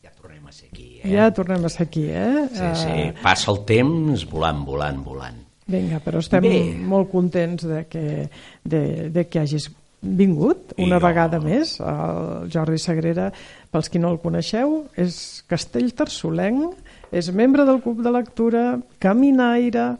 ja 0.04 0.10
tornem 0.18 0.44
a 0.46 0.52
ser 0.52 0.68
aquí, 0.72 0.88
eh? 1.02 1.12
Ja 1.14 1.30
tornem 1.32 1.64
a 1.64 1.70
ser 1.72 1.86
aquí, 1.86 2.06
eh? 2.10 2.48
Sí, 2.52 2.72
sí, 2.82 2.88
Eh, 3.06 3.14
passa 3.22 3.50
el 3.54 3.62
temps 3.68 4.26
volant, 4.28 4.64
volant, 4.66 4.98
volant. 5.04 5.38
Vinga, 5.72 6.00
però 6.04 6.18
estem 6.20 6.42
Bé. 6.44 6.58
molt 6.76 7.08
contents 7.12 7.64
de 7.64 7.84
que, 7.88 8.28
de, 8.64 8.82
de 9.14 9.24
que 9.30 9.38
hagis 9.40 9.70
vingut 10.02 10.74
una 10.76 10.98
Jo. 10.98 11.06
vegada 11.06 11.38
més. 11.40 11.76
El 11.80 12.50
Jordi 12.52 12.76
Sagrera, 12.82 13.30
pels 13.70 13.88
qui 13.88 14.00
no 14.02 14.10
el 14.10 14.18
coneixeu, 14.20 14.82
és 14.98 15.44
castellterçolenc, 15.48 16.74
és 17.12 17.28
membre 17.36 17.66
del 17.68 17.82
Club 17.84 18.00
de 18.02 18.10
Lectura, 18.14 18.64
caminaire 18.98 19.92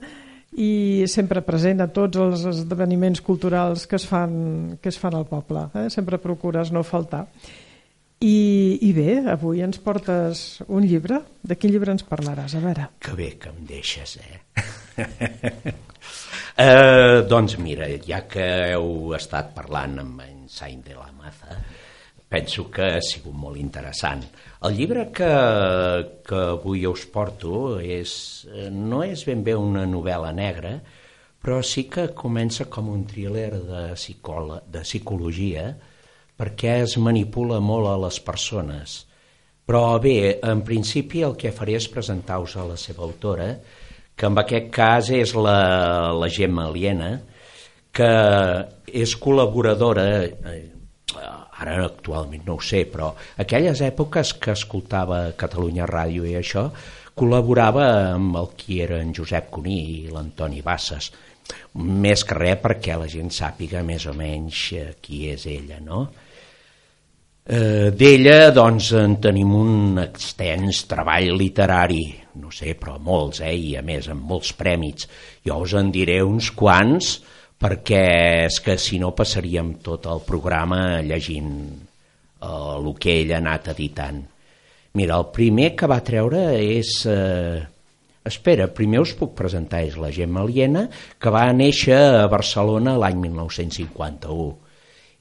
i 0.57 1.05
sempre 1.09 1.41
present 1.45 1.81
a 1.81 1.89
tots 1.93 2.19
els 2.21 2.45
esdeveniments 2.49 3.21
culturals 3.25 3.87
que 3.89 3.97
es 3.97 4.07
fan, 4.09 4.79
que 4.81 4.89
es 4.89 4.99
fan 5.01 5.17
al 5.17 5.29
poble. 5.29 5.69
Eh? 5.77 5.89
Sempre 5.93 6.21
procures 6.21 6.73
no 6.73 6.85
faltar. 6.85 7.27
I, 8.23 8.79
I 8.87 8.91
bé, 8.95 9.17
avui 9.33 9.65
ens 9.65 9.81
portes 9.83 10.63
un 10.69 10.87
llibre. 10.87 11.19
De 11.43 11.57
quin 11.59 11.73
llibre 11.75 11.93
ens 11.95 12.05
parlaràs? 12.07 12.55
A 12.55 12.63
veure. 12.63 12.89
Que 13.03 13.17
bé 13.19 13.33
que 13.41 13.51
em 13.51 13.65
deixes, 13.67 14.19
eh? 14.23 14.39
eh 16.63 17.23
doncs 17.29 17.57
mira, 17.59 17.89
ja 18.07 18.23
que 18.31 18.47
heu 18.73 19.17
estat 19.19 19.51
parlant 19.57 19.99
amb 20.05 20.23
en 20.23 20.45
Saint 20.53 20.85
de 20.87 20.95
la 20.95 21.11
Maza, 21.17 21.59
penso 22.33 22.71
que 22.73 22.95
ha 22.97 23.05
sigut 23.05 23.37
molt 23.37 23.61
interessant. 23.61 24.25
El 24.65 24.79
llibre 24.79 25.05
que, 25.13 25.31
que 26.25 26.41
avui 26.55 26.87
us 26.89 27.05
porto 27.13 27.77
és, 27.85 28.15
eh, 28.49 28.71
no 28.73 29.03
és 29.05 29.27
ben 29.29 29.45
bé 29.45 29.53
una 29.59 29.85
novel·la 29.85 30.33
negra, 30.33 30.79
però 31.43 31.61
sí 31.67 31.85
que 31.93 32.09
comença 32.17 32.69
com 32.73 32.89
un 32.89 33.05
thriller 33.05 33.51
de, 33.59 33.83
psicolo 33.99 34.63
de 34.65 34.85
psicologia 34.87 35.73
perquè 36.39 36.81
es 36.87 36.97
manipula 36.97 37.61
molt 37.61 37.91
a 37.91 37.97
les 38.07 38.19
persones. 38.25 39.03
Però 39.69 39.99
bé, 40.03 40.41
en 40.43 40.63
principi 40.67 41.23
el 41.27 41.37
que 41.39 41.53
faré 41.55 41.77
és 41.79 41.91
presentar-vos 41.91 42.57
a 42.57 42.65
la 42.73 42.79
seva 42.81 43.05
autora, 43.05 43.53
que 44.17 44.29
en 44.29 44.39
aquest 44.41 44.73
cas 44.75 45.11
és 45.13 45.37
la, 45.37 46.11
la 46.17 46.29
Gemma 46.33 46.67
Aliena, 46.71 47.13
que 47.93 48.13
és 48.89 49.15
col·laboradora, 49.21 50.07
eh, 50.25 50.63
ara 51.63 51.87
actualment 51.87 52.47
no 52.47 52.59
ho 52.59 52.65
sé, 52.65 52.85
però 52.91 53.13
aquelles 53.45 53.83
èpoques 53.85 54.35
que 54.43 54.55
escoltava 54.57 55.25
Catalunya 55.39 55.89
Ràdio 55.89 56.27
i 56.29 56.37
això, 56.39 56.69
col·laborava 57.19 57.87
amb 58.15 58.39
el 58.41 58.51
qui 58.57 58.81
era 58.85 59.01
en 59.03 59.13
Josep 59.15 59.51
Cuní 59.53 59.79
i 59.93 60.11
l'Antoni 60.13 60.63
Bassas, 60.65 61.11
més 61.75 62.25
que 62.25 62.37
res 62.39 62.61
perquè 62.63 62.97
la 62.99 63.09
gent 63.11 63.33
sàpiga 63.35 63.83
més 63.85 64.07
o 64.09 64.15
menys 64.17 64.61
eh, 64.79 64.91
qui 65.03 65.27
és 65.33 65.47
ella, 65.51 65.81
no? 65.83 66.07
Eh, 67.43 67.91
D'ella, 67.99 68.53
doncs, 68.55 68.93
en 68.95 69.17
tenim 69.23 69.51
un 69.59 69.99
extens 69.99 70.85
treball 70.87 71.33
literari, 71.41 72.05
no 72.39 72.53
sé, 72.55 72.77
però 72.79 73.01
molts, 73.03 73.43
eh, 73.43 73.55
i 73.57 73.75
a 73.77 73.83
més 73.83 74.09
amb 74.13 74.29
molts 74.31 74.53
prèmits. 74.55 75.09
Jo 75.45 75.59
us 75.65 75.75
en 75.79 75.91
diré 75.95 76.21
uns 76.23 76.53
quants, 76.55 77.17
perquè 77.63 78.05
és 78.49 78.59
que 78.65 78.75
si 78.81 78.99
no 78.99 79.13
passaríem 79.15 79.77
tot 79.85 80.09
el 80.11 80.23
programa 80.27 81.01
llegint 81.07 81.53
eh, 81.71 82.47
el 82.49 82.89
que 82.99 83.21
ell 83.21 83.35
ha 83.37 83.39
anat 83.43 83.71
editant. 83.77 84.23
Mira, 84.99 85.17
el 85.17 85.31
primer 85.35 85.73
que 85.79 85.89
va 85.91 86.03
treure 86.05 86.49
és... 86.59 86.97
Eh, 87.07 87.63
espera, 88.29 88.69
primer 88.71 89.01
us 89.03 89.15
puc 89.19 89.33
presentar, 89.39 89.81
és 89.87 89.97
la 89.99 90.13
Gemma 90.15 90.43
Aliena, 90.45 90.85
que 91.19 91.31
va 91.35 91.49
néixer 91.55 91.97
a 92.21 92.29
Barcelona 92.31 92.95
l'any 93.01 93.19
1951. 93.25 94.51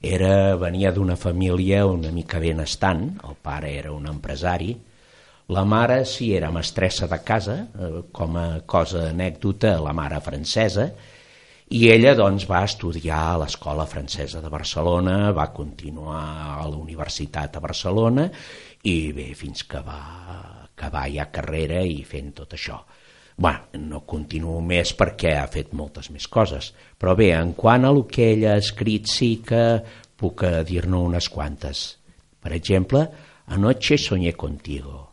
Era, 0.02 0.34
venia 0.58 0.90
d'una 0.94 1.16
família 1.18 1.84
una 1.86 2.10
mica 2.14 2.38
benestant, 2.42 3.08
el 3.26 3.38
pare 3.42 3.72
era 3.78 3.94
un 3.94 4.06
empresari, 4.10 4.74
la 5.54 5.64
mare 5.66 6.04
sí 6.06 6.32
era 6.34 6.52
mestressa 6.54 7.08
de 7.10 7.18
casa, 7.22 7.56
eh, 7.74 8.04
com 8.14 8.38
a 8.38 8.46
cosa 8.66 9.08
anècdota, 9.10 9.76
la 9.82 9.94
mare 9.94 10.20
francesa, 10.22 10.90
i 11.72 11.86
ella 11.88 12.12
doncs 12.18 12.44
va 12.48 12.62
estudiar 12.66 13.20
a 13.30 13.38
l'Escola 13.40 13.86
Francesa 13.88 14.42
de 14.44 14.50
Barcelona, 14.52 15.32
va 15.32 15.48
continuar 15.56 16.22
a 16.58 16.66
la 16.68 16.76
Universitat 16.76 17.56
a 17.56 17.62
Barcelona 17.64 18.26
i 18.88 18.96
bé, 19.16 19.30
fins 19.38 19.64
que 19.64 19.80
va 19.86 20.00
acabar 20.66 21.06
ja 21.12 21.30
carrera 21.32 21.80
i 21.80 22.02
fent 22.04 22.32
tot 22.42 22.54
això. 22.58 22.76
Bueno, 23.36 23.80
no 23.88 24.02
continuo 24.04 24.60
més 24.60 24.92
perquè 24.98 25.32
ha 25.40 25.48
fet 25.48 25.72
moltes 25.72 26.10
més 26.12 26.28
coses, 26.28 26.74
però 27.00 27.16
bé, 27.16 27.32
en 27.32 27.54
quant 27.56 27.88
a 27.88 27.92
el 27.94 28.04
que 28.12 28.32
ella 28.34 28.52
ha 28.52 28.60
escrit 28.60 29.08
sí 29.08 29.34
que 29.46 29.64
puc 30.20 30.44
eh, 30.44 30.60
dir-ne 30.68 31.00
unes 31.08 31.30
quantes. 31.32 31.86
Per 32.42 32.52
exemple, 32.52 33.06
Anoche 33.46 33.98
soñé 33.98 34.32
contigo. 34.32 35.12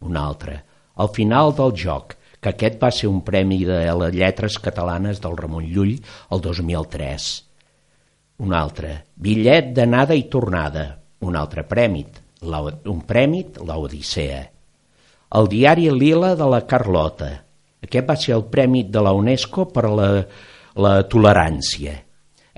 Un 0.00 0.16
altre, 0.16 0.64
Al 0.94 1.08
final 1.08 1.54
del 1.56 1.72
joc, 1.72 2.16
que 2.42 2.50
aquest 2.50 2.80
va 2.82 2.90
ser 2.90 3.06
un 3.06 3.20
premi 3.22 3.60
de 3.64 3.84
les 4.00 4.14
lletres 4.16 4.58
catalanes 4.58 5.20
del 5.22 5.36
Ramon 5.38 5.68
Llull 5.70 5.94
el 6.34 6.42
2003. 6.42 7.28
Un 8.42 8.54
altre, 8.58 8.96
bitllet 9.14 9.70
d'anada 9.76 10.18
i 10.18 10.26
tornada. 10.32 10.88
Un 11.22 11.38
altre 11.38 11.62
premi, 11.62 12.02
la, 12.50 12.58
un 12.90 13.04
premi, 13.06 13.44
l'Odissea. 13.62 14.40
El 15.38 15.48
diari 15.48 15.86
Lila 15.94 16.32
de 16.34 16.48
la 16.50 16.64
Carlota. 16.66 17.30
Aquest 17.82 18.08
va 18.08 18.16
ser 18.18 18.34
el 18.34 18.48
premi 18.50 18.82
de 18.90 19.02
la 19.06 19.14
UNESCO 19.14 19.68
per 19.70 19.86
la, 19.86 20.08
la 20.82 20.96
tolerància. 21.06 21.94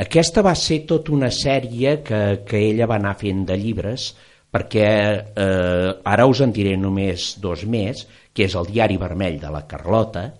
Aquesta 0.00 0.42
va 0.42 0.56
ser 0.58 0.86
tota 0.88 1.12
una 1.12 1.28
sèrie 1.30 1.98
que, 2.02 2.22
que 2.48 2.64
ella 2.72 2.88
va 2.88 2.96
anar 2.96 3.18
fent 3.20 3.44
de 3.46 3.60
llibres 3.60 4.14
perquè 4.54 4.88
eh, 5.34 5.88
ara 6.06 6.26
us 6.30 6.40
en 6.44 6.52
diré 6.54 6.76
només 6.78 7.34
dos 7.42 7.64
més, 7.66 8.04
que 8.34 8.44
és 8.50 8.54
el 8.58 8.66
diari 8.66 8.96
vermell 8.98 9.38
de 9.40 9.50
la 9.50 9.66
Carlota, 9.66 10.32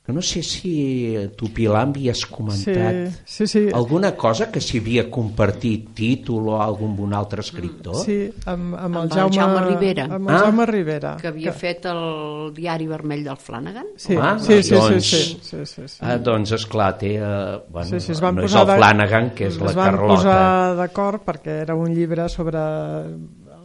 que 0.00 0.14
no 0.16 0.22
sé 0.24 0.40
si 0.42 1.14
tu, 1.36 1.50
Pilar, 1.54 1.82
havies 1.86 2.22
comentat 2.26 3.18
Sí, 3.26 3.46
sí, 3.46 3.46
sí. 3.46 3.60
alguna 3.76 4.14
cosa 4.16 4.46
que 4.50 4.58
s'hi 4.58 4.78
havia 4.80 5.04
compartit 5.12 5.90
títol 5.94 6.48
o 6.48 6.56
algun 6.62 6.96
un 7.04 7.12
altre 7.14 7.42
escriptor. 7.44 7.94
Sí, 8.06 8.16
amb, 8.46 8.74
amb, 8.74 8.96
el, 8.96 9.02
Amb 9.02 9.04
el 9.04 9.10
Jaume, 9.12 9.36
Jaume 9.36 9.60
Rivera. 9.68 10.06
Amb 10.08 10.30
el 10.30 10.34
Ah. 10.34 10.38
Jaume 10.46 10.66
Rivera. 10.66 11.16
que 11.20 11.28
havia 11.28 11.52
fet 11.52 11.84
el 11.86 12.50
diari 12.56 12.86
vermell 12.88 13.22
del 13.28 13.36
Flanagan. 13.36 13.86
Sí, 13.96 14.16
Ah, 14.18 14.36
sí, 14.40 14.62
sí, 14.62 14.74
doncs- 14.74 15.00
sí, 15.04 15.16
sí, 15.16 15.38
sí, 15.42 15.66
sí, 15.66 15.82
sí. 15.88 15.98
Ah, 16.00 16.16
doncs, 16.18 16.52
esclar, 16.52 16.96
té... 16.98 17.16
Eh, 17.20 17.58
bueno, 17.68 17.90
Sí, 17.90 18.00
sí, 18.00 18.12
es 18.12 18.20
van 18.20 18.34
no 18.36 18.44
és 18.48 18.54
el 18.54 18.66
Flanagan, 18.66 19.30
que 19.34 19.46
és 19.46 19.60
la 19.60 19.66
es 19.70 19.76
van 19.76 19.90
Carlota. 19.90 20.14
posar 20.14 20.76
d'acord 20.76 21.22
perquè 21.28 21.60
era 21.68 21.74
un 21.76 21.94
llibre 21.94 22.28
sobre 22.28 22.58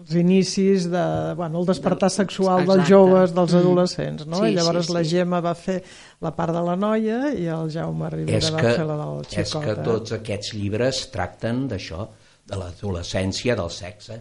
els 0.06 0.16
inicis 0.20 0.86
de, 0.92 1.34
bueno, 1.36 1.60
el 1.60 1.66
despertar 1.66 2.12
sexual 2.14 2.62
dels 2.62 2.84
Exacte. 2.84 2.94
joves, 2.94 3.34
dels 3.34 3.56
adolescents, 3.58 4.28
no? 4.30 4.44
Sí, 4.44 4.52
I 4.52 4.58
llavors 4.60 4.86
sí, 4.86 4.94
la 4.94 5.04
sí. 5.04 5.10
Gemma 5.16 5.40
va 5.42 5.56
fer 5.58 5.80
la 6.22 6.32
part 6.38 6.54
de 6.54 6.62
la 6.68 6.76
noia 6.78 7.32
i 7.34 7.48
el 7.50 7.72
Jaume 7.74 8.12
Rivera 8.14 8.38
és 8.38 8.52
va 8.54 8.62
que, 8.62 8.76
fer 8.78 8.86
la 8.86 9.00
del 9.02 9.24
és 9.26 9.34
xicot. 9.34 9.66
que 9.66 9.74
eh? 9.74 9.86
tots 9.88 10.16
aquests 10.20 10.54
llibres 10.54 11.02
tracten 11.14 11.66
d'això, 11.72 12.06
de 12.46 12.60
l'adolescència, 12.62 13.58
del 13.58 13.72
sexe. 13.74 14.20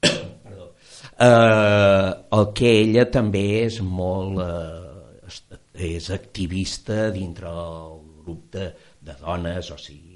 Perdó. 0.44 0.68
Eh, 1.16 2.10
el 2.36 2.46
que 2.52 2.76
ella 2.84 3.08
també 3.10 3.46
és 3.64 3.80
molt... 3.80 4.44
Eh, 4.44 4.86
és 5.80 6.10
activista 6.12 7.06
dintre 7.14 7.48
el 7.48 8.00
grup 8.20 8.50
de, 8.52 8.66
de 9.00 9.14
dones, 9.22 9.70
o 9.72 9.78
sigui, 9.80 10.09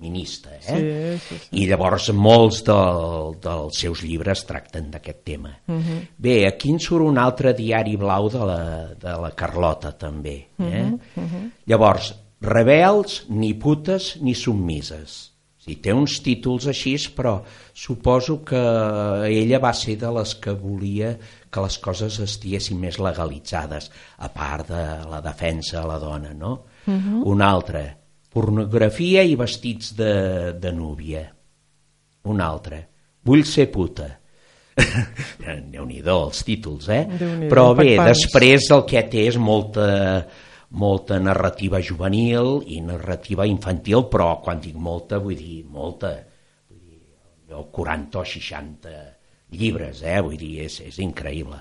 feminista, 0.00 0.50
eh? 0.56 1.20
Sí, 1.20 1.28
sí, 1.28 1.38
sí. 1.44 1.56
I 1.60 1.66
llavors 1.68 2.08
molts 2.16 2.62
del, 2.64 3.34
dels 3.42 3.80
seus 3.82 4.00
llibres 4.02 4.46
tracten 4.48 4.90
d'aquest 4.90 5.22
tema. 5.24 5.50
Uh 5.68 5.72
Mhm. 5.72 5.80
-huh. 5.80 6.06
Bé, 6.16 6.46
aquí 6.46 6.70
en 6.70 6.78
surt 6.80 7.04
un 7.04 7.18
altre 7.18 7.52
diari 7.54 7.96
blau 7.96 8.28
de 8.30 8.38
la, 8.38 8.86
de 8.94 9.20
la 9.20 9.30
Carlota, 9.34 9.92
també. 9.92 10.48
Eh? 10.58 10.92
Uh 11.16 11.22
-huh. 11.22 11.50
Llavors, 11.66 12.14
rebels, 12.40 13.26
ni 13.28 13.54
putes, 13.54 14.16
ni 14.20 14.34
submises. 14.34 15.32
O 15.58 15.62
sigui, 15.62 15.76
té 15.80 15.92
uns 15.92 16.20
títols 16.22 16.66
així, 16.66 16.96
però 17.14 17.42
suposo 17.74 18.42
que 18.42 18.56
ella 19.28 19.58
va 19.58 19.72
ser 19.74 19.98
de 19.98 20.10
les 20.10 20.34
que 20.34 20.52
volia 20.52 21.18
que 21.50 21.60
les 21.60 21.78
coses 21.78 22.18
estiguessin 22.18 22.80
més 22.80 22.98
legalitzades, 22.98 23.90
a 24.18 24.28
part 24.28 24.68
de 24.68 25.10
la 25.10 25.20
defensa 25.20 25.82
a 25.82 25.86
la 25.86 25.98
dona, 25.98 26.32
no? 26.32 26.64
Uh 26.86 26.92
-huh. 26.94 27.22
Un 27.26 27.42
altre, 27.42 27.96
pornografia 28.30 29.24
i 29.26 29.34
vestits 29.38 29.94
de, 29.98 30.14
de 30.60 30.72
núvia. 30.72 31.24
Un 32.30 32.40
altre, 32.44 32.80
vull 33.26 33.42
ser 33.48 33.70
puta. 33.72 34.08
Déu-n'hi-do, 35.72 36.16
els 36.28 36.44
títols, 36.46 36.88
eh? 36.94 37.02
Però 37.50 37.70
bé, 37.76 37.94
després 37.98 38.70
el 38.72 38.86
que 38.88 39.02
té 39.10 39.26
és 39.28 39.38
molta, 39.40 39.88
molta 40.80 41.18
narrativa 41.20 41.80
juvenil 41.82 42.60
i 42.70 42.80
narrativa 42.84 43.48
infantil, 43.48 44.06
però 44.12 44.36
quan 44.44 44.62
dic 44.62 44.76
molta, 44.78 45.18
vull 45.18 45.36
dir 45.36 45.64
molta. 45.66 46.14
Vull 46.70 46.84
dir, 46.86 47.00
allò 47.48 47.66
40 47.74 48.20
o 48.22 48.24
60 48.24 48.98
llibres, 49.58 50.04
eh? 50.06 50.20
Vull 50.22 50.38
dir, 50.38 50.60
és, 50.68 50.80
és 50.86 51.00
increïble. 51.02 51.60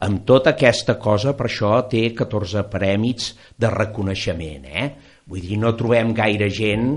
amb 0.00 0.22
tota 0.24 0.54
aquesta 0.54 0.94
cosa, 0.96 1.34
per 1.36 1.44
això 1.44 1.74
té 1.88 2.06
14 2.16 2.62
prèmits 2.72 3.34
de 3.60 3.68
reconeixement. 3.68 4.64
Eh? 4.64 4.86
Vull 5.30 5.46
dir, 5.46 5.60
no 5.62 5.76
trobem 5.78 6.10
gaire 6.16 6.48
gent 6.50 6.88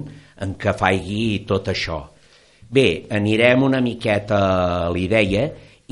en 0.41 0.55
què 0.57 0.73
faigui 0.73 1.43
tot 1.45 1.69
això. 1.69 1.99
Bé, 2.73 3.05
anirem 3.13 3.61
una 3.67 3.81
miqueta 3.85 4.39
a 4.87 4.89
l'idea 4.89 5.43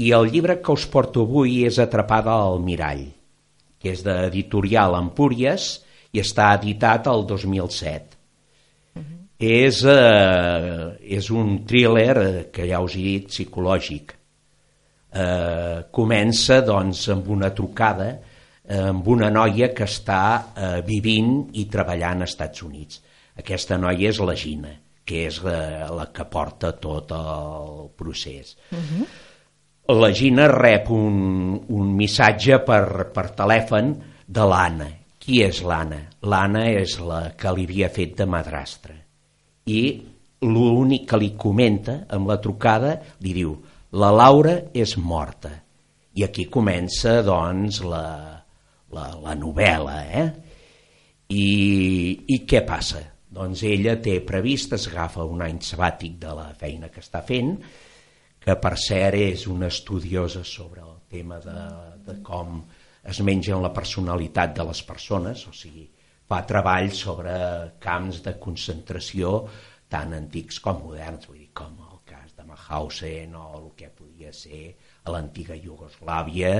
i 0.01 0.09
el 0.17 0.31
llibre 0.33 0.57
que 0.65 0.73
us 0.73 0.87
porto 0.89 1.27
avui 1.27 1.59
és 1.67 1.77
Atrapada 1.83 2.33
al 2.47 2.57
mirall, 2.65 3.03
que 3.77 3.91
és 3.93 4.01
d'editorial 4.05 4.97
Empúries 4.97 5.67
i 6.15 6.23
està 6.23 6.49
editat 6.57 7.11
el 7.11 7.27
2007. 7.29 8.17
Uh 8.95 9.03
-huh. 9.03 9.19
és, 9.37 9.83
eh, 9.85 11.15
és 11.17 11.29
un 11.29 11.63
thriller, 11.65 12.17
eh, 12.17 12.49
que 12.51 12.67
ja 12.67 12.81
us 12.81 12.95
he 12.95 13.03
dit, 13.03 13.27
psicològic. 13.27 14.15
Eh, 15.13 15.83
comença 15.91 16.61
doncs, 16.61 17.09
amb 17.09 17.29
una 17.29 17.53
trucada 17.53 18.19
amb 18.69 19.07
una 19.07 19.29
noia 19.33 19.71
que 19.73 19.87
està 19.89 20.21
eh, 20.37 20.81
vivint 20.85 21.49
i 21.57 21.65
treballant 21.65 22.21
als 22.21 22.35
Estats 22.35 22.61
Units. 22.63 23.01
Aquesta 23.41 23.77
noia 23.77 24.09
és 24.11 24.19
la 24.21 24.35
Gina 24.37 24.71
que 25.11 25.25
és 25.27 25.41
la, 25.43 25.89
la 25.91 26.07
que 26.13 26.25
porta 26.29 26.71
tot 26.79 27.11
el 27.15 27.89
procés. 27.97 28.55
Uh 28.71 28.77
-huh. 28.77 29.05
La 29.99 30.13
Gina 30.13 30.47
rep 30.47 30.89
un, 30.89 31.65
un 31.67 31.95
missatge 31.95 32.59
per, 32.59 33.11
per 33.13 33.31
telèfon 33.35 33.95
de 34.27 34.45
l'Anna. 34.45 34.87
Qui 35.19 35.41
és 35.43 35.61
l'Anna? 35.61 36.07
L'Anna 36.21 36.69
és 36.69 36.99
la 36.99 37.33
que 37.35 37.51
li 37.51 37.63
havia 37.63 37.89
fet 37.89 38.15
de 38.17 38.25
madrastra. 38.25 38.93
I 39.65 40.01
l'únic 40.41 41.09
que 41.09 41.17
li 41.17 41.35
comenta 41.35 42.05
amb 42.09 42.27
la 42.27 42.37
trucada 42.37 43.01
li 43.19 43.33
diu 43.33 43.57
la 43.91 44.11
Laura 44.11 44.61
és 44.73 44.97
morta. 44.97 45.51
I 46.13 46.23
aquí 46.23 46.45
comença, 46.45 47.21
doncs, 47.21 47.81
la, 47.83 48.40
la, 48.95 49.07
la 49.23 49.35
novel·la, 49.37 49.97
eh? 50.21 50.25
I, 51.31 51.45
I 52.27 52.41
què 52.49 52.63
passa? 52.67 53.01
Doncs 53.31 53.63
ella 53.63 53.95
té 54.03 54.17
previst, 54.27 54.75
es 54.75 54.89
agafa 54.89 55.23
un 55.23 55.43
any 55.45 55.61
sabàtic 55.63 56.17
de 56.19 56.33
la 56.35 56.49
feina 56.59 56.89
que 56.91 56.99
està 56.99 57.21
fent, 57.23 57.55
que 58.41 58.55
per 58.59 58.73
cert 58.81 59.15
és 59.15 59.45
una 59.47 59.69
estudiosa 59.71 60.43
sobre 60.43 60.83
el 60.83 60.97
tema 61.11 61.39
de, 61.43 61.57
de 62.07 62.17
com 62.25 62.59
es 63.07 63.21
mengen 63.25 63.61
la 63.63 63.71
personalitat 63.73 64.55
de 64.57 64.65
les 64.67 64.81
persones, 64.85 65.45
o 65.47 65.53
sigui, 65.55 65.87
fa 66.27 66.41
treballs 66.47 66.99
sobre 67.05 67.33
camps 67.83 68.21
de 68.25 68.35
concentració 68.39 69.37
tant 69.91 70.13
antics 70.15 70.61
com 70.63 70.79
moderns, 70.85 71.27
vull 71.27 71.41
dir, 71.41 71.49
com 71.57 71.73
el 71.87 71.99
cas 72.07 72.35
de 72.37 72.45
Mauthausen 72.47 73.35
o 73.35 73.47
el 73.57 73.69
que 73.79 73.89
podia 73.91 74.31
ser 74.35 74.75
a 75.03 75.13
l'antiga 75.13 75.57
Iugoslàvia, 75.57 76.51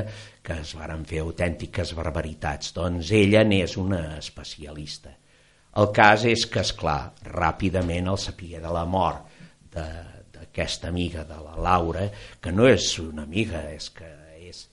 que 0.41 0.57
es 0.63 0.73
varen 0.77 1.03
fer 1.05 1.21
autèntiques 1.21 1.93
barbaritats. 1.97 2.73
Doncs 2.73 3.11
ella 3.17 3.43
n'és 3.45 3.77
una 3.77 4.17
especialista. 4.17 5.13
El 5.79 5.91
cas 5.95 6.25
és 6.27 6.47
que, 6.51 6.63
és 6.65 6.73
clar, 6.75 7.13
ràpidament 7.31 8.09
el 8.11 8.19
sapia 8.19 8.59
de 8.63 8.71
la 8.73 8.83
mort 8.89 9.29
d'aquesta 9.71 10.89
amiga 10.89 11.23
de 11.27 11.37
la 11.39 11.55
Laura, 11.55 12.07
que 12.41 12.51
no 12.51 12.67
és 12.67 12.91
una 12.99 13.23
amiga, 13.23 13.61
és 13.71 13.91
que 13.95 14.09
és, 14.49 14.65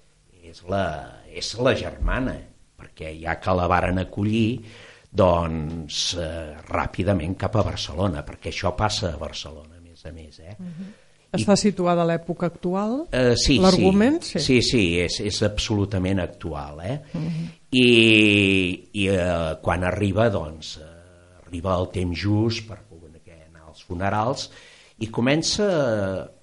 és, 0.43 0.63
la, 0.67 0.85
és 1.29 1.53
la 1.63 1.77
germana, 1.79 2.35
perquè 2.79 3.13
ja 3.21 3.37
que 3.39 3.55
la 3.55 3.69
varen 3.71 4.03
acollir, 4.03 4.65
doncs 5.09 6.01
eh, 6.21 6.57
ràpidament 6.69 7.37
cap 7.39 7.57
a 7.57 7.65
Barcelona, 7.69 8.25
perquè 8.27 8.51
això 8.51 8.75
passa 8.77 9.13
a 9.13 9.21
Barcelona, 9.21 9.79
a 9.79 9.85
més 9.85 10.03
a 10.05 10.13
més. 10.13 10.41
Eh? 10.41 10.57
Uh 10.59 10.65
mhm. 10.65 10.73
-huh. 10.81 10.97
Està 11.37 11.59
situada 11.61 12.05
a 12.05 12.09
l'època 12.09 12.49
actual? 12.49 13.03
Uh, 13.13 13.35
sí, 13.37 13.59
L'argument? 13.61 14.17
Sí, 14.25 14.39
sí, 14.41 14.61
sí, 14.63 14.71
sí 14.71 14.85
és, 15.03 15.19
és 15.29 15.43
absolutament 15.45 16.23
actual. 16.25 16.81
Eh? 16.81 16.99
Uh 17.13 17.21
mhm. 17.21 17.29
-huh. 17.29 17.55
I, 17.71 18.89
i 18.93 19.09
eh, 19.13 19.59
quan 19.61 19.85
arriba, 19.85 20.31
doncs, 20.31 20.79
eh, 20.81 21.47
arriba 21.47 21.77
el 21.77 21.91
temps 21.93 22.19
just 22.19 22.67
per 22.67 22.79
poder 22.89 23.21
anar 23.51 23.69
als 23.69 23.83
funerals 23.83 24.51
i 24.99 25.11
comença 25.11 25.67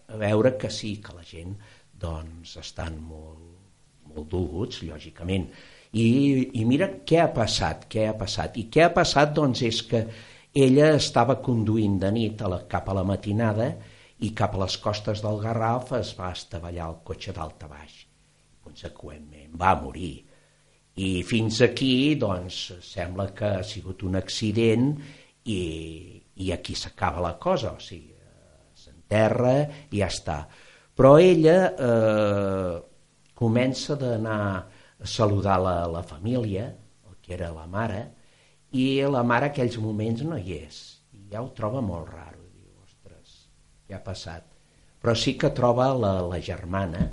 a 0.07 0.17
veure 0.17 0.55
que 0.57 0.69
sí, 0.69 1.01
que 1.01 1.15
la 1.15 1.23
gent 1.23 1.55
doncs, 1.91 2.57
estan 2.57 2.99
molt, 3.01 3.41
molt 4.13 4.29
dolguts, 4.29 4.83
lògicament. 4.83 5.49
I, 5.95 6.07
I 6.59 6.65
mira 6.65 6.89
què 7.07 7.21
ha 7.23 7.31
passat, 7.33 7.87
què 7.89 8.07
ha 8.09 8.15
passat. 8.19 8.57
I 8.57 8.67
què 8.69 8.83
ha 8.85 8.93
passat 8.93 9.33
doncs, 9.33 9.61
és 9.61 9.81
que 9.87 10.05
ella 10.53 10.93
estava 10.95 11.41
conduint 11.41 11.99
de 11.99 12.11
nit 12.11 12.41
a 12.41 12.51
la, 12.51 12.61
cap 12.67 12.89
a 12.89 12.93
la 12.93 13.03
matinada 13.03 13.69
i 13.71 13.94
cap 14.37 14.55
a 14.55 14.61
les 14.63 14.77
costes 14.81 15.21
del 15.23 15.41
Garraf 15.43 15.91
es 15.97 16.13
va 16.17 16.31
estavellar 16.33 16.87
el 16.91 17.01
cotxe 17.07 17.33
d'alta 17.35 17.67
baix. 17.67 17.97
Conseqüentment 18.65 19.57
va 19.59 19.75
morir. 19.81 20.15
I 20.95 21.09
fins 21.27 21.59
aquí, 21.65 22.15
doncs, 22.15 22.59
sembla 22.85 23.27
que 23.35 23.49
ha 23.57 23.63
sigut 23.67 24.05
un 24.07 24.15
accident 24.15 24.93
i, 25.51 25.59
i 26.39 26.51
aquí 26.55 26.75
s'acaba 26.79 27.23
la 27.25 27.33
cosa, 27.35 27.73
o 27.75 27.83
sigui, 27.83 28.15
s'enterra 28.79 29.57
i 29.91 29.99
ja 29.99 30.07
està. 30.07 30.37
Però 30.95 31.17
ella 31.19 31.57
eh, 31.75 32.77
comença 33.35 33.99
d'anar 33.99 34.39
a 34.55 35.09
saludar 35.17 35.59
la, 35.59 35.75
la 35.91 36.05
família, 36.07 36.69
que 37.21 37.35
era 37.35 37.51
la 37.51 37.65
mare, 37.67 38.01
i 38.71 39.01
la 39.11 39.25
mare 39.27 39.51
aquells 39.51 39.75
moments 39.81 40.23
no 40.23 40.39
hi 40.39 40.61
és. 40.61 40.81
I 41.17 41.27
ja 41.33 41.43
ho 41.43 41.51
troba 41.57 41.83
molt 41.83 42.07
raro 42.13 42.34
ja 43.89 43.99
ha 43.99 44.03
passat. 44.03 44.45
Però 45.01 45.13
sí 45.17 45.35
que 45.37 45.51
troba 45.53 45.91
la, 45.93 46.15
la 46.25 46.39
germana 46.41 47.03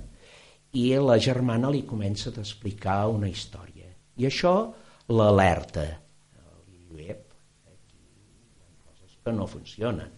i 0.73 0.87
la 0.97 1.19
germana 1.21 1.69
li 1.69 1.83
comença 1.85 2.31
a 2.31 2.39
explicar 2.41 3.03
una 3.13 3.29
història. 3.29 3.91
I 4.17 4.25
això 4.29 4.53
l'alerta. 5.13 5.85
Ep, 7.03 7.23
aquí 7.69 7.99
hi 7.99 8.63
ha 8.63 8.77
coses 8.87 9.17
que 9.23 9.33
no 9.35 9.45
funcionen. 9.49 10.11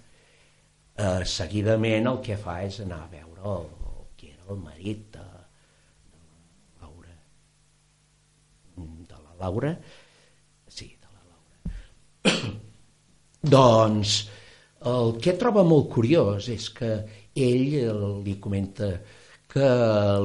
Eh, 0.95 1.26
seguidament 1.28 2.08
el 2.08 2.22
que 2.24 2.38
fa 2.39 2.62
és 2.64 2.80
anar 2.84 3.01
a 3.03 3.10
veure 3.12 3.43
el, 3.51 3.66
el 3.91 4.06
que 4.16 4.32
era 4.32 4.53
el 4.53 4.62
marit 4.64 5.10
de, 5.18 5.26
de 6.14 6.22
la 6.80 6.86
Laura. 6.86 7.18
De 9.12 9.20
la 9.26 9.36
Laura? 9.41 9.74
Sí, 10.68 10.88
de 11.01 11.12
la 11.12 11.24
Laura. 11.34 12.56
doncs 13.58 14.22
el 14.86 15.16
que 15.22 15.34
troba 15.40 15.64
molt 15.66 15.90
curiós 15.94 16.50
és 16.54 16.68
que 16.74 16.92
ell 17.36 18.22
li 18.26 18.36
comenta 18.42 18.92
que 19.56 19.70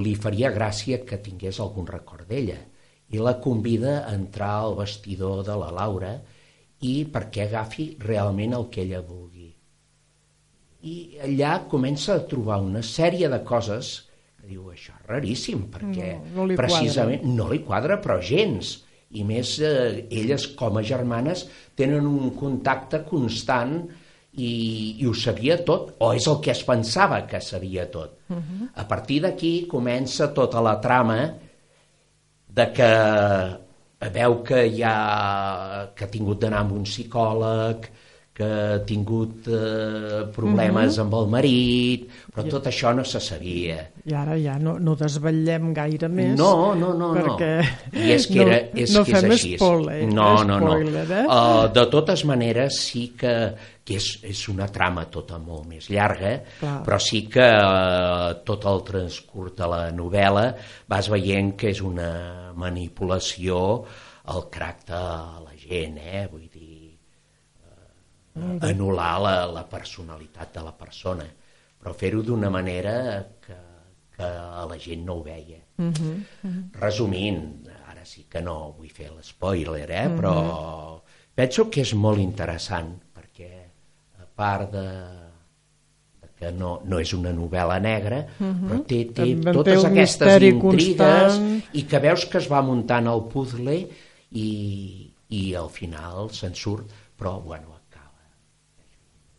li 0.03 0.17
faria 0.19 0.51
gràcia 0.53 1.01
que 1.07 1.21
tingués 1.23 1.61
algun 1.63 1.87
record 1.89 2.29
d'ella 2.29 2.59
i 3.11 3.23
la 3.23 3.39
convida 3.43 4.01
a 4.05 4.15
entrar 4.15 4.53
al 4.61 4.77
vestidor 4.79 5.43
de 5.47 5.57
la 5.59 5.71
Laura 5.75 6.13
i 6.87 6.93
perquè 7.13 7.47
agafi 7.49 7.95
realment 8.03 8.55
el 8.57 8.69
que 8.73 8.85
ella 8.85 9.01
vulgui. 9.05 9.49
I 10.81 10.95
allà 11.27 11.57
comença 11.69 12.15
a 12.15 12.27
trobar 12.29 12.61
una 12.65 12.83
sèrie 12.87 13.29
de 13.29 13.41
coses 13.45 13.91
que 14.41 14.49
diu, 14.49 14.71
això 14.73 14.95
és 14.97 15.09
raríssim, 15.09 15.67
perquè 15.73 16.15
no, 16.31 16.47
no 16.47 16.57
precisament 16.57 17.21
quadra. 17.21 17.35
no 17.37 17.49
li 17.51 17.61
quadra, 17.67 17.99
però 18.01 18.21
gens. 18.25 18.79
I 19.11 19.25
més, 19.27 19.57
eh, 19.59 20.07
elles 20.07 20.47
com 20.57 20.79
a 20.79 20.85
germanes 20.87 21.43
tenen 21.77 22.07
un 22.07 22.31
contacte 22.39 23.03
constant 23.09 23.83
i, 24.33 24.51
i 25.01 25.07
ho 25.07 25.15
sabia 25.17 25.57
tot, 25.67 25.95
o 25.99 26.13
és 26.15 26.27
el 26.31 26.39
que 26.45 26.53
es 26.53 26.63
pensava 26.67 27.23
que 27.27 27.41
sabia 27.41 27.87
tot. 27.91 28.19
Uh 28.29 28.37
-huh. 28.37 28.69
A 28.75 28.85
partir 28.85 29.21
d'aquí 29.23 29.67
comença 29.67 30.33
tota 30.35 30.61
la 30.61 30.81
trama 30.81 31.35
de 32.49 32.73
que 32.73 32.91
veu 34.13 34.43
que 34.43 34.71
ja 34.77 35.91
que 35.95 36.05
ha 36.05 36.11
tingut 36.11 36.41
d'anar 36.41 36.61
amb 36.61 36.73
un 36.73 36.83
psicòleg, 36.83 37.91
que 38.41 38.49
ha 38.49 38.79
tingut 38.89 39.49
eh, 39.53 40.25
problemes 40.33 40.97
uh 40.97 40.99
-huh. 40.99 41.05
amb 41.05 41.15
el 41.19 41.27
marit, 41.29 42.07
però 42.33 42.49
tot 42.49 42.67
això 42.67 42.95
no 42.97 43.05
se 43.05 43.21
sabia. 43.21 43.77
I 44.05 44.15
ara 44.15 44.37
ja 44.41 44.59
no, 44.59 44.79
no 44.79 44.95
desvetllem 44.97 45.75
gaire 45.75 46.09
més. 46.09 46.39
No, 46.39 46.75
no, 46.75 46.95
no. 46.95 47.13
Perquè 47.15 47.51
no. 47.93 48.01
I 48.01 48.13
és 48.13 48.27
que, 48.27 48.41
era, 48.41 48.57
és, 48.75 48.95
no 48.95 49.05
que 49.05 49.13
és 49.13 49.25
així. 49.25 49.57
Spoiler, 49.57 50.07
no, 50.07 50.43
no, 50.45 50.59
no. 50.59 50.73
Spoiler, 50.73 51.07
eh? 51.11 51.27
uh, 51.27 51.69
de 51.73 51.87
totes 51.87 52.25
maneres, 52.25 52.81
sí 52.81 53.13
que, 53.19 53.55
que 53.85 53.97
és, 53.97 54.09
és 54.23 54.49
una 54.49 54.69
trama 54.69 55.05
tota 55.11 55.39
molt 55.39 55.67
més 55.69 55.91
llarga, 55.91 56.41
Clar. 56.61 56.83
però 56.87 56.99
sí 56.99 57.27
que 57.29 57.45
uh, 57.45 58.43
tot 58.45 58.65
el 58.65 58.83
transcurs 58.83 59.57
de 59.57 59.67
la 59.67 59.91
novel·la 59.91 60.55
vas 60.89 61.09
veient 61.09 61.57
que 61.57 61.69
és 61.71 61.81
una 61.81 62.53
manipulació 62.55 63.85
al 64.31 64.47
caràcter 64.51 64.97
a 64.97 65.41
la 65.43 65.55
gent, 65.57 65.99
eh? 65.99 66.27
Vull 66.31 66.50
anul·lar 68.39 69.15
la, 69.23 69.35
la 69.51 69.65
personalitat 69.69 70.55
de 70.55 70.65
la 70.65 70.73
persona, 70.77 71.27
però 71.81 71.95
fer-ho 71.97 72.23
d'una 72.23 72.51
manera 72.51 72.95
que, 73.43 73.57
que 74.17 74.31
la 74.71 74.79
gent 74.79 75.05
no 75.07 75.19
ho 75.19 75.23
veia. 75.23 75.59
Uh 75.79 75.85
-huh, 75.85 76.15
uh 76.43 76.51
-huh. 76.51 76.81
Resumint, 76.81 77.69
ara 77.89 78.05
sí 78.05 78.27
que 78.29 78.41
no 78.41 78.75
vull 78.79 78.91
fer 78.91 79.11
l'espoiler, 79.11 79.91
eh? 79.91 80.07
Uh 80.07 80.13
-huh. 80.13 80.17
però 80.17 81.01
penso 81.35 81.71
que 81.71 81.81
és 81.81 81.95
molt 81.95 82.19
interessant, 82.19 83.01
perquè 83.15 83.51
a 84.19 84.27
part 84.35 84.71
de, 84.73 84.87
que 86.41 86.51
no, 86.53 86.81
no 86.85 86.99
és 86.99 87.13
una 87.13 87.33
novel·la 87.33 87.79
negra, 87.81 88.25
uh 88.39 88.47
-huh. 88.47 88.69
però 88.69 88.85
té, 88.87 89.05
té 89.05 89.27
També 89.29 89.45
té 89.45 89.53
totes 89.53 89.85
un 89.85 89.91
aquestes 89.91 90.43
intrigues 90.43 91.35
constant. 91.37 91.63
i 91.73 91.83
que 91.83 91.99
veus 91.99 92.25
que 92.25 92.39
es 92.39 92.49
va 92.51 92.63
muntant 92.63 93.07
el 93.07 93.23
puzzle 93.33 93.77
i, 94.31 95.13
i 95.29 95.55
al 95.55 95.69
final 95.69 96.31
se'n 96.31 96.55
surt, 96.55 96.87
però 97.19 97.43
bueno. 97.43 97.70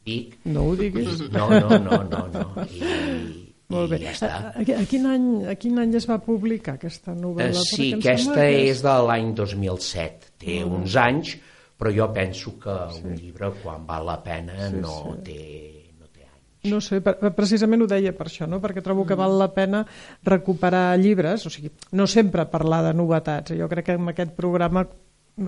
I, 0.06 0.34
No 0.46 0.64
ho 0.70 0.76
diguis. 0.76 1.20
no, 1.32 1.48
no, 1.50 1.78
no, 1.78 2.02
no, 2.10 2.22
no. 2.34 2.64
I, 2.66 3.48
Molt 3.72 3.92
bé. 3.94 4.00
ja. 4.04 4.14
A, 4.28 4.40
a, 4.50 4.64
a, 4.82 4.86
quin 4.90 5.06
any, 5.08 5.28
a 5.48 5.56
quin 5.56 5.78
any 5.80 5.94
es 5.96 6.08
va 6.10 6.18
publicar 6.20 6.74
aquesta 6.80 7.14
Eh, 7.14 7.20
novel·la? 7.22 7.62
sí, 7.64 7.92
Perquè 7.94 7.94
em 7.94 8.00
aquesta 8.00 8.34
que 8.36 8.48
és 8.72 8.82
de 8.84 8.96
l'any 9.08 9.30
2007, 9.38 10.32
té 10.42 10.58
uns 10.66 10.96
anys, 11.00 11.36
però 11.80 11.94
jo 11.96 12.10
penso 12.14 12.58
que 12.60 12.74
un 13.04 13.16
llibre, 13.16 13.52
quan 13.64 13.86
val 13.88 14.06
la 14.06 14.18
pena, 14.24 14.70
no, 14.74 15.16
Té, 15.24 15.86
no 16.00 16.10
té 16.12 16.26
anys. 16.28 16.68
No 16.74 16.82
sé, 16.82 17.00
precisament 17.02 17.82
ho 17.82 17.88
deia 17.88 18.12
per 18.18 18.28
això, 18.28 18.46
no? 18.50 18.60
perquè 18.62 18.84
trobo 18.84 19.06
que 19.06 19.16
val 19.16 19.38
la 19.40 19.48
pena 19.54 19.86
recuperar 20.24 20.98
llibres, 21.00 21.46
o 21.46 21.50
sigui, 21.50 21.72
no 21.94 22.06
sempre 22.08 22.46
parlar 22.52 22.84
de 22.90 22.94
novetats. 22.94 23.54
Jo 23.58 23.70
crec 23.72 23.86
que 23.86 23.96
amb 23.98 24.10
aquest 24.12 24.36
programa 24.38 24.84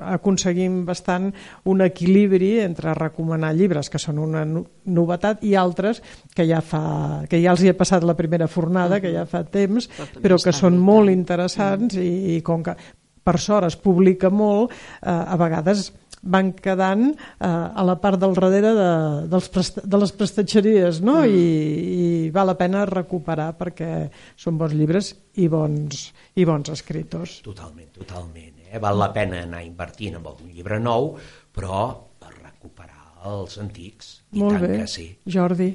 aconseguim 0.02 0.84
bastant 0.88 1.30
un 1.70 1.84
equilibri 1.86 2.60
entre 2.64 2.94
recomanar 2.98 3.54
llibres 3.56 3.90
que 3.90 4.02
són 4.02 4.20
una 4.24 4.44
no- 4.46 4.66
novetat 4.86 5.44
i 5.44 5.56
altres 5.60 6.02
que 6.36 6.48
ja, 6.50 6.62
fa, 6.62 7.24
que 7.30 7.42
ja 7.44 7.54
els 7.54 7.64
hi 7.64 7.72
ha 7.72 7.78
passat 7.78 8.04
la 8.04 8.18
primera 8.18 8.48
fornada, 8.48 9.02
que 9.04 9.14
ja 9.14 9.26
fa 9.30 9.44
temps, 9.44 9.90
Però 10.24 10.38
que 10.42 10.54
són 10.56 10.78
molt 10.80 11.12
interessants 11.12 11.98
i, 12.00 12.38
i 12.38 12.42
com 12.46 12.64
que 12.64 12.76
per 13.24 13.40
sort 13.40 13.68
es 13.70 13.78
publica 13.80 14.30
molt, 14.30 14.72
eh, 15.02 15.10
a 15.10 15.38
vegades 15.40 15.92
van 16.24 16.54
quedant 16.56 17.10
eh, 17.12 17.48
a 17.48 17.84
la 17.84 17.98
part 18.00 18.20
del 18.22 18.36
darrere 18.38 18.72
de, 18.78 18.90
dels 19.32 19.50
presta, 19.52 19.84
de 19.84 20.00
les 20.00 20.14
prestatgeries 20.16 21.02
no? 21.04 21.20
Mm. 21.22 21.36
I, 21.36 22.24
i 22.28 22.32
val 22.36 22.48
la 22.52 22.58
pena 22.60 22.86
recuperar 22.90 23.52
perquè 23.60 23.92
són 24.40 24.58
bons 24.60 24.76
llibres 24.78 25.14
i 25.36 25.50
bons, 25.52 26.10
i 26.40 26.46
bons 26.48 26.72
escriptors. 26.74 27.42
Totalment, 27.46 27.90
totalment. 27.98 28.53
Eh? 28.74 28.82
Val 28.82 28.98
la 29.00 29.12
pena 29.14 29.44
anar 29.46 29.62
invertint 29.66 30.18
en 30.18 30.26
algun 30.26 30.50
llibre 30.52 30.80
nou, 30.82 31.14
però 31.54 31.86
per 32.20 32.34
recuperar 32.40 33.30
els 33.30 33.60
antics. 33.62 34.16
I 34.34 34.42
Molt 34.42 34.58
tant 34.60 34.68
bé, 34.68 34.82
que 34.82 34.90
sí. 34.90 35.08
Jordi. 35.30 35.70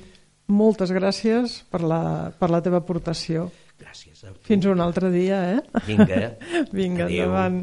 Moltes 0.48 0.90
gràcies 0.96 1.60
per 1.70 1.82
la, 1.84 2.02
per 2.34 2.48
la 2.50 2.62
teva 2.64 2.80
aportació. 2.82 3.48
Gràcies 3.78 4.24
a 4.24 4.32
tu. 4.32 4.40
Fins 4.48 4.66
un 4.66 4.80
altre 4.82 5.12
dia, 5.14 5.42
eh? 5.54 5.82
Vinga. 5.86 6.22
Vinga, 6.78 7.06
Adéu. 7.06 7.28
endavant. 7.28 7.60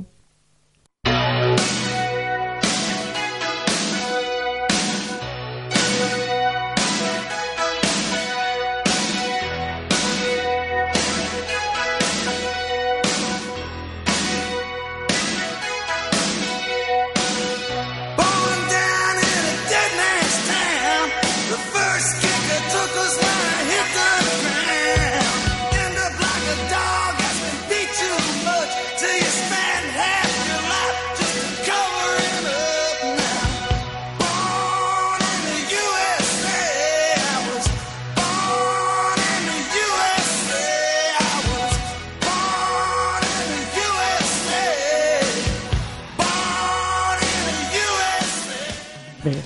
Born 1.05 1.84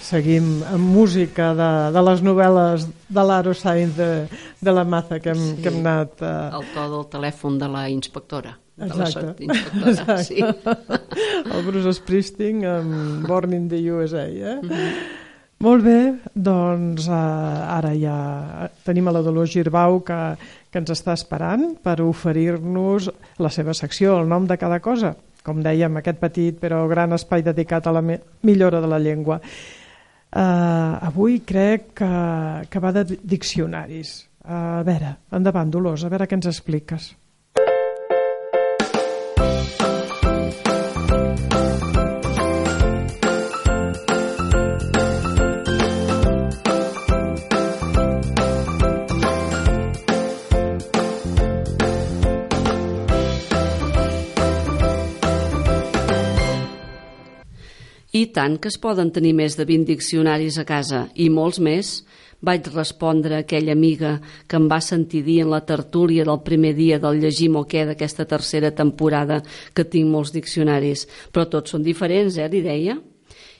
seguim 0.10 0.64
amb 0.66 0.89
música 0.89 1.51
de, 1.57 1.70
de 1.93 2.01
les 2.07 2.24
novel·les 2.26 2.88
de 3.10 3.26
l'Aro 3.30 3.53
Sainz 3.57 3.93
de, 3.97 4.10
de 4.62 4.74
la 4.74 4.86
Maza 4.88 5.20
que 5.22 5.34
hem, 5.34 5.43
sí. 5.51 5.62
que 5.62 5.70
hem 5.70 5.80
anat... 5.84 6.18
Uh, 6.22 6.60
El 6.60 6.68
to 6.74 6.88
del 6.95 7.05
telèfon 7.14 7.60
de 7.62 7.70
la 7.70 7.86
inspectora. 7.93 8.55
De 8.80 8.89
la 8.89 9.10
Exacte. 9.10 9.47
sí. 10.24 10.41
el 11.53 11.66
Bruce 11.68 11.93
Springsteen 11.99 12.66
amb 12.66 13.28
Born 13.28 13.53
in 13.53 13.68
the 13.72 13.82
USA, 13.91 14.26
eh? 14.26 14.57
Molt 15.60 15.84
bé, 15.84 15.97
doncs 16.34 17.10
uh, 17.12 17.16
ara 17.76 17.91
ja 17.99 18.18
tenim 18.88 19.10
a 19.12 19.14
la 19.18 19.24
Dolors 19.26 19.51
Girbau 19.51 19.99
que, 20.07 20.20
que 20.72 20.80
ens 20.80 20.93
està 20.95 21.14
esperant 21.20 21.74
per 21.84 21.99
oferir-nos 22.05 23.10
la 23.43 23.51
seva 23.51 23.76
secció, 23.76 24.16
el 24.22 24.32
nom 24.32 24.47
de 24.47 24.57
cada 24.57 24.80
cosa. 24.80 25.18
Com 25.43 25.60
dèiem, 25.64 25.99
aquest 25.99 26.18
petit 26.24 26.55
però 26.60 26.86
gran 26.88 27.12
espai 27.16 27.43
dedicat 27.43 27.88
a 27.88 27.93
la 27.95 28.01
millora 28.03 28.80
de 28.80 28.88
la 28.88 28.99
llengua. 29.03 29.41
Uh, 30.30 31.00
avui 31.08 31.40
crec 31.42 31.94
que, 31.98 32.10
que 32.70 32.82
va 32.84 32.92
de 32.94 33.06
diccionaris. 33.18 34.12
Uh, 34.46 34.80
a 34.80 34.84
veure, 34.86 35.16
endavant, 35.34 35.72
Dolors, 35.74 36.06
a 36.06 36.12
veure 36.14 36.28
què 36.30 36.38
ens 36.38 36.50
expliques. 36.52 37.10
I 58.20 58.26
tant 58.36 58.57
que 58.59 58.67
es 58.67 58.76
poden 58.82 59.13
tenir 59.15 59.32
més 59.38 59.55
de 59.55 59.63
20 59.70 59.88
diccionaris 59.88 60.57
a 60.59 60.65
casa, 60.67 61.05
i 61.15 61.30
molts 61.32 61.59
més, 61.63 61.91
vaig 62.43 62.65
respondre 62.74 63.38
a 63.38 63.43
aquella 63.45 63.76
amiga 63.78 64.17
que 64.47 64.57
em 64.59 64.65
va 64.72 64.80
sentir 64.84 65.22
dir 65.28 65.38
en 65.43 65.51
la 65.53 65.61
tertúlia 65.70 66.26
del 66.28 66.41
primer 66.43 66.74
dia 66.76 66.99
del 66.99 67.22
llegir 67.24 67.47
moquer 67.53 67.86
d'aquesta 67.88 68.26
tercera 68.28 68.74
temporada 68.76 69.39
que 69.76 69.88
tinc 69.88 70.11
molts 70.11 70.34
diccionaris, 70.36 71.05
però 71.32 71.47
tots 71.47 71.76
són 71.76 71.86
diferents, 71.86 72.36
eh, 72.38 72.49
li 72.51 72.63
deia. 72.65 72.97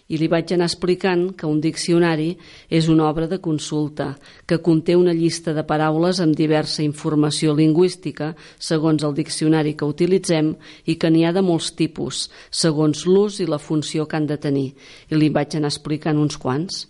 I 0.10 0.18
li 0.18 0.26
vaig 0.26 0.50
anar 0.56 0.66
explicant 0.66 1.28
que 1.38 1.46
un 1.46 1.60
diccionari 1.62 2.32
és 2.74 2.88
una 2.90 3.06
obra 3.06 3.28
de 3.30 3.38
consulta, 3.46 4.16
que 4.50 4.58
conté 4.66 4.96
una 4.98 5.14
llista 5.14 5.54
de 5.54 5.62
paraules 5.62 6.18
amb 6.24 6.34
diversa 6.34 6.82
informació 6.82 7.54
lingüística 7.54 8.32
segons 8.58 9.06
el 9.06 9.14
diccionari 9.14 9.76
que 9.78 9.86
utilitzem 9.86 10.56
i 10.90 10.96
que 10.98 11.12
n'hi 11.14 11.28
ha 11.28 11.34
de 11.36 11.44
molts 11.46 11.76
tipus, 11.78 12.24
segons 12.50 13.06
l'ús 13.06 13.38
i 13.38 13.46
la 13.46 13.62
funció 13.62 14.08
que 14.10 14.18
han 14.18 14.26
de 14.26 14.40
tenir. 14.42 14.72
I 15.14 15.20
li 15.20 15.30
vaig 15.30 15.54
anar 15.54 15.70
explicant 15.70 16.18
uns 16.18 16.42
quants. 16.42 16.88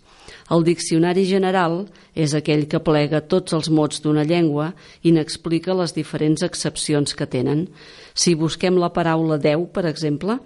El 0.55 0.63
diccionari 0.63 1.25
general 1.27 1.83
és 2.15 2.31
aquell 2.37 2.63
que 2.71 2.79
plega 2.85 3.19
tots 3.33 3.53
els 3.57 3.67
mots 3.69 3.99
d'una 3.99 4.23
llengua 4.23 4.71
i 5.03 5.11
n'explica 5.11 5.75
les 5.75 5.91
diferents 5.97 6.45
accepcions 6.47 7.13
que 7.19 7.27
tenen. 7.27 7.67
Si 8.15 8.33
busquem 8.39 8.79
la 8.79 8.93
paraula 8.95 9.37
Déu, 9.41 9.67
per 9.75 9.85
exemple, 9.91 10.39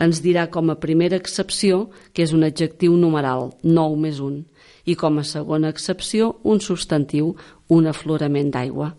ens 0.00 0.22
dirà 0.24 0.46
com 0.50 0.72
a 0.72 0.78
primera 0.80 1.18
excepció 1.20 1.90
que 2.14 2.24
és 2.24 2.32
un 2.36 2.46
adjectiu 2.46 2.96
numeral, 2.96 3.50
9 3.62 4.00
més 4.00 4.20
1, 4.24 4.40
i 4.88 4.96
com 4.96 5.20
a 5.20 5.26
segona 5.28 5.68
excepció 5.68 6.34
un 6.42 6.62
substantiu, 6.64 7.34
un 7.68 7.86
aflorament 7.86 8.50
d'aigua. 8.54 8.94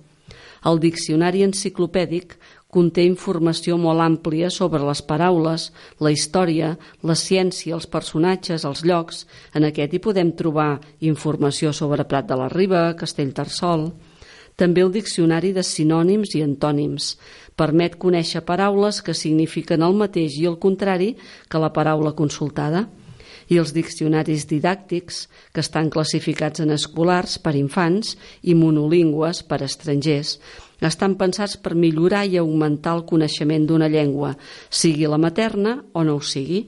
El 0.70 0.78
diccionari 0.78 1.41
enciclopèdic 1.41 2.36
conté 2.72 3.04
informació 3.04 3.76
molt 3.82 4.04
àmplia 4.06 4.52
sobre 4.54 4.84
les 4.86 5.02
paraules, 5.02 5.72
la 5.99 6.12
història, 6.14 6.76
la 7.04 7.18
ciència, 7.18 7.74
els 7.76 7.89
personatges, 7.89 8.64
els 8.70 8.86
llocs. 8.86 9.26
En 9.58 9.66
aquest 9.68 9.97
hi 9.97 9.99
podem 10.06 10.32
trobar 10.38 10.80
informació 11.02 11.74
sobre 11.74 12.06
Prat 12.06 12.30
de 12.32 12.39
la 12.43 12.49
Riba, 12.54 12.86
Castellterçol... 12.95 13.89
També 14.60 14.84
el 14.84 14.91
diccionari 14.93 15.52
de 15.56 15.64
sinònims 15.66 16.36
i 16.38 16.41
antònims. 16.45 17.16
Permet 17.60 17.97
conèixer 18.02 18.43
paraules 18.47 19.02
que 19.06 19.16
signifiquen 19.18 19.84
el 19.86 19.95
mateix 19.97 20.39
i 20.39 20.47
el 20.49 20.58
contrari 20.60 21.16
que 21.49 21.62
la 21.62 21.72
paraula 21.76 22.16
consultada. 22.18 22.88
I 23.52 23.58
els 23.60 23.74
diccionaris 23.76 24.45
didàctics, 24.47 25.26
que 25.52 25.60
estan 25.60 25.89
classificats 25.91 26.64
en 26.64 26.72
escolars 26.72 27.38
per 27.43 27.56
infants 27.60 28.16
i 28.43 28.56
monolingües 28.56 29.43
per 29.43 29.60
estrangers, 29.66 30.38
estan 30.82 31.14
pensats 31.20 31.58
per 31.62 31.76
millorar 31.78 32.24
i 32.26 32.39
augmentar 32.41 32.95
el 32.97 33.04
coneixement 33.06 33.68
d'una 33.70 33.89
llengua, 33.91 34.34
sigui 34.70 35.06
la 35.10 35.20
materna 35.22 35.78
o 35.93 36.04
no 36.04 36.18
ho 36.18 36.24
sigui. 36.26 36.64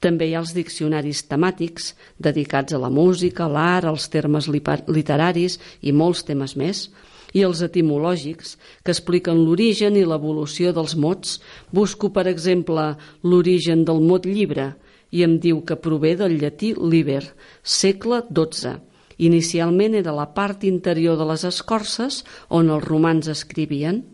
També 0.00 0.28
hi 0.28 0.34
ha 0.36 0.42
els 0.44 0.54
diccionaris 0.54 1.24
temàtics, 1.30 1.92
dedicats 2.22 2.74
a 2.74 2.80
la 2.82 2.90
música, 2.90 3.48
l'art, 3.50 3.88
els 3.90 4.08
termes 4.12 4.48
literaris 4.48 5.58
i 5.82 5.92
molts 5.92 6.24
temes 6.28 6.54
més 6.56 6.88
i 7.36 7.42
els 7.44 7.60
etimològics, 7.60 8.56
que 8.82 8.94
expliquen 8.94 9.42
l'origen 9.44 9.98
i 9.98 10.04
l'evolució 10.06 10.72
dels 10.72 10.94
mots. 10.96 11.38
Busco, 11.72 12.08
per 12.14 12.26
exemple, 12.30 12.94
l'origen 13.22 13.84
del 13.84 14.00
mot 14.00 14.24
llibre 14.24 14.72
i 15.10 15.24
em 15.26 15.38
diu 15.40 15.60
que 15.64 15.76
prové 15.76 16.14
del 16.16 16.38
llatí 16.40 16.72
liber, 16.78 17.24
segle 17.62 18.22
XII, 18.28 18.78
Inicialment 19.18 19.96
era 19.98 20.14
la 20.14 20.28
part 20.34 20.62
interior 20.62 21.16
de 21.18 21.26
les 21.26 21.42
escorces 21.48 22.22
on 22.54 22.70
els 22.70 22.84
romans 22.86 23.26
escrivien 23.32 24.04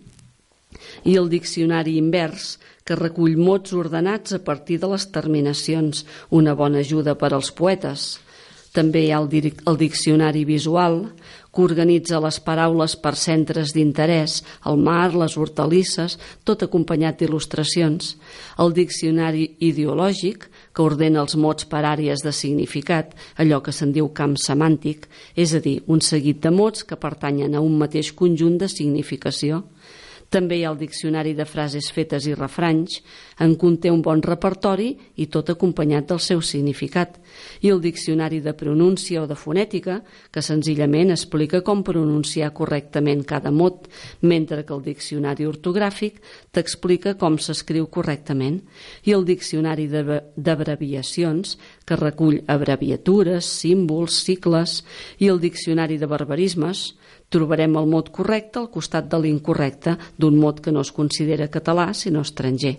i 1.05 1.17
el 1.21 1.29
diccionari 1.29 1.99
invers, 2.01 2.57
que 2.85 2.97
recull 3.01 3.39
mots 3.41 3.73
ordenats 3.73 4.37
a 4.37 4.43
partir 4.45 4.77
de 4.83 4.91
les 4.93 5.09
terminacions, 5.09 6.05
una 6.31 6.53
bona 6.55 6.83
ajuda 6.85 7.17
per 7.17 7.33
als 7.33 7.49
poetes. 7.57 8.19
També 8.75 9.05
hi 9.07 9.13
ha 9.15 9.21
el, 9.23 9.31
el 9.71 9.77
diccionari 9.79 10.43
visual, 10.45 10.99
que 11.55 11.63
organitza 11.63 12.19
les 12.21 12.41
paraules 12.43 12.97
per 12.99 13.15
centres 13.15 13.71
d'interès, 13.73 14.41
el 14.67 14.81
mar, 14.83 15.15
les 15.15 15.37
hortalisses, 15.39 16.19
tot 16.45 16.65
acompanyat 16.67 17.21
d'il·lustracions. 17.21 18.17
El 18.59 18.75
diccionari 18.75 19.47
ideològic, 19.63 20.49
que 20.75 20.83
ordena 20.83 21.23
els 21.23 21.39
mots 21.39 21.69
per 21.71 21.85
àrees 21.87 22.27
de 22.27 22.35
significat, 22.35 23.15
allò 23.39 23.63
que 23.63 23.73
se'n 23.73 23.95
diu 23.95 24.11
camp 24.13 24.35
semàntic, 24.37 25.07
és 25.39 25.55
a 25.55 25.63
dir, 25.63 25.79
un 25.87 26.03
seguit 26.03 26.43
de 26.43 26.51
mots 26.51 26.83
que 26.85 26.99
pertanyen 26.99 27.55
a 27.55 27.63
un 27.63 27.79
mateix 27.79 28.11
conjunt 28.13 28.59
de 28.59 28.69
significació. 28.69 29.63
També 30.35 30.57
hi 30.59 30.65
ha 30.67 30.73
el 30.73 30.81
diccionari 30.81 31.31
de 31.39 31.45
frases 31.47 31.93
fetes 31.95 32.25
i 32.27 32.33
refranys, 32.35 32.97
en 33.45 33.53
conté 33.55 33.93
un 33.95 34.01
bon 34.03 34.19
repertori 34.25 34.89
i 35.23 35.29
tot 35.31 35.53
acompanyat 35.53 36.09
del 36.11 36.19
seu 36.19 36.41
significat. 36.43 37.21
I 37.63 37.71
el 37.71 37.79
diccionari 37.85 38.41
de 38.43 38.55
pronúncia 38.59 39.23
o 39.23 39.29
de 39.31 39.37
fonètica, 39.39 40.01
que 40.35 40.43
senzillament 40.43 41.15
explica 41.15 41.63
com 41.63 41.85
pronunciar 41.87 42.51
correctament 42.51 43.23
cada 43.23 43.53
mot, 43.55 43.87
mentre 44.23 44.65
que 44.67 44.75
el 44.75 44.83
diccionari 44.83 45.47
ortogràfic 45.47 46.19
t'explica 46.51 47.15
com 47.15 47.39
s'escriu 47.39 47.87
correctament. 47.87 48.59
I 49.07 49.15
el 49.15 49.23
diccionari 49.29 49.87
d'abreviacions, 49.87 51.59
que 51.87 52.01
recull 52.01 52.43
abreviatures, 52.51 53.47
símbols, 53.63 54.19
cicles, 54.27 54.81
i 55.23 55.31
el 55.31 55.39
diccionari 55.39 56.01
de 56.01 56.11
barbarismes, 56.11 56.89
trobarem 57.35 57.75
el 57.81 57.91
mot 57.91 58.13
correcte 58.15 58.63
al 58.63 58.71
costat 58.73 59.11
de 59.11 59.19
l'incorrecte 59.21 59.99
d'un 60.17 60.39
mot 60.39 60.63
que 60.63 60.73
no 60.73 60.85
es 60.87 60.93
considera 60.95 61.51
català 61.51 61.91
sinó 61.93 62.23
estranger. 62.23 62.79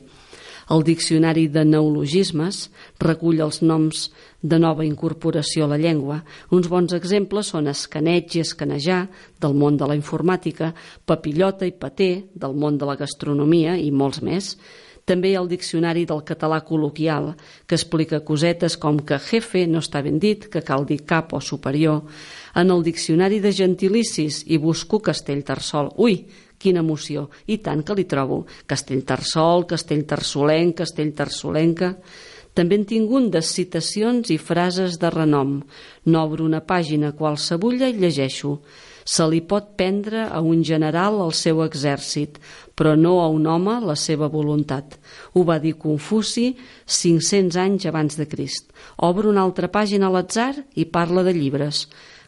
El 0.73 0.81
diccionari 0.81 1.45
de 1.53 1.61
neologismes 1.65 2.63
recull 3.01 3.43
els 3.45 3.61
noms 3.61 4.07
de 4.41 4.57
nova 4.57 4.85
incorporació 4.85 5.65
a 5.65 5.71
la 5.75 5.77
llengua. 5.77 6.23
Uns 6.49 6.69
bons 6.71 6.95
exemples 6.97 7.51
són 7.53 7.69
escaneig 7.69 8.33
i 8.33 8.41
escanejar, 8.41 9.03
del 9.41 9.53
món 9.53 9.77
de 9.77 9.85
la 9.85 9.97
informàtica, 9.97 10.71
papillota 11.05 11.69
i 11.69 11.75
paté, 11.77 12.09
del 12.33 12.57
món 12.57 12.79
de 12.81 12.89
la 12.89 12.97
gastronomia 12.97 13.77
i 13.77 13.91
molts 13.91 14.23
més. 14.25 14.55
També 15.05 15.29
hi 15.29 15.35
ha 15.37 15.41
el 15.43 15.49
diccionari 15.51 16.03
del 16.09 16.23
català 16.25 16.63
col·loquial, 16.65 17.35
que 17.69 17.77
explica 17.77 18.23
cosetes 18.25 18.73
com 18.81 18.97
que 18.97 19.19
jefe 19.21 19.67
no 19.69 19.83
està 19.83 20.01
ben 20.01 20.17
dit, 20.17 20.47
que 20.49 20.63
cal 20.65 20.87
dir 20.89 21.03
cap 21.05 21.35
o 21.37 21.41
superior. 21.41 22.01
En 22.57 22.73
el 22.73 22.81
diccionari 22.81 23.37
de 23.43 23.51
gentilicis 23.53 24.41
hi 24.49 24.57
busco 24.57 25.03
Castellterçol. 25.05 25.91
Ui, 26.01 26.23
quina 26.57 26.81
emoció! 26.81 27.27
I 27.45 27.59
tant 27.61 27.83
que 27.85 27.93
li 27.93 28.07
trobo. 28.09 28.47
Castellterçol, 28.65 29.67
Castellterçolenc, 29.69 30.81
Castellterçolenca... 30.81 31.93
També 32.55 32.77
en 32.79 32.85
tinc 32.87 33.11
un 33.11 33.25
de 33.27 33.41
citacions 33.43 34.29
i 34.31 34.37
frases 34.39 34.95
de 34.95 35.09
renom. 35.11 35.57
N'obro 36.07 36.45
una 36.47 36.61
pàgina 36.63 37.09
qualsevulla 37.11 37.89
i 37.91 37.97
llegeixo. 37.99 38.53
Se 39.05 39.25
li 39.29 39.37
pot 39.45 39.75
prendre 39.77 40.23
a 40.25 40.39
un 40.41 40.63
general 40.65 41.19
el 41.21 41.33
seu 41.37 41.61
exèrcit, 41.61 42.39
però 42.73 42.95
no 42.97 43.19
a 43.21 43.27
un 43.29 43.45
home 43.45 43.75
la 43.85 43.93
seva 43.93 44.25
voluntat. 44.33 44.97
Ho 45.37 45.43
va 45.45 45.59
dir 45.61 45.75
Confuci 45.77 46.55
500 46.89 47.59
anys 47.61 47.85
abans 47.85 48.17
de 48.17 48.25
Crist. 48.25 48.73
Obro 48.97 49.29
una 49.29 49.45
altra 49.45 49.69
pàgina 49.69 50.09
a 50.09 50.15
l'atzar 50.15 50.55
i 50.73 50.87
parla 50.89 51.21
de 51.21 51.35
llibres. 51.37 51.85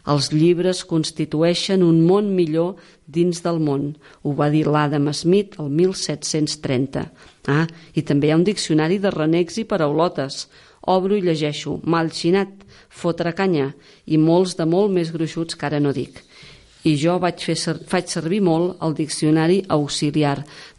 Els 0.08 0.30
llibres 0.32 0.84
constitueixen 0.88 1.82
un 1.84 1.98
món 2.06 2.30
millor 2.36 2.78
dins 3.10 3.42
del 3.44 3.58
món. 3.60 3.90
Ho 4.24 4.38
va 4.38 4.52
dir 4.54 4.68
l'Adam 4.70 5.10
Smith 5.18 5.58
el 5.60 5.74
1730. 5.82 7.08
Ah, 7.50 7.66
i 7.98 8.06
també 8.06 8.30
hi 8.30 8.36
ha 8.36 8.40
un 8.40 8.46
diccionari 8.48 9.02
de 9.02 9.12
renecs 9.12 9.58
i 9.58 9.66
paraulotes. 9.66 10.46
Obro 10.88 11.18
i 11.18 11.26
llegeixo 11.26 11.80
mal 11.84 12.14
xinat, 12.14 12.54
fotre 12.88 13.34
canya 13.36 13.74
i 14.06 14.22
molts 14.22 14.56
de 14.56 14.70
molt 14.70 14.94
més 14.94 15.12
gruixuts 15.12 15.58
que 15.58 15.68
ara 15.68 15.82
no 15.84 15.92
dic. 15.92 16.27
I 16.88 16.94
jo 17.02 17.18
vaig, 17.20 17.42
fer, 17.44 17.56
ser- 17.60 17.80
faig 17.90 18.08
servir 18.08 18.40
molt 18.46 18.78
el 18.86 18.94
diccionari 18.96 19.60
auxiliar 19.76 20.38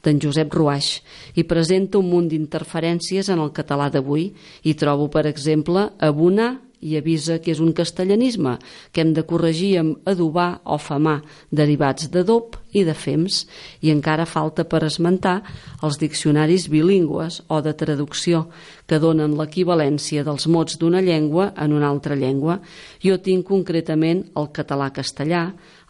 d'en 0.09 0.23
Josep 0.25 0.57
Ruaix 0.57 0.95
i 1.37 1.45
presenta 1.45 2.01
un 2.01 2.09
munt 2.09 2.31
d'interferències 2.33 3.29
en 3.29 3.45
el 3.45 3.53
català 3.53 3.91
d'avui 3.93 4.31
i 4.65 4.75
trobo, 4.75 5.11
per 5.13 5.29
exemple, 5.29 5.91
abonar 6.01 6.55
i 6.81 6.95
avisa 6.97 7.39
que 7.43 7.51
és 7.51 7.61
un 7.63 7.73
castellanisme 7.75 8.55
que 8.93 9.03
hem 9.03 9.13
de 9.15 9.25
corregir 9.27 9.73
amb 9.81 10.09
adobar 10.09 10.61
o 10.65 10.79
famar, 10.79 11.21
derivats 11.51 12.07
d'adob 12.13 12.57
i 12.77 12.85
de 12.87 12.95
fems, 12.95 13.47
i 13.83 13.91
encara 13.91 14.29
falta 14.29 14.65
per 14.69 14.85
esmentar 14.87 15.41
els 15.83 15.99
diccionaris 15.99 16.69
bilingües 16.71 17.41
o 17.49 17.61
de 17.65 17.75
traducció, 17.75 18.47
que 18.87 19.01
donen 19.03 19.35
l'equivalència 19.39 20.25
dels 20.25 20.47
mots 20.47 20.79
d'una 20.79 21.03
llengua 21.03 21.51
en 21.57 21.75
una 21.75 21.89
altra 21.91 22.15
llengua. 22.15 22.61
Jo 23.03 23.19
tinc 23.19 23.49
concretament 23.49 24.29
el 24.39 24.53
català-castellà, 24.55 25.45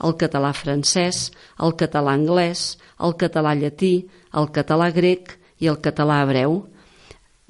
el 0.04 0.16
català-francès, 0.16 1.28
el 1.60 1.76
català-anglès, 1.76 2.78
el 3.04 3.18
català-llatí, 3.18 4.07
el 4.34 4.50
català-grec 4.54 5.36
i 5.58 5.70
el 5.70 5.80
català-hebreu. 5.84 6.60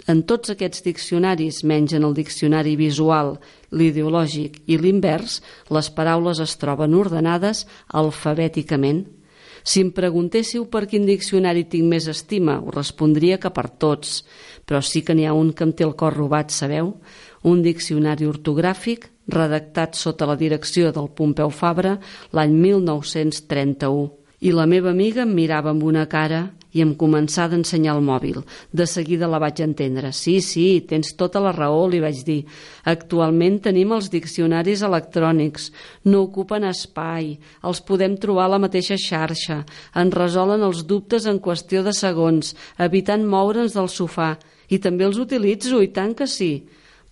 En 0.08 0.22
tots 0.22 0.52
aquests 0.54 0.84
diccionaris, 0.86 1.64
menys 1.66 1.92
en 1.98 2.06
el 2.06 2.14
diccionari 2.16 2.76
visual, 2.78 3.36
l'ideològic 3.74 4.62
i 4.70 4.78
l'invers, 4.78 5.40
les 5.74 5.90
paraules 5.92 6.40
es 6.40 6.54
troben 6.60 6.94
ordenades 6.96 7.66
alfabèticament. 7.88 9.04
Si 9.68 9.82
em 9.84 9.90
preguntéssiu 9.92 10.68
per 10.72 10.86
quin 10.88 11.04
diccionari 11.04 11.66
tinc 11.68 11.84
més 11.90 12.06
estima, 12.08 12.60
us 12.62 12.74
respondria 12.76 13.36
que 13.42 13.50
per 13.52 13.66
tots, 13.68 14.22
però 14.64 14.80
sí 14.80 15.02
que 15.02 15.16
n'hi 15.16 15.26
ha 15.26 15.34
un 15.36 15.52
que 15.52 15.66
em 15.66 15.74
té 15.76 15.84
el 15.84 15.96
cor 15.98 16.16
robat, 16.16 16.54
sabeu? 16.54 16.94
Un 17.44 17.60
diccionari 17.66 18.24
ortogràfic 18.28 19.10
redactat 19.28 19.98
sota 19.98 20.26
la 20.30 20.38
direcció 20.40 20.92
del 20.94 21.10
Pompeu 21.12 21.50
Fabra 21.50 21.98
l'any 22.32 22.54
1931. 22.54 24.08
I 24.40 24.52
la 24.54 24.68
meva 24.70 24.92
amiga 24.94 25.24
em 25.24 25.32
mirava 25.34 25.72
amb 25.72 25.82
una 25.82 26.04
cara 26.06 26.44
i 26.70 26.82
em 26.84 26.92
començà 26.94 27.48
d'ensenyar 27.50 27.96
el 27.96 28.04
mòbil. 28.04 28.42
De 28.70 28.86
seguida 28.86 29.26
la 29.26 29.40
vaig 29.42 29.62
entendre. 29.64 30.12
Sí, 30.12 30.36
sí, 30.44 30.66
tens 30.86 31.14
tota 31.18 31.40
la 31.42 31.50
raó, 31.56 31.88
li 31.88 31.98
vaig 31.98 32.20
dir. 32.26 32.44
Actualment 32.86 33.58
tenim 33.64 33.96
els 33.96 34.10
diccionaris 34.12 34.84
electrònics. 34.86 35.72
No 36.04 36.22
ocupen 36.28 36.68
espai. 36.68 37.32
Els 37.66 37.82
podem 37.82 38.14
trobar 38.20 38.46
a 38.46 38.54
la 38.54 38.62
mateixa 38.62 39.00
xarxa. 39.00 39.64
Ens 39.98 40.14
resolen 40.14 40.62
els 40.62 40.84
dubtes 40.86 41.26
en 41.26 41.40
qüestió 41.42 41.82
de 41.82 41.96
segons, 41.96 42.54
evitant 42.78 43.26
moure'ns 43.26 43.74
del 43.74 43.90
sofà. 43.90 44.36
I 44.68 44.78
també 44.78 45.08
els 45.08 45.18
utilitzo, 45.18 45.80
i 45.82 45.88
tant 45.88 46.14
que 46.14 46.28
sí 46.28 46.52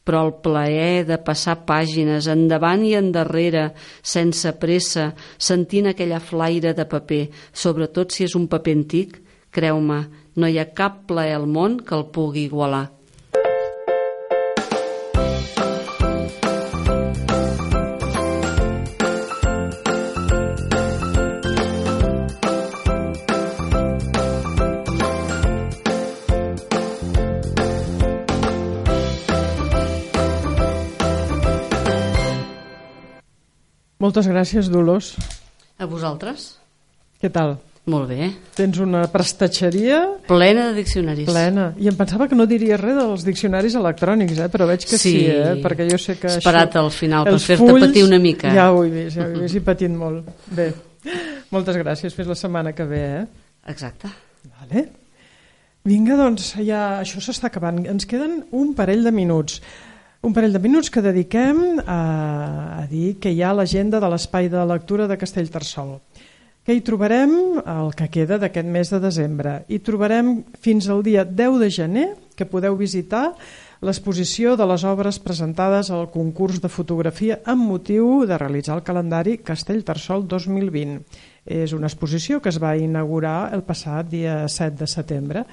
però 0.07 0.23
el 0.29 0.35
plaer 0.45 1.05
de 1.09 1.19
passar 1.19 1.59
pàgines 1.69 2.31
endavant 2.31 2.85
i 2.87 2.95
endarrere, 2.95 3.73
sense 4.07 4.53
pressa, 4.63 5.11
sentint 5.37 5.91
aquella 5.91 6.23
flaire 6.23 6.73
de 6.79 6.87
paper, 6.87 7.25
sobretot 7.53 8.15
si 8.15 8.25
és 8.29 8.39
un 8.39 8.47
paper 8.49 8.77
antic, 8.81 9.19
creu-me, 9.51 10.05
no 10.37 10.49
hi 10.49 10.61
ha 10.63 10.71
cap 10.79 11.03
plaer 11.11 11.35
al 11.41 11.51
món 11.51 11.81
que 11.83 11.99
el 11.99 12.07
pugui 12.15 12.47
igualar. 12.47 12.96
Moltes 34.07 34.29
gràcies, 34.31 34.69
Dolors. 34.71 35.15
A 35.83 35.87
vosaltres? 35.91 36.53
Què 37.19 37.27
tal? 37.35 37.57
Molt 37.91 38.09
bé. 38.11 38.29
Tens 38.57 38.79
una 38.83 39.05
prestatgeria 39.11 39.99
Plena 40.27 40.69
de 40.71 40.75
diccionaris. 40.81 41.27
plena. 41.29 41.69
I 41.79 41.87
em 41.91 41.95
pensava 41.99 42.27
que 42.31 42.35
no 42.39 42.47
diries 42.51 42.79
res 42.81 42.97
dels 42.99 43.25
diccionaris 43.27 43.75
electrònics, 43.79 44.39
eh? 44.43 44.49
però 44.51 44.67
veig 44.67 44.83
que 44.87 44.99
sí, 44.99 45.13
Sí. 45.21 45.25
eh? 45.31 45.57
perquè 45.63 45.87
jo 45.91 45.99
sé 45.99 46.17
que... 46.19 46.27
Esperat 46.39 46.71
això- 46.75 46.83
al 46.85 46.91
final 46.91 47.25
per 47.27 47.39
fer-te 47.39 47.79
patir 47.81 48.05
una 48.07 48.19
mica. 48.19 48.53
Ja 48.55 48.71
ho 48.73 48.85
he 48.85 48.91
vist, 48.91 49.17
ja 49.19 49.27
ho 49.27 49.31
he 49.35 49.41
vist 49.45 49.55
i 49.59 49.63
patint 49.71 49.97
molt. 49.99 50.27
Bé, 50.51 50.73
moltes 51.51 51.77
gràcies. 51.79 52.15
Fins 52.15 52.29
la 52.29 52.35
setmana 52.39 52.73
que 52.75 52.85
ve, 52.85 53.03
eh? 53.23 53.27
Exacte. 53.69 54.09
Vale. 54.61 54.89
Vinga, 55.87 56.17
doncs, 56.19 56.57
ja 56.67 57.01
això 57.03 57.21
s'està 57.23 57.47
acabant. 57.51 57.85
Ens 57.87 58.07
queden 58.07 58.45
un 58.51 58.75
parell 58.75 59.05
de 59.07 59.13
minuts. 59.15 59.61
Un 60.27 60.33
parell 60.35 60.57
de 60.57 60.59
minuts 60.59 60.89
que 60.91 60.99
dediquem 60.99 61.79
a, 61.87 62.83
a 62.83 62.87
dir 62.91 63.13
que 63.23 63.31
hi 63.31 63.45
ha 63.47 63.53
l'agenda 63.55 64.01
de 64.03 64.09
l'espai 64.11 64.49
de 64.51 64.65
lectura 64.67 65.05
de 65.07 65.15
Castellterçol. 65.21 66.01
Que 66.67 66.75
hi 66.75 66.83
trobarem 66.83 67.31
el 67.63 67.93
que 67.95 68.09
queda 68.11 68.41
d'aquest 68.43 68.67
mes 68.67 68.91
de 68.91 68.99
desembre. 69.05 69.53
Hi 69.71 69.79
trobarem 69.87 70.41
fins 70.59 70.89
al 70.91 71.05
dia 71.07 71.23
10 71.23 71.61
de 71.63 71.71
gener, 71.71 72.09
que 72.35 72.49
podeu 72.51 72.75
visitar 72.75 73.37
l'exposició 73.87 74.57
de 74.59 74.67
les 74.67 74.83
obres 74.83 75.23
presentades 75.23 75.93
al 75.95 76.11
concurs 76.11 76.59
de 76.59 76.73
fotografia 76.75 77.39
amb 77.47 77.63
motiu 77.63 78.27
de 78.27 78.43
realitzar 78.43 78.81
el 78.81 78.83
calendari 78.83 79.39
Castellterçol 79.47 80.27
2020. 80.27 81.23
És 81.47 81.71
una 81.71 81.87
exposició 81.87 82.43
que 82.43 82.51
es 82.51 82.59
va 82.59 82.75
inaugurar 82.75 83.55
el 83.55 83.63
passat 83.63 84.11
dia 84.11 84.41
7 84.51 84.75
de 84.83 84.91
setembre 84.91 85.47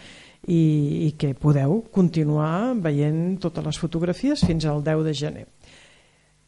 i, 0.48 1.08
i 1.08 1.10
que 1.18 1.34
podeu 1.40 1.82
continuar 1.94 2.74
veient 2.84 3.38
totes 3.44 3.66
les 3.66 3.80
fotografies 3.80 4.44
fins 4.46 4.66
al 4.68 4.84
10 4.84 5.04
de 5.08 5.14
gener. 5.16 5.46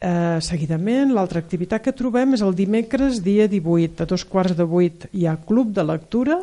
Eh, 0.06 0.38
seguidament, 0.44 1.14
l'altra 1.16 1.40
activitat 1.40 1.82
que 1.82 1.94
trobem 1.96 2.36
és 2.36 2.44
el 2.44 2.54
dimecres, 2.54 3.22
dia 3.24 3.48
18, 3.48 4.04
a 4.04 4.10
dos 4.10 4.26
quarts 4.28 4.54
de 4.58 4.66
vuit, 4.68 5.08
hi 5.16 5.24
ha 5.26 5.38
club 5.48 5.72
de 5.74 5.86
lectura, 5.88 6.42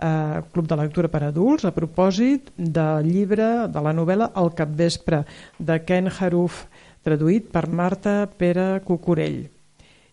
eh, 0.00 0.40
club 0.52 0.66
de 0.66 0.78
lectura 0.80 1.10
per 1.12 1.22
adults, 1.22 1.66
a 1.68 1.74
propòsit 1.76 2.50
del 2.56 3.04
llibre 3.06 3.68
de 3.68 3.82
la 3.84 3.92
novel·la 3.92 4.32
El 4.40 4.54
capvespre, 4.56 5.24
de 5.58 5.78
Ken 5.84 6.08
Haruf, 6.08 6.64
traduït 7.04 7.52
per 7.52 7.68
Marta 7.68 8.26
Pere 8.26 8.80
Cucurell. 8.84 9.44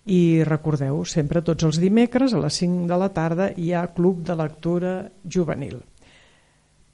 I 0.05 0.43
recordeu, 0.43 1.05
sempre 1.05 1.41
tots 1.41 1.63
els 1.63 1.79
dimecres 1.79 2.33
a 2.33 2.41
les 2.43 2.53
5 2.53 2.89
de 2.89 2.97
la 2.97 3.09
tarda 3.09 3.51
hi 3.55 3.71
ha 3.71 3.87
club 3.95 4.25
de 4.27 4.35
lectura 4.35 4.93
juvenil. 5.23 5.79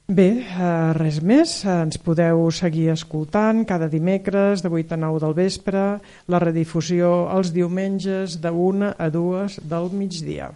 Bé, 0.08 0.40
eh, 0.40 0.92
res 0.96 1.18
més, 1.20 1.50
ens 1.68 1.98
podeu 2.00 2.46
seguir 2.58 2.86
escoltant 2.94 3.58
cada 3.68 3.90
dimecres 3.92 4.62
de 4.64 4.70
8 4.72 4.96
a 4.96 4.98
9 5.02 5.20
del 5.20 5.34
vespre, 5.36 5.82
la 6.32 6.40
redifusió 6.40 7.10
els 7.34 7.52
diumenges 7.52 8.38
de 8.40 8.48
1 8.48 8.94
a 8.96 9.10
2 9.12 9.58
del 9.68 9.90
migdia. 9.92 10.48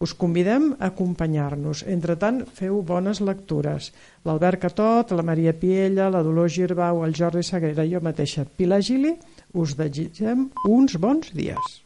Us 0.00 0.16
convidem 0.16 0.72
a 0.78 0.88
acompanyar-nos. 0.88 1.84
Entre 1.84 2.16
tant, 2.16 2.40
feu 2.48 2.80
bones 2.80 3.20
lectures. 3.20 3.92
L'Albert 4.24 4.64
Catot, 4.64 5.12
la 5.12 5.22
Maria 5.22 5.52
Piella, 5.52 6.08
la 6.08 6.24
Dolors 6.24 6.56
Girbau, 6.56 7.04
el 7.04 7.12
Jordi 7.12 7.44
Sagrera 7.44 7.84
i 7.84 7.92
jo 7.92 8.00
mateixa, 8.00 8.48
Pilar 8.48 8.80
Gili, 8.80 9.12
us 9.52 9.76
desitgem 9.76 10.48
uns 10.64 10.96
bons 10.96 11.36
dies. 11.36 11.85